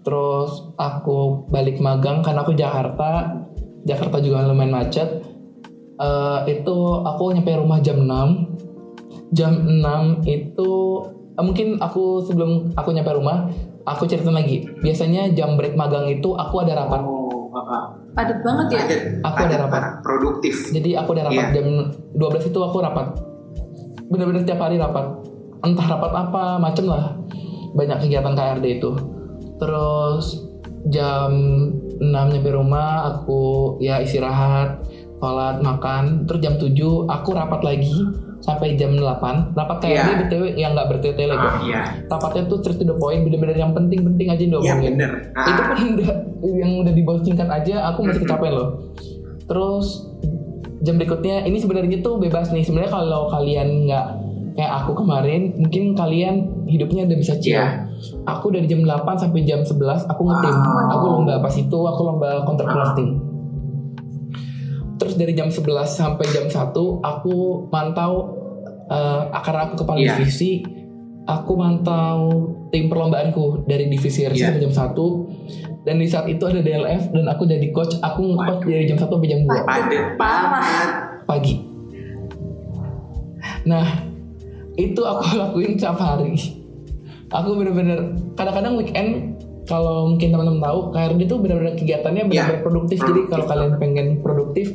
terus 0.00 0.72
aku 0.80 1.44
balik 1.52 1.76
magang 1.84 2.24
karena 2.24 2.40
aku 2.40 2.56
Jakarta 2.56 3.36
Jakarta 3.84 4.16
juga 4.24 4.48
lumayan 4.48 4.72
macet. 4.74 5.22
Eh, 5.98 6.40
itu 6.46 6.78
aku 7.04 7.36
nyampe 7.36 7.52
rumah 7.58 7.82
jam 7.84 8.00
6 8.00 9.34
jam 9.34 9.52
6 9.60 10.24
itu 10.24 10.72
mungkin 11.40 11.78
aku 11.78 12.20
sebelum 12.20 12.72
aku 12.74 12.90
nyampe 12.90 13.10
rumah 13.10 13.46
aku 13.82 14.04
cerita 14.04 14.28
lagi 14.28 14.66
biasanya 14.78 15.30
jam 15.32 15.54
break 15.54 15.72
magang 15.72 16.06
itu 16.06 16.32
aku 16.32 16.60
ada 16.60 16.74
rapat 16.76 17.00
Oh. 17.00 17.26
Padat 18.14 18.38
banget 18.40 18.66
ya. 18.68 18.78
Padat, 18.78 19.00
Aku 19.24 19.38
ada 19.42 19.56
rapat. 19.58 19.72
padat. 19.72 19.94
Produktif. 20.00 20.54
jadi 20.70 20.90
aku 20.96 21.10
ada 21.12 21.22
rapat 21.26 21.46
Iya. 21.48 21.54
jam 21.54 21.66
12 22.12 22.44
itu 22.44 22.58
aku 22.58 22.76
rapat 22.78 23.06
bener-bener 24.06 24.42
tiap 24.42 24.58
hari 24.58 24.76
rapat 24.76 25.06
entah 25.60 25.86
rapat 25.88 26.12
apa 26.12 26.42
macem 26.56 26.86
lah 26.86 27.18
banyak 27.72 27.98
kegiatan 27.98 28.32
KRD 28.32 28.78
itu 28.78 28.90
terus 29.56 30.44
jam 30.86 31.30
6 31.98 32.04
nyampe 32.04 32.48
rumah 32.48 33.10
aku 33.10 33.40
ya 33.78 33.98
istirahat 33.98 34.84
sholat 35.18 35.58
makan 35.58 36.24
terus 36.24 36.40
jam 36.40 36.54
7 36.54 36.70
aku 37.06 37.28
rapat 37.32 37.60
lagi 37.64 37.96
sampai 38.40 38.74
jam 38.74 38.92
8 38.92 39.02
rapat 39.52 39.76
KRD 39.78 39.90
Iya. 39.90 40.14
BTW 40.20 40.42
yang 40.54 40.70
nggak 40.72 40.88
bertele-tele 40.88 41.34
kok 41.34 41.44
Ah, 41.44 41.58
iya. 41.60 41.80
rapatnya 42.06 42.42
tuh 42.46 42.58
straight 42.58 42.76
to 42.76 42.84
the 42.84 42.94
point 42.94 43.20
bener-bener 43.20 43.54
yang 43.54 43.72
penting-penting 43.72 44.26
aja 44.26 44.38
Iya 44.38 44.50
diomongin 44.52 44.92
bener. 44.94 45.10
Ah, 45.32 45.44
itu 45.44 45.62
pun 45.64 45.78
udah 45.94 46.10
yang 46.54 46.70
udah 46.78 46.92
di 46.92 47.02
bawah 47.02 47.20
singkat 47.20 47.48
aja 47.48 47.74
aku 47.88 47.98
masih 48.04 48.14
Mm-mm. 48.16 48.28
kecapean 48.28 48.52
loh 48.52 48.68
terus 49.44 50.06
jam 50.78 50.94
berikutnya 50.94 51.42
ini 51.42 51.56
sebenarnya 51.56 51.98
tuh 51.98 52.16
bebas 52.16 52.48
nih 52.48 52.62
sebenarnya 52.62 52.92
kalau 52.92 53.26
kalian 53.28 53.68
nggak 53.84 54.06
kayak 54.54 54.72
aku 54.76 54.92
kemarin 54.96 55.54
mungkin 55.56 55.94
kalian 55.94 56.34
hidupnya 56.64 57.02
udah 57.04 57.16
bisa 57.16 57.34
chill 57.36 57.54
Iya. 57.54 57.86
aku 58.24 58.50
dari 58.50 58.66
jam 58.66 58.80
8 58.80 59.02
sampai 59.16 59.42
jam 59.42 59.60
11 59.60 59.78
aku 60.04 60.22
ngetim 60.24 60.54
Wow. 60.54 60.88
aku 60.92 61.04
lomba 61.08 61.34
pas 61.38 61.50
itu 61.52 61.78
aku 61.80 62.00
lomba 62.04 62.42
counter 62.42 62.66
crafting 62.66 63.18
terus 65.08 65.16
dari 65.16 65.32
jam 65.32 65.48
11 65.48 65.64
sampai 65.88 66.26
jam 66.28 66.44
1 66.44 66.68
aku 67.00 67.34
mantau 67.68 68.12
eh, 68.86 69.22
karena 69.34 69.64
aku 69.64 69.80
kepala 69.80 69.96
Iya. 69.98 70.20
divisi 70.20 70.60
aku 71.24 71.52
mantau 71.54 72.20
tim 72.68 72.88
perlombaanku 72.88 73.64
dari 73.64 73.88
divisi 73.88 74.22
RC 74.22 74.36
Iya. 74.36 74.46
sampai 74.52 74.62
jam 74.62 74.72
1 74.92 75.84
dan 75.84 75.96
di 75.96 76.04
saat 76.04 76.28
itu 76.28 76.44
ada 76.44 76.60
DLF 76.60 77.08
dan 77.08 77.24
aku 77.24 77.44
jadi 77.44 77.64
coach 77.68 77.96
aku 77.98 78.20
nge-coach 78.28 78.60
Waduh. 78.60 78.68
dari 78.68 78.84
jam 78.84 78.96
1 78.96 79.08
sampai 79.08 79.26
jam 79.26 79.40
2 79.42 79.64
padet 79.64 80.04
banget. 80.14 80.88
pagi 81.24 81.54
nah 83.64 83.84
itu 84.74 85.00
aku 85.00 85.24
lakuin 85.40 85.72
tiap 85.74 85.96
hari 85.96 86.36
aku 87.28 87.48
bener-bener 87.54 88.12
kadang-kadang 88.34 88.76
weekend 88.76 89.37
kalau 89.68 90.08
mungkin 90.08 90.32
teman-teman 90.32 90.64
tahu 90.64 90.78
KRD 90.96 91.20
itu 91.28 91.36
benar-benar 91.36 91.74
kegiatannya 91.76 92.22
benar-benar 92.26 92.62
produktif. 92.64 92.98
Jadi 93.04 93.20
kalau 93.28 93.44
kalian 93.44 93.72
pengen 93.76 94.06
produktif 94.24 94.66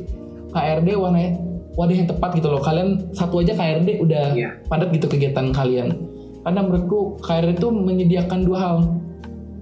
KRD 0.54 0.88
wadah 0.94 1.26
wadah 1.74 1.94
yang 1.98 2.06
tepat 2.06 2.30
gitu 2.38 2.48
loh. 2.48 2.62
Kalian 2.62 3.10
satu 3.10 3.42
aja 3.42 3.58
KRD 3.58 3.98
udah 3.98 4.24
Iya. 4.38 4.50
padat 4.70 4.94
gitu 4.94 5.10
kegiatan 5.10 5.50
kalian. 5.50 5.98
Karena 6.46 6.60
menurutku 6.62 7.18
KRD 7.18 7.58
itu 7.58 7.68
menyediakan 7.74 8.40
dua 8.46 8.58
hal. 8.62 8.76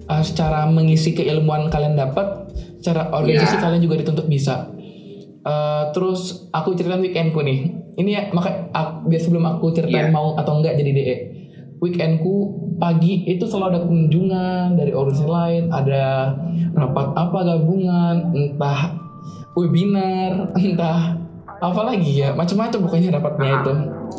Uh, 0.02 0.18
secara 0.20 0.66
mengisi 0.66 1.14
keilmuan 1.14 1.70
kalian 1.70 1.94
dapat 1.94 2.50
secara 2.82 3.08
organisasi 3.14 3.54
Iya. 3.56 3.62
kalian 3.64 3.80
juga 3.80 3.96
dituntut 4.02 4.26
bisa. 4.28 4.68
Uh, 5.42 5.88
terus 5.96 6.50
aku 6.52 6.74
ceritain 6.76 7.00
weekendku 7.00 7.40
nih. 7.40 7.70
Ini 7.96 8.10
ya 8.10 8.22
maka 8.34 8.68
aku, 8.74 9.08
biar 9.08 9.22
sebelum 9.22 9.46
aku 9.46 9.70
ceritain 9.72 10.10
Iya. 10.10 10.14
mau 10.14 10.34
atau 10.36 10.58
enggak 10.60 10.74
jadi 10.76 10.90
DE 10.92 11.16
weekendku 11.82 12.34
pagi 12.78 13.26
itu 13.26 13.42
selalu 13.42 13.66
ada 13.68 13.80
kunjungan 13.82 14.66
dari 14.74 14.94
organisasi 14.94 15.26
lain 15.26 15.62
ada 15.68 16.34
rapat 16.72 17.06
apa 17.12 17.38
gabungan 17.42 18.14
entah 18.32 18.94
webinar 19.52 20.48
entah 20.56 21.18
apa 21.58 21.80
lagi 21.84 22.22
ya 22.22 22.32
macam-macam 22.32 22.78
pokoknya 22.86 23.10
rapatnya 23.12 23.48
Ah. 23.48 23.58
itu. 23.58 23.72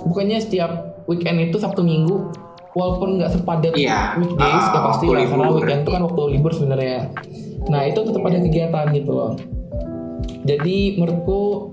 Bukannya 0.05 0.37
setiap 0.37 0.71
weekend 1.05 1.39
itu 1.41 1.57
sabtu 1.57 1.83
minggu 1.83 2.31
walaupun 2.71 3.19
nggak 3.19 3.31
sepadat 3.31 3.73
Iya. 3.75 4.15
weekdays 4.17 4.63
ya 4.65 4.71
Ah, 4.73 4.83
pasti 4.85 5.05
lah 5.07 5.23
karena 5.23 5.47
weekend 5.49 5.81
itu 5.83 5.91
kan 5.91 6.01
waktu 6.03 6.21
libur 6.29 6.51
sebenarnya. 6.51 7.11
Nah 7.67 7.81
itu 7.83 7.99
tetap 7.99 8.21
ada 8.21 8.39
kegiatan 8.39 8.85
gitu 8.91 9.11
loh. 9.11 9.31
Jadi 10.43 10.95
menurutku 10.95 11.71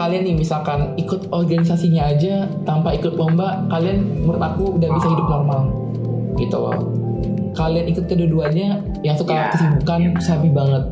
kalian 0.00 0.24
nih 0.24 0.34
misalkan 0.34 0.96
ikut 0.96 1.28
organisasinya 1.28 2.08
aja 2.08 2.48
tanpa 2.64 2.96
ikut 2.96 3.20
lomba 3.20 3.68
kalian 3.68 4.24
menurut 4.24 4.40
aku 4.40 4.80
udah 4.80 4.88
bisa 4.96 5.06
hidup 5.12 5.26
normal. 5.28 5.60
Gitu. 6.40 6.56
Loh 6.56 6.88
kalian 7.52 7.86
ikut 7.90 8.08
kedua-duanya 8.08 8.80
yang 9.02 9.18
suka 9.18 9.34
Iya. 9.34 9.44
kesibukan 9.52 10.00
sabi 10.18 10.48
banget. 10.48 10.86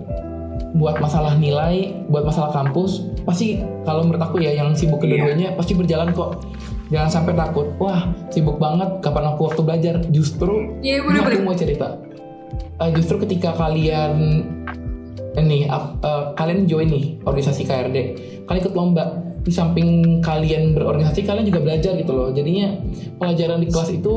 Buat 0.76 1.00
masalah 1.00 1.32
nilai 1.34 2.04
buat 2.12 2.28
masalah 2.28 2.52
kampus 2.52 3.08
pasti 3.24 3.56
kalau 3.82 4.04
menurut 4.04 4.20
aku 4.20 4.36
ya 4.38 4.52
yang 4.52 4.76
sibuk 4.76 5.00
Iya. 5.00 5.04
kedua-duanya 5.08 5.48
pasti 5.56 5.72
berjalan 5.72 6.12
kok. 6.12 6.44
Jangan 6.88 7.08
sampai 7.08 7.32
takut 7.32 7.68
wah 7.76 8.04
sibuk 8.28 8.60
banget 8.60 9.00
kapan 9.00 9.24
aku 9.32 9.48
waktu 9.48 9.60
belajar? 9.64 9.94
Justru 10.12 10.76
Iya 10.84 11.00
ini 11.00 11.00
aku 11.00 11.08
bener-bener. 11.08 11.44
mau 11.44 11.56
cerita. 11.56 11.88
Eh, 12.78 12.90
justru 12.92 13.16
ketika 13.24 13.56
kalian 13.56 14.44
ini 15.40 15.66
ap- 15.66 15.98
eh, 16.00 16.24
kalian 16.34 16.66
join 16.66 16.88
nih 16.88 17.22
organisasi 17.22 17.62
KRD 17.62 17.96
kalian 18.44 18.60
ikut 18.62 18.74
lomba. 18.74 19.04
Di 19.38 19.54
samping 19.54 20.20
kalian 20.20 20.76
berorganisasi 20.76 21.24
kalian 21.24 21.48
juga 21.48 21.64
belajar 21.64 21.96
gitu 21.96 22.12
loh. 22.12 22.28
Jadinya 22.30 22.74
pelajaran 23.16 23.64
di 23.64 23.68
kelas 23.68 23.90
itu 23.90 24.14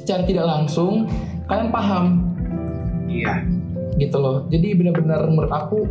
secara 0.00 0.26
tidak 0.26 0.44
langsung 0.44 1.06
kalian 1.46 1.70
paham. 1.70 2.04
Iya. 3.06 3.46
gitu 3.94 4.18
loh. 4.18 4.42
Jadi 4.50 4.74
benar-benar 4.74 5.22
menurut 5.30 5.54
aku 5.54 5.86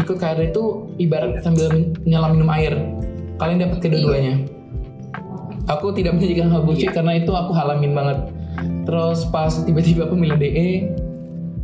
ikut 0.00 0.16
KRD 0.16 0.48
itu 0.48 0.64
ibarat 0.96 1.44
sambil 1.44 1.68
nyelam 2.08 2.40
minum 2.40 2.48
air. 2.48 2.72
Kalian 3.36 3.68
dapat 3.68 3.84
kedua-duanya. 3.84 4.48
Aku 5.68 5.92
tidak 5.92 6.16
menjadikan 6.16 6.48
hal 6.48 6.64
bullshit 6.64 6.88
Iya. 6.88 6.96
karena 6.96 7.20
itu 7.20 7.28
aku 7.28 7.52
halamin 7.52 7.92
banget. 7.92 8.18
Terus 8.88 9.28
pas 9.28 9.52
tiba-tiba 9.52 10.08
aku 10.08 10.16
milih 10.16 10.40
DE 10.40 10.88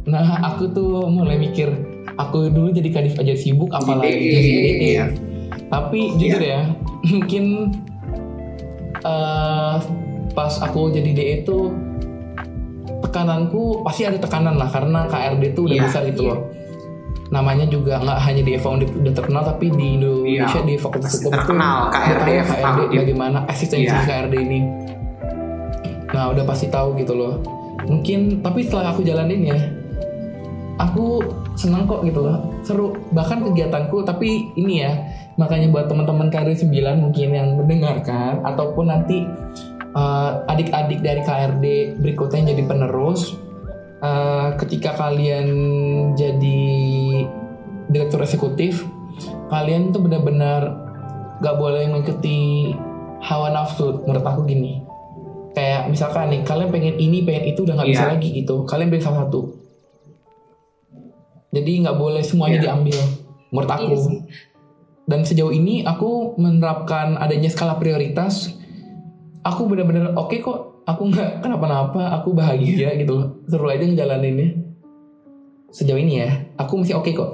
nah 0.04 0.22
aku 0.44 0.68
tuh 0.68 1.08
mulai 1.08 1.36
mikir 1.36 1.72
aku 2.14 2.48
dulu 2.48 2.68
jadi 2.70 2.88
kadif 2.92 3.16
aja 3.16 3.34
sibuk 3.34 3.72
apalagi 3.72 4.12
jadi 4.20 4.50
DE 4.52 4.72
iya. 4.76 5.04
tapi 5.66 6.12
jujur 6.14 6.38
ya 6.38 6.68
mungkin 7.10 7.72
eh, 9.00 9.74
pas 10.30 10.54
aku 10.60 10.92
jadi 10.92 11.10
DE 11.10 11.26
itu 11.42 11.72
tekananku 13.00 13.80
pasti 13.80 14.04
ada 14.04 14.18
tekanan 14.18 14.56
lah 14.56 14.68
karena 14.68 15.06
KRD 15.06 15.54
itu 15.54 15.60
udah 15.64 15.76
Iya, 15.76 15.84
besar 15.86 16.02
gitu 16.04 16.22
iya. 16.24 16.30
loh 16.34 16.40
namanya 17.24 17.66
juga 17.66 17.98
nggak 17.98 18.18
hanya 18.20 18.42
di 18.44 18.52
EVA 18.54 18.68
udah, 18.70 18.88
udah 19.00 19.12
terkenal 19.12 19.42
tapi 19.42 19.66
di 19.72 19.86
Indonesia 19.98 20.54
Iya, 20.54 20.62
di 20.62 20.74
Fakultas 20.76 21.18
Hukum 21.18 21.24
tuh 21.24 21.32
terkenal 21.34 21.76
KRD, 21.88 22.28
KRD 22.28 22.30
Fakultas. 22.44 22.98
bagaimana 23.00 23.38
eksistensi 23.48 23.88
Iya. 23.88 24.04
KRD 24.04 24.34
ini 24.38 24.60
nah 26.12 26.30
udah 26.30 26.44
pasti 26.46 26.68
tahu 26.68 26.94
gitu 26.94 27.16
loh 27.16 27.42
mungkin 27.84 28.38
tapi 28.38 28.62
setelah 28.62 28.92
aku 28.92 29.02
jalanin 29.02 29.40
ya 29.42 29.58
aku 30.78 31.22
senang 31.54 31.86
kok 31.86 32.02
gitu 32.02 32.24
loh. 32.24 32.50
Seru. 32.66 32.94
Bahkan 33.14 33.46
kegiatanku 33.46 34.02
tapi 34.02 34.50
ini 34.58 34.82
ya 34.82 34.92
makanya 35.34 35.70
buat 35.70 35.90
teman-teman 35.90 36.30
KRD 36.30 36.66
9 36.70 37.02
mungkin 37.02 37.28
yang 37.34 37.48
mendengarkan 37.58 38.42
ataupun 38.46 38.86
nanti 38.90 39.26
eh, 39.94 40.30
adik-adik 40.50 41.02
dari 41.02 41.22
KRD 41.22 41.64
berikutnya 41.98 42.42
yang 42.42 42.48
jadi 42.54 42.64
penerus 42.66 43.34
eh, 43.98 44.48
ketika 44.58 44.94
kalian 44.94 45.46
jadi 46.14 46.62
direktur 47.90 48.22
eksekutif 48.22 48.82
kalian 49.50 49.94
tuh 49.94 50.02
benar-benar 50.02 50.74
gak 51.38 51.56
boleh 51.58 51.86
mengikuti 51.90 52.70
hawa 53.22 53.50
nafsu. 53.50 54.02
Menurut 54.06 54.26
aku 54.26 54.46
gini 54.46 54.82
kayak 55.54 55.86
misalkan 55.86 56.34
nih 56.34 56.42
kalian 56.42 56.70
pengen 56.74 56.98
ini 56.98 57.22
pengen 57.22 57.54
itu 57.54 57.62
udah 57.62 57.78
nggak 57.78 57.90
bisa 57.94 58.04
Iya. 58.06 58.12
lagi 58.18 58.28
gitu. 58.42 58.66
Kalian 58.66 58.90
pilih 58.90 59.04
salah 59.06 59.26
satu 59.26 59.63
jadi 61.54 61.70
nggak 61.80 61.96
boleh 61.96 62.20
semuanya 62.20 62.58
Iya. 62.58 62.64
diambil 62.68 62.98
menurut 63.48 63.70
aku. 63.70 63.82
Iya 63.86 63.96
sih. 63.96 64.18
dan 65.04 65.20
sejauh 65.20 65.52
ini 65.52 65.84
aku 65.84 66.32
menerapkan 66.34 67.14
adanya 67.14 67.46
skala 67.46 67.76
prioritas 67.76 68.56
aku 69.42 69.64
benar-benar 69.64 70.12
oke 70.14 70.34
kok. 70.34 70.60
Aku 70.84 71.06
nggak 71.06 71.38
kenapa-napa 71.42 72.12
aku 72.12 72.32
bahagia 72.32 72.92
gitu. 72.94 73.12
Loh 73.14 73.26
seru 73.44 73.68
aja 73.68 73.80
ngejalaninnya. 73.82 74.64
Sejauh 75.70 75.96
ini 75.96 76.20
ya 76.20 76.28
aku 76.56 76.78
masih 76.78 76.94
oke 76.94 77.10
kok. 77.10 77.30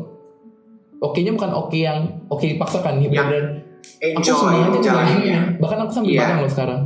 Oke 1.01 1.21
nya 1.21 1.31
bukan 1.31 1.51
oke 1.51 1.75
yang 1.75 2.27
oke 2.27 2.43
dipaksakan 2.43 2.99
nih 2.99 3.09
Yang 3.09 3.27
benar 3.27 3.45
aku 3.81 4.19
Enjoy 4.21 4.35
senang 4.35 4.61
aja 4.61 4.69
ngejalaninnya. 4.71 5.39
Bahkan 5.57 5.79
aku 5.79 5.91
sambil 5.91 6.11
Iya. 6.11 6.21
bareng 6.21 6.39
loh 6.39 6.51
sekarang. 6.51 6.81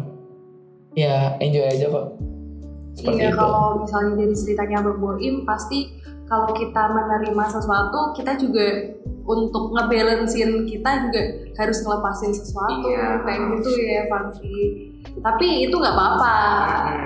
Ya 0.94 1.14
enjoy 1.38 1.64
aja 1.64 1.86
kok. 1.88 2.06
Seperti 2.92 3.18
Iya 3.18 3.28
itu. 3.28 3.36
kalau 3.36 3.62
misalnya 3.80 4.12
dari 4.14 4.34
ceritanya 4.34 4.78
Bang 4.80 4.98
Boim 4.98 5.34
pasti 5.42 5.78
kalau 6.24 6.48
kita 6.50 6.82
menerima 6.88 7.44
sesuatu 7.46 8.12
kita 8.12 8.34
juga 8.34 8.66
untuk 9.24 9.72
ngebalancein 9.72 10.64
kita 10.64 10.90
juga 11.02 11.22
harus 11.54 11.78
ngelepasin 11.80 12.28
sesuatu 12.30 12.84
Iya. 12.84 13.24
kayak 13.24 13.40
gitu 13.56 13.70
ya 13.78 14.02
Fanti. 14.06 14.56
Tapi 15.14 15.46
itu 15.62 15.72
nggak 15.72 15.94
apa-apa. 15.94 16.36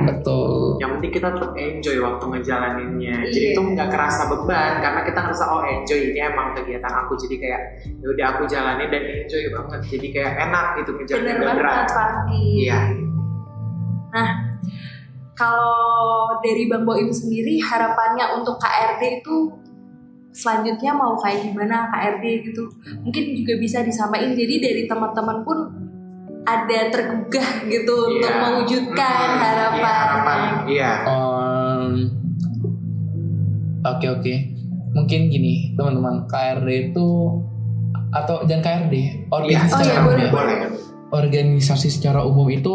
Betul 0.03 0.79
Yang 0.79 0.91
penting 0.97 1.13
kita 1.13 1.29
tetap 1.31 1.51
enjoy 1.53 1.97
waktu 2.01 2.25
ngejalaninnya. 2.29 3.17
Iya. 3.23 3.31
Jadi 3.31 3.47
itu 3.53 3.61
nggak 3.61 3.89
kerasa 3.89 4.23
beban 4.27 4.73
karena 4.81 5.01
kita 5.03 5.19
ngerasa 5.21 5.45
oh 5.47 5.63
enjoy 5.63 6.01
ini 6.01 6.21
emang 6.21 6.55
kegiatan 6.55 6.95
aku. 6.97 7.15
Jadi 7.15 7.35
kayak 7.39 7.61
ya 7.85 8.07
udah 8.09 8.27
aku 8.35 8.43
jalanin 8.47 8.89
dan 8.89 9.03
enjoy 9.05 9.43
banget. 9.53 9.81
Jadi 9.89 10.07
kayak 10.11 10.33
enak 10.41 10.67
gitu 10.79 10.91
ngejalanin 10.95 11.27
Bener 11.37 11.55
berat. 11.55 11.71
banget 11.71 11.89
Fanti. 11.93 12.43
Iya. 12.65 12.79
Kalau 15.39 15.79
dari 16.39 16.67
Bang 16.67 16.83
Boim 16.83 17.09
sendiri 17.09 17.63
harapannya 17.63 18.35
untuk 18.35 18.59
KRD 18.59 19.23
itu 19.23 19.55
selanjutnya 20.31 20.93
mau 20.93 21.15
kayak 21.15 21.47
gimana 21.47 21.87
KRD 21.89 22.25
gitu 22.45 22.63
mungkin 23.01 23.35
juga 23.35 23.55
bisa 23.57 23.81
disampaikan 23.81 24.35
jadi 24.35 24.55
dari 24.61 24.83
teman-teman 24.85 25.43
pun 25.43 25.59
ada 26.43 26.89
tergugah 26.89 27.49
gitu 27.65 27.95
untuk 28.09 28.29
Iya. 28.29 28.41
mewujudkan 28.41 29.27
Hmm, 29.27 29.39
harapan. 29.39 29.79
Iya, 29.79 29.93
harapan. 29.95 30.39
Iya. 30.67 30.91
Um, 31.07 31.93
Oke 33.81 34.07
oke, 34.07 34.35
mungkin 34.93 35.21
gini 35.29 35.73
teman-teman 35.73 36.27
KRD 36.27 36.69
itu 36.91 37.09
atau 38.11 38.43
dan 38.43 38.59
KRD 38.59 38.95
organisasi 39.29 39.71
Oh, 39.77 39.87
iya, 39.87 40.01
boleh, 40.01 40.03
umum 40.03 40.19
ya. 40.19 40.31
boleh. 40.33 40.57
organisasi 41.09 41.89
secara 41.89 42.21
umum 42.21 42.45
itu 42.49 42.75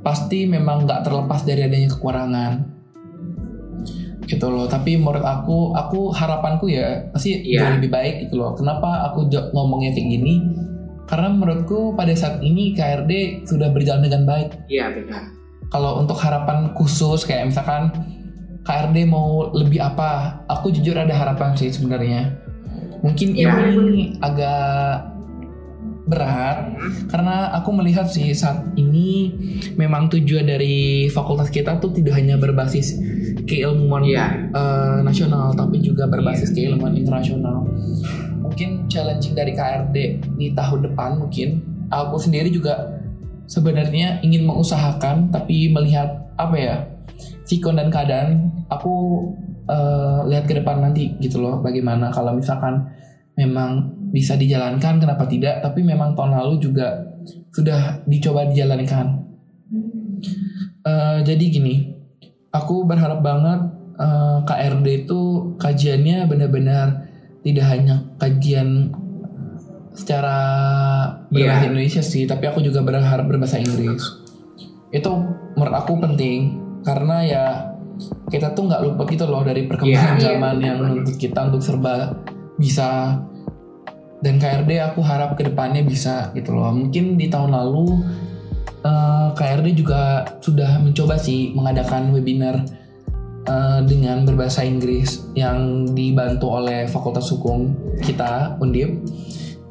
pasti 0.00 0.44
memang 0.44 0.84
nggak 0.84 1.04
terlepas 1.04 1.44
dari 1.44 1.64
adanya 1.64 1.88
kekurangan. 1.90 2.52
Gitu 4.24 4.46
loh 4.46 4.70
tapi 4.70 4.94
menurut 4.94 5.26
aku 5.26 5.74
aku 5.74 6.14
harapanku 6.14 6.70
ya 6.70 7.10
pasti 7.10 7.34
Iya. 7.42 7.66
jauh 7.66 7.72
lebih 7.82 7.90
baik 7.90 8.14
gitu 8.26 8.38
loh. 8.38 8.54
Kenapa 8.54 9.10
aku 9.10 9.26
ngomongnya 9.50 9.90
kayak 9.90 10.08
gini? 10.08 10.34
Karena 11.10 11.26
menurutku 11.34 11.98
pada 11.98 12.14
saat 12.14 12.38
ini 12.38 12.70
KRD 12.70 13.42
sudah 13.42 13.74
berjalan 13.74 14.06
dengan 14.06 14.22
baik. 14.26 14.70
Iya 14.70 14.94
benar. 14.94 15.24
kalau 15.70 16.02
untuk 16.02 16.18
harapan 16.18 16.74
khusus 16.74 17.22
kayak 17.22 17.46
misalkan 17.46 17.94
KRD 18.66 19.06
mau 19.06 19.54
lebih 19.54 19.78
apa 19.78 20.42
aku 20.50 20.74
jujur 20.74 20.98
ada 20.98 21.14
harapan 21.14 21.54
sih 21.54 21.70
sebenarnya. 21.70 22.26
Mungkin 23.06 23.38
Iya, 23.38 23.54
ini 23.70 24.18
agak 24.18 25.09
berat. 26.10 26.74
Karena 27.06 27.54
aku 27.54 27.70
melihat 27.70 28.10
sih 28.10 28.34
saat 28.34 28.66
ini 28.74 29.30
memang 29.78 30.10
tujuan 30.10 30.50
dari 30.50 31.06
fakultas 31.06 31.48
kita 31.48 31.78
tuh 31.78 31.94
tidak 31.94 32.18
hanya 32.18 32.34
berbasis 32.34 32.98
keilmuan 33.46 34.02
Iya. 34.02 34.50
eh, 34.50 34.98
nasional 35.06 35.54
tapi 35.54 35.78
juga 35.78 36.10
berbasis 36.10 36.50
keilmuan 36.50 36.98
internasional. 36.98 37.62
Mungkin 38.42 38.90
challenging 38.90 39.38
dari 39.38 39.54
KRD 39.54 39.96
di 40.34 40.50
tahun 40.52 40.90
depan 40.90 41.22
mungkin. 41.22 41.62
Aku 41.90 42.18
sendiri 42.18 42.50
juga 42.50 43.02
sebenarnya 43.50 44.22
ingin 44.22 44.46
mengusahakan 44.46 45.30
tapi 45.34 45.70
melihat 45.70 46.30
apa 46.38 46.54
ya 46.54 46.76
sikon 47.46 47.78
dan 47.78 47.90
keadaan 47.90 48.50
aku 48.70 49.26
eh, 49.70 50.20
lihat 50.30 50.50
ke 50.50 50.54
depan 50.58 50.82
nanti 50.82 51.14
gitu 51.22 51.38
loh 51.42 51.62
bagaimana. 51.62 52.10
Kalau 52.10 52.34
misalkan 52.34 52.90
memang 53.38 53.99
bisa 54.10 54.34
dijalankan 54.34 54.98
kenapa 54.98 55.24
tidak 55.24 55.58
tapi 55.60 55.80
memang 55.80 56.12
tahun 56.12 56.34
lalu 56.34 56.58
juga 56.60 56.98
sudah 57.50 58.02
dicoba 58.04 58.46
dijalankan 58.46 59.26
Eh, 60.80 61.18
jadi 61.22 61.44
gini 61.46 61.92
aku 62.48 62.82
berharap 62.82 63.20
banget 63.20 63.60
eh, 63.94 64.38
KRD 64.42 65.04
itu 65.04 65.20
kajiannya 65.54 66.24
benar-benar 66.24 67.04
tidak 67.40 67.66
hanya 67.68 68.00
kajian 68.16 68.88
secara 69.92 70.36
berbahasa 71.28 71.60
Iya. 71.60 71.68
Indonesia 71.68 72.02
sih 72.02 72.24
tapi 72.24 72.48
aku 72.48 72.60
juga 72.60 72.80
berharap 72.80 73.28
berbahasa 73.28 73.60
Inggris 73.60 74.00
itu 74.90 75.12
menurut 75.52 75.76
aku 75.76 76.00
penting 76.00 76.56
karena 76.80 77.16
ya 77.22 77.44
kita 78.26 78.56
tuh 78.56 78.64
nggak 78.64 78.80
lupa 78.82 79.04
gitu 79.04 79.28
loh 79.28 79.44
dari 79.44 79.68
perkembangan 79.68 80.16
Iya. 80.16 80.24
zaman 80.32 80.56
yang 80.58 80.76
menuntut 80.80 81.16
kita 81.16 81.52
untuk 81.52 81.60
serba 81.60 82.16
bisa 82.56 83.20
dan 84.20 84.36
KRD 84.36 84.80
aku 84.80 85.00
harap 85.00 85.36
ke 85.36 85.48
depannya 85.48 85.84
bisa 85.84 86.32
gitu 86.36 86.52
loh. 86.52 86.72
Mungkin 86.72 87.16
di 87.16 87.32
tahun 87.32 87.56
lalu 87.56 88.04
eh, 88.84 89.28
KRD 89.32 89.76
juga 89.76 90.24
sudah 90.40 90.80
mencoba 90.80 91.16
sih 91.16 91.56
mengadakan 91.56 92.12
webinar 92.12 92.64
eh, 93.48 93.80
dengan 93.88 94.28
berbahasa 94.28 94.64
Inggris 94.64 95.24
yang 95.32 95.88
dibantu 95.96 96.52
oleh 96.52 96.84
Fakultas 96.88 97.32
Hukum 97.32 97.72
kita 98.04 98.60
Undip. 98.60 99.00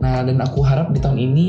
Nah 0.02 0.26
dan 0.26 0.42
aku 0.42 0.66
harap 0.66 0.90
di 0.94 1.00
tahun 1.00 1.20
ini 1.22 1.48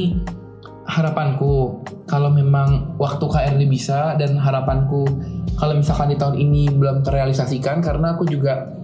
harapanku 0.90 1.80
kalau 2.10 2.34
memang 2.34 2.98
waktu 2.98 3.22
KRD 3.22 3.62
bisa 3.70 4.18
dan 4.18 4.34
harapanku 4.34 5.06
kalau 5.54 5.78
misalkan 5.78 6.10
di 6.10 6.18
tahun 6.18 6.34
ini 6.34 6.72
belum 6.74 7.06
terrealisasikan 7.06 7.78
karena 7.78 8.18
aku 8.18 8.26
juga 8.26 8.79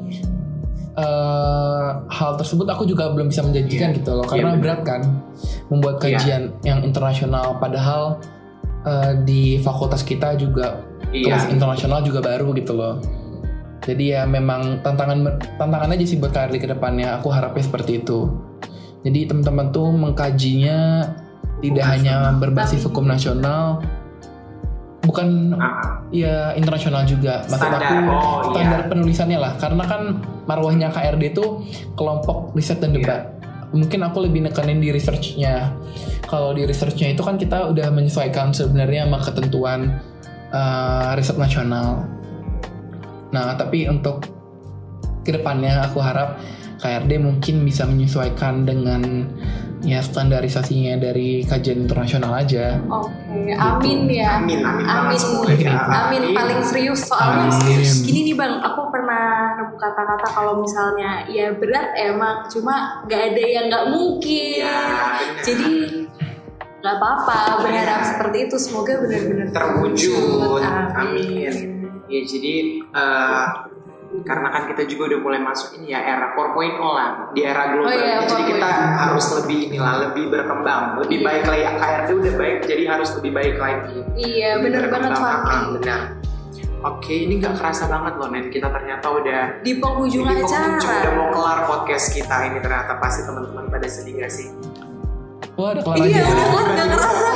eh, 0.96 1.88
hal 2.08 2.32
tersebut 2.34 2.64
aku 2.66 2.84
juga 2.84 3.12
belum 3.12 3.28
bisa 3.28 3.40
menjanjikan 3.40 3.92
Iya. 3.92 3.96
gitu 4.00 4.10
loh 4.12 4.24
Iya, 4.24 4.30
karena 4.32 4.50
benar. 4.50 4.62
berat 4.64 4.80
kan 4.82 5.00
membuat 5.68 5.94
Iya. 5.98 6.02
kajian 6.16 6.42
yang 6.62 6.80
internasional 6.80 7.56
padahal 7.56 8.20
eh, 8.82 9.12
di 9.22 9.58
fakultas 9.58 10.00
kita 10.00 10.34
juga 10.34 10.80
kelas 11.10 11.44
Iya. 11.46 11.52
internasional 11.52 12.00
juga 12.00 12.22
baru 12.22 12.54
gitu 12.54 12.72
loh 12.72 13.02
jadi 13.82 14.04
ya 14.18 14.22
memang 14.24 14.80
tantangan 14.80 15.22
tantangan 15.54 15.90
aja 15.90 16.04
sih 16.04 16.16
buat 16.16 16.30
KRD 16.30 16.58
ke 16.58 16.68
depannya 16.68 17.14
aku 17.14 17.28
harapnya 17.28 17.62
seperti 17.62 18.00
itu 18.00 18.30
jadi 19.02 19.30
teman-teman 19.30 19.70
tuh 19.70 19.90
mengkajinya 19.90 21.06
tidak 21.58 21.86
hanya 21.86 22.34
berbasis 22.34 22.78
Tapi- 22.78 22.86
hukum 22.90 23.04
nasional 23.06 23.78
bukan 25.06 25.54
Ah, 25.54 26.02
ya 26.10 26.50
internasional 26.52 27.06
juga 27.06 27.46
maksud 27.46 27.62
Standar. 27.62 27.80
aku 27.80 27.94
Oh, 28.10 28.40
standar 28.50 28.80
iya. 28.82 28.88
penulisannya 28.90 29.38
lah 29.38 29.52
karena 29.56 29.84
kan 29.86 30.02
marwahnya 30.44 30.90
KRD 30.90 31.30
itu 31.30 31.62
kelompok 31.94 32.50
riset 32.52 32.82
dan 32.82 32.90
Iya. 32.90 32.98
debat 33.00 33.22
mungkin 33.70 34.00
aku 34.02 34.26
lebih 34.26 34.42
nekenin 34.42 34.78
di 34.78 34.90
researchnya 34.90 35.70
kalau 36.26 36.50
di 36.50 36.66
researchnya 36.66 37.14
itu 37.14 37.22
kan 37.22 37.34
kita 37.34 37.70
udah 37.70 37.88
menyesuaikan 37.90 38.50
sebenarnya 38.50 39.06
sama 39.06 39.18
ketentuan 39.20 39.80
eh, 40.48 41.10
riset 41.14 41.36
nasional 41.36 42.02
nah 43.30 43.54
tapi 43.54 43.86
untuk 43.86 44.22
ke 45.22 45.34
depannya 45.34 45.82
aku 45.82 45.98
harap 45.98 46.38
KRD 46.86 47.18
mungkin 47.18 47.66
bisa 47.66 47.82
menyesuaikan 47.82 48.62
dengan 48.62 49.02
ya 49.82 50.00
standarisasinya 50.00 50.96
dari 50.96 51.42
kajian 51.42 51.84
internasional 51.84 52.32
aja 52.32 52.80
Oke, 52.86 53.52
amin 53.52 54.08
ya. 54.08 54.40
Amin, 54.40 54.62
amin, 54.64 54.86
Amin. 54.86 55.18
Amin. 55.18 55.58
ya. 55.60 55.74
Amin 56.06 56.22
paling 56.32 56.62
serius 56.62 57.04
soalnya 57.06 57.50
Amin. 57.52 57.84
gini 58.02 58.30
nih 58.30 58.34
bang, 58.34 58.62
aku 58.62 58.88
pernah 58.88 59.54
nemu 59.54 59.74
kata-kata 59.76 60.26
kalau 60.32 60.62
misalnya 60.62 61.26
ya 61.28 61.52
berat 61.52 61.92
emang, 61.94 62.46
cuma 62.48 63.04
nggak 63.04 63.22
ada 63.34 63.42
yang 63.44 63.64
nggak 63.68 63.84
mungkin. 63.92 64.64
Ya. 64.64 64.80
Jadi 65.44 65.70
nggak 66.80 66.94
apa-apa 66.96 67.38
berharap 67.62 68.00
Iya. 68.00 68.08
seperti 68.14 68.36
itu 68.48 68.56
semoga 68.56 68.92
benar-benar 68.96 69.48
terwujud. 69.52 70.60
Amin. 70.62 70.94
Amin. 70.96 71.54
Ya 72.06 72.20
jadi 72.22 72.54
eh, 72.80 73.44
karena 74.22 74.48
kan 74.48 74.62
kita 74.66 74.82
juga 74.84 75.14
udah 75.14 75.20
mulai 75.20 75.40
masuk 75.40 75.76
ini 75.76 75.92
ya 75.92 76.00
era 76.00 76.32
4.0 76.32 76.78
lah 76.80 77.10
di 77.30 77.40
era 77.42 77.62
global. 77.70 77.90
Oh 77.90 77.94
iya, 77.94 78.22
jadi 78.22 78.42
kita 78.46 78.68
4.0. 78.68 78.96
harus 78.96 79.26
lebih 79.38 79.58
inilah 79.70 79.94
lebih 80.08 80.24
berkembang, 80.30 80.82
lebih 81.00 81.18
Iya. 81.20 81.26
baik 81.26 81.44
lagi. 81.44 81.64
KRD 81.76 82.08
udah 82.14 82.34
baik, 82.34 82.58
jadi 82.64 82.82
harus 82.86 83.08
lebih 83.18 83.32
baik 83.32 83.56
lagi. 83.56 83.96
Iya 84.16 84.50
benar 84.58 84.84
banget 84.88 85.12
benar. 85.76 86.00
Oke, 86.86 87.14
ini 87.16 87.40
nggak 87.40 87.56
kerasa 87.58 87.88
banget 87.88 88.14
loh, 88.14 88.28
Nen. 88.30 88.46
Kita 88.46 88.68
ternyata 88.70 89.10
udah 89.10 89.58
Di 89.64 89.80
penghujung 89.80 90.22
di 90.22 90.38
penghujung 90.38 90.76
acara. 90.76 91.02
udah 91.02 91.12
mau 91.18 91.28
kelar 91.34 91.58
podcast 91.66 92.14
kita 92.14 92.36
ini 92.46 92.62
ternyata 92.62 92.94
pasti 93.00 93.26
teman-teman 93.26 93.66
pada 93.66 93.88
sedih 93.90 94.22
gak 94.22 94.30
sih? 94.30 94.52
Wah 95.56 95.68
ada 95.70 95.80
kelar 95.82 95.96
Iya 95.98 96.20
aja 96.20 96.20
udah 96.22 96.46
kelar 96.46 96.66
nggak 96.68 96.88
kerasa 96.92 97.28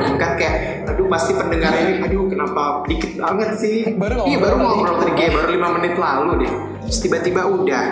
kan 0.00 0.14
kan 0.16 0.32
kayak 0.36 0.54
aduh 0.86 1.06
pasti 1.08 1.32
pendengar 1.32 1.72
ini 1.74 1.92
aduh 2.00 2.24
kenapa 2.26 2.62
dikit 2.84 3.12
banget 3.16 3.50
sih 3.56 3.78
Baru 3.94 4.24
iya 4.24 4.36
baru 4.36 4.54
tadi. 4.54 4.64
ngobrol 4.66 4.94
tadi 4.98 5.12
kayak 5.14 5.30
baru 5.34 5.48
lima 5.50 5.68
menit 5.74 5.94
lalu 5.96 6.30
deh 6.38 6.52
terus 6.82 6.98
tiba-tiba 6.98 7.40
udah 7.46 7.84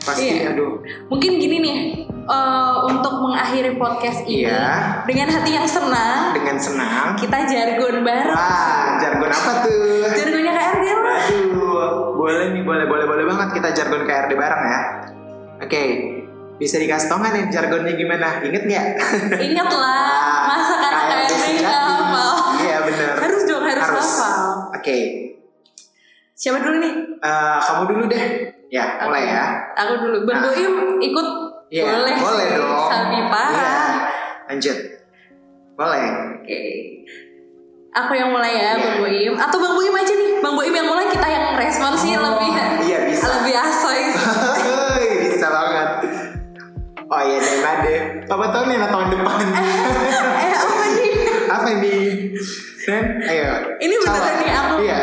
pasti 0.00 0.26
Iya. 0.32 0.50
aduh 0.52 0.82
Mungkin 1.08 1.30
gini 1.36 1.56
nih, 1.58 1.76
eh, 2.08 2.74
untuk 2.84 3.14
mengakhiri 3.20 3.76
podcast 3.76 4.22
ini 4.24 4.44
Iya. 4.44 5.02
dengan 5.04 5.28
hati 5.30 5.50
yang 5.52 5.68
senang, 5.68 6.32
dengan 6.32 6.56
senang 6.56 7.06
kita 7.14 7.38
jargon 7.44 8.02
bareng. 8.02 8.30
wah 8.32 8.98
jargon 8.98 9.30
apa 9.32 9.52
tuh 9.60 10.06
Jargonnya 10.08 10.52
KRD 10.52 10.84
lah. 10.86 11.20
aduh 11.22 11.88
boleh 12.14 12.44
nih 12.52 12.62
boleh 12.62 12.84
boleh 12.84 13.06
boleh 13.06 13.24
banget 13.26 13.48
kita 13.52 13.68
jargon 13.72 14.02
KRD 14.02 14.32
bareng 14.32 14.62
ya 14.64 14.80
oke 15.60 15.84
bisa 16.62 16.78
dikasih 16.78 17.08
tau 17.08 17.18
nggak 17.18 17.32
nih 17.32 17.44
jargonnya 17.48 17.92
gimana 17.92 18.38
inget 18.40 18.62
nggak 18.62 18.86
Ingat 19.36 19.68
lah, 19.68 20.06
masa 20.48 20.74
kan 20.78 20.92
sejati. 21.26 21.58
nggak 21.58 21.82
hafal. 21.82 22.32
iya 22.56 22.76
bener 22.80 23.08
Harus 23.18 23.42
dong, 23.44 23.64
harus, 23.64 23.82
hafal. 23.84 24.42
oke 24.72 24.98
Siapa 26.32 26.58
dulu 26.58 26.76
nih? 26.76 26.94
Eh, 27.18 27.58
kamu 27.60 27.82
dulu 27.86 28.04
deh 28.08 28.24
ya 28.68 28.98
mulai 29.00 29.22
Oke. 29.22 29.30
ya 29.30 29.44
Aku 29.76 29.92
dulu. 29.96 30.16
Bang 30.24 30.38
Ah. 30.38 30.42
Boim 30.48 30.74
ikut 31.00 31.28
Iya, 31.68 31.82
boleh, 31.88 32.14
boleh 32.16 32.46
sih. 32.46 32.58
dong. 32.58 32.84
Sabi 32.84 33.18
parah. 33.26 33.54
Iya. 33.54 33.78
Lanjut. 34.44 34.78
Boleh. 35.72 36.04
Oke. 36.36 36.60
Aku 37.94 38.12
yang 38.12 38.28
mulai 38.28 38.52
ya, 38.52 38.70
Iya. 38.72 38.82
Bang 38.82 38.96
Boim. 39.00 39.32
Atau 39.36 39.56
Bang 39.56 39.72
Boim 39.72 39.94
aja 39.94 40.12
nih. 40.12 40.30
Bang 40.38 40.52
Boim 40.52 40.68
yang 40.70 40.84
mulai 40.84 41.06
kita 41.06 41.24
yang 41.26 41.46
respon 41.54 41.92
sih 41.94 42.12
lebih 42.12 42.50
Iya 42.82 42.98
bisa. 43.06 43.26
lebih 43.30 43.54
asoy. 43.54 44.00
Oh 47.12 47.20
iya 47.20 47.38
deh, 47.44 47.60
deh. 47.84 48.00
Apa 48.24 48.44
tahun 48.56 48.72
nih 48.72 48.88
tahun 48.88 49.06
depan? 49.12 49.44
eh 50.48 50.52
apa 50.56 50.84
nih? 50.96 51.12
Apa 51.44 51.66
ini? 51.76 51.96
Nen, 52.88 53.04
ayo. 53.28 53.52
Ini 53.84 53.94
beneran 54.00 54.34
nih 54.40 54.50
aku. 54.56 54.74
Iya. 54.80 55.02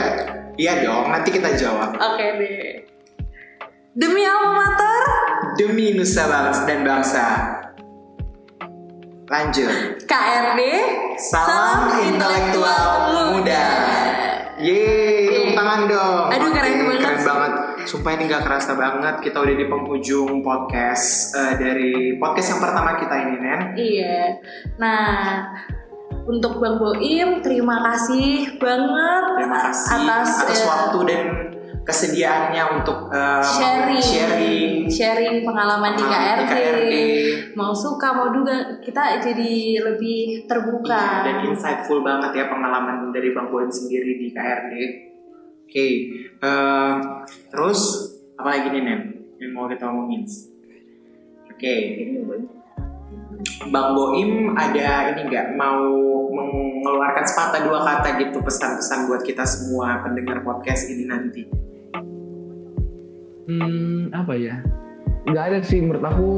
Iya 0.57 0.74
dong, 0.82 1.05
nanti 1.14 1.30
kita 1.30 1.53
jawab. 1.53 1.93
Oke 1.93 2.26
deh. 2.41 2.82
Demi 3.93 4.26
alma 4.26 4.57
mater, 4.57 5.03
Demi 5.53 5.93
nusa 5.93 6.26
bangsa 6.26 6.66
dan 6.66 6.82
bangsa. 6.82 7.26
Lanjut. 9.30 10.01
KRD 10.10 10.62
Salam 11.22 11.93
intelektual 12.10 12.86
muda. 13.38 13.66
Yeay, 14.57 15.30
tepuk 15.30 15.53
tangan 15.53 15.82
dong. 15.86 16.26
Aduh, 16.34 16.49
keren 16.57 16.74
banget. 16.89 16.99
Keren 17.05 17.22
banget. 17.22 17.53
Sumpah 17.90 18.14
ini 18.14 18.30
gak 18.30 18.46
kerasa 18.46 18.78
banget. 18.78 19.18
Kita 19.18 19.42
udah 19.42 19.56
di 19.58 19.66
penghujung 19.66 20.46
podcast 20.46 21.34
eh, 21.34 21.54
dari 21.58 22.22
podcast 22.22 22.54
yang 22.54 22.62
pertama 22.62 23.02
kita 23.02 23.16
ini, 23.18 23.36
Nen. 23.42 23.62
Iya. 23.74 24.22
Nah, 24.78 25.02
untuk 26.30 26.62
Bang 26.62 26.78
Boim, 26.78 27.42
terima 27.42 27.82
kasih 27.82 28.62
banget 28.62 29.24
Terima 29.42 29.74
kasih 29.74 30.06
atas, 30.06 30.30
atas 30.38 30.60
eh, 30.62 30.68
waktu 30.70 31.00
dan 31.10 31.22
kesediaannya 31.82 32.64
untuk 32.78 33.10
eh, 33.10 33.42
sharing, 33.58 33.98
sharing 33.98 34.70
sharing 34.86 35.36
pengalaman 35.42 35.98
di 35.98 36.06
KRD. 36.06 36.54
Mau 37.58 37.74
suka 37.74 38.14
mau 38.14 38.30
duga, 38.30 38.78
kita 38.86 39.18
jadi 39.18 39.82
lebih 39.82 40.46
terbuka. 40.46 41.26
Iya, 41.26 41.26
dan 41.26 41.38
insightful 41.50 42.06
banget 42.06 42.38
ya 42.38 42.46
pengalaman 42.54 43.10
dari 43.10 43.34
Bang 43.34 43.50
Boim 43.50 43.74
sendiri 43.74 44.22
di 44.22 44.30
KRD. 44.30 45.09
Oke, 45.70 45.86
eh, 46.26 46.96
terus 47.54 47.80
apa 48.42 48.58
lagi 48.58 48.74
nih 48.74 48.82
Nen 48.90 49.02
yang 49.38 49.54
mau 49.54 49.70
kita 49.70 49.86
omongin? 49.86 50.26
Oke, 51.46 51.76
Bang 53.70 53.94
Boim 53.94 54.58
ada 54.58 55.14
ini 55.14 55.30
nggak 55.30 55.54
mau 55.54 55.86
mengeluarkan 56.34 57.22
sepatah 57.22 57.70
dua 57.70 57.86
kata 57.86 58.18
gitu 58.18 58.42
pesan-pesan 58.42 59.14
buat 59.14 59.22
kita 59.22 59.46
semua 59.46 60.02
pendengar 60.02 60.42
podcast 60.42 60.90
ini 60.90 61.06
nanti. 61.06 61.46
Hmm, 63.46 64.10
apa 64.10 64.34
ya? 64.42 64.66
Nggak 65.30 65.44
ada 65.54 65.60
sih 65.62 65.86
menurut 65.86 66.02
aku 66.02 66.30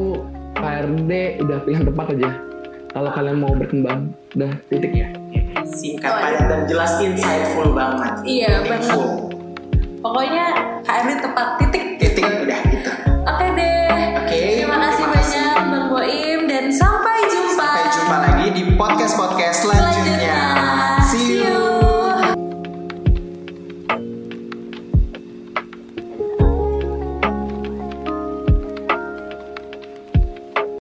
KRD 0.60 1.40
udah 1.40 1.58
pilihan 1.64 1.88
tepat 1.88 2.20
aja. 2.20 2.30
Kalau 2.92 3.10
kalian 3.16 3.40
mau 3.40 3.56
berkembang, 3.56 4.12
udah 4.36 4.52
titik 4.68 4.92
ya. 4.92 5.08
Singkat, 5.72 6.12
Oh, 6.12 6.20
padat 6.20 6.46
dan 6.52 6.62
jelas, 6.68 6.92
insightful 7.00 7.72
banget. 7.72 8.14
Iya, 8.28 8.60
Meaningful. 8.68 9.32
Pokoknya 10.02 10.46
KRD 10.82 11.10
tepat 11.22 11.48
titik 11.62 11.86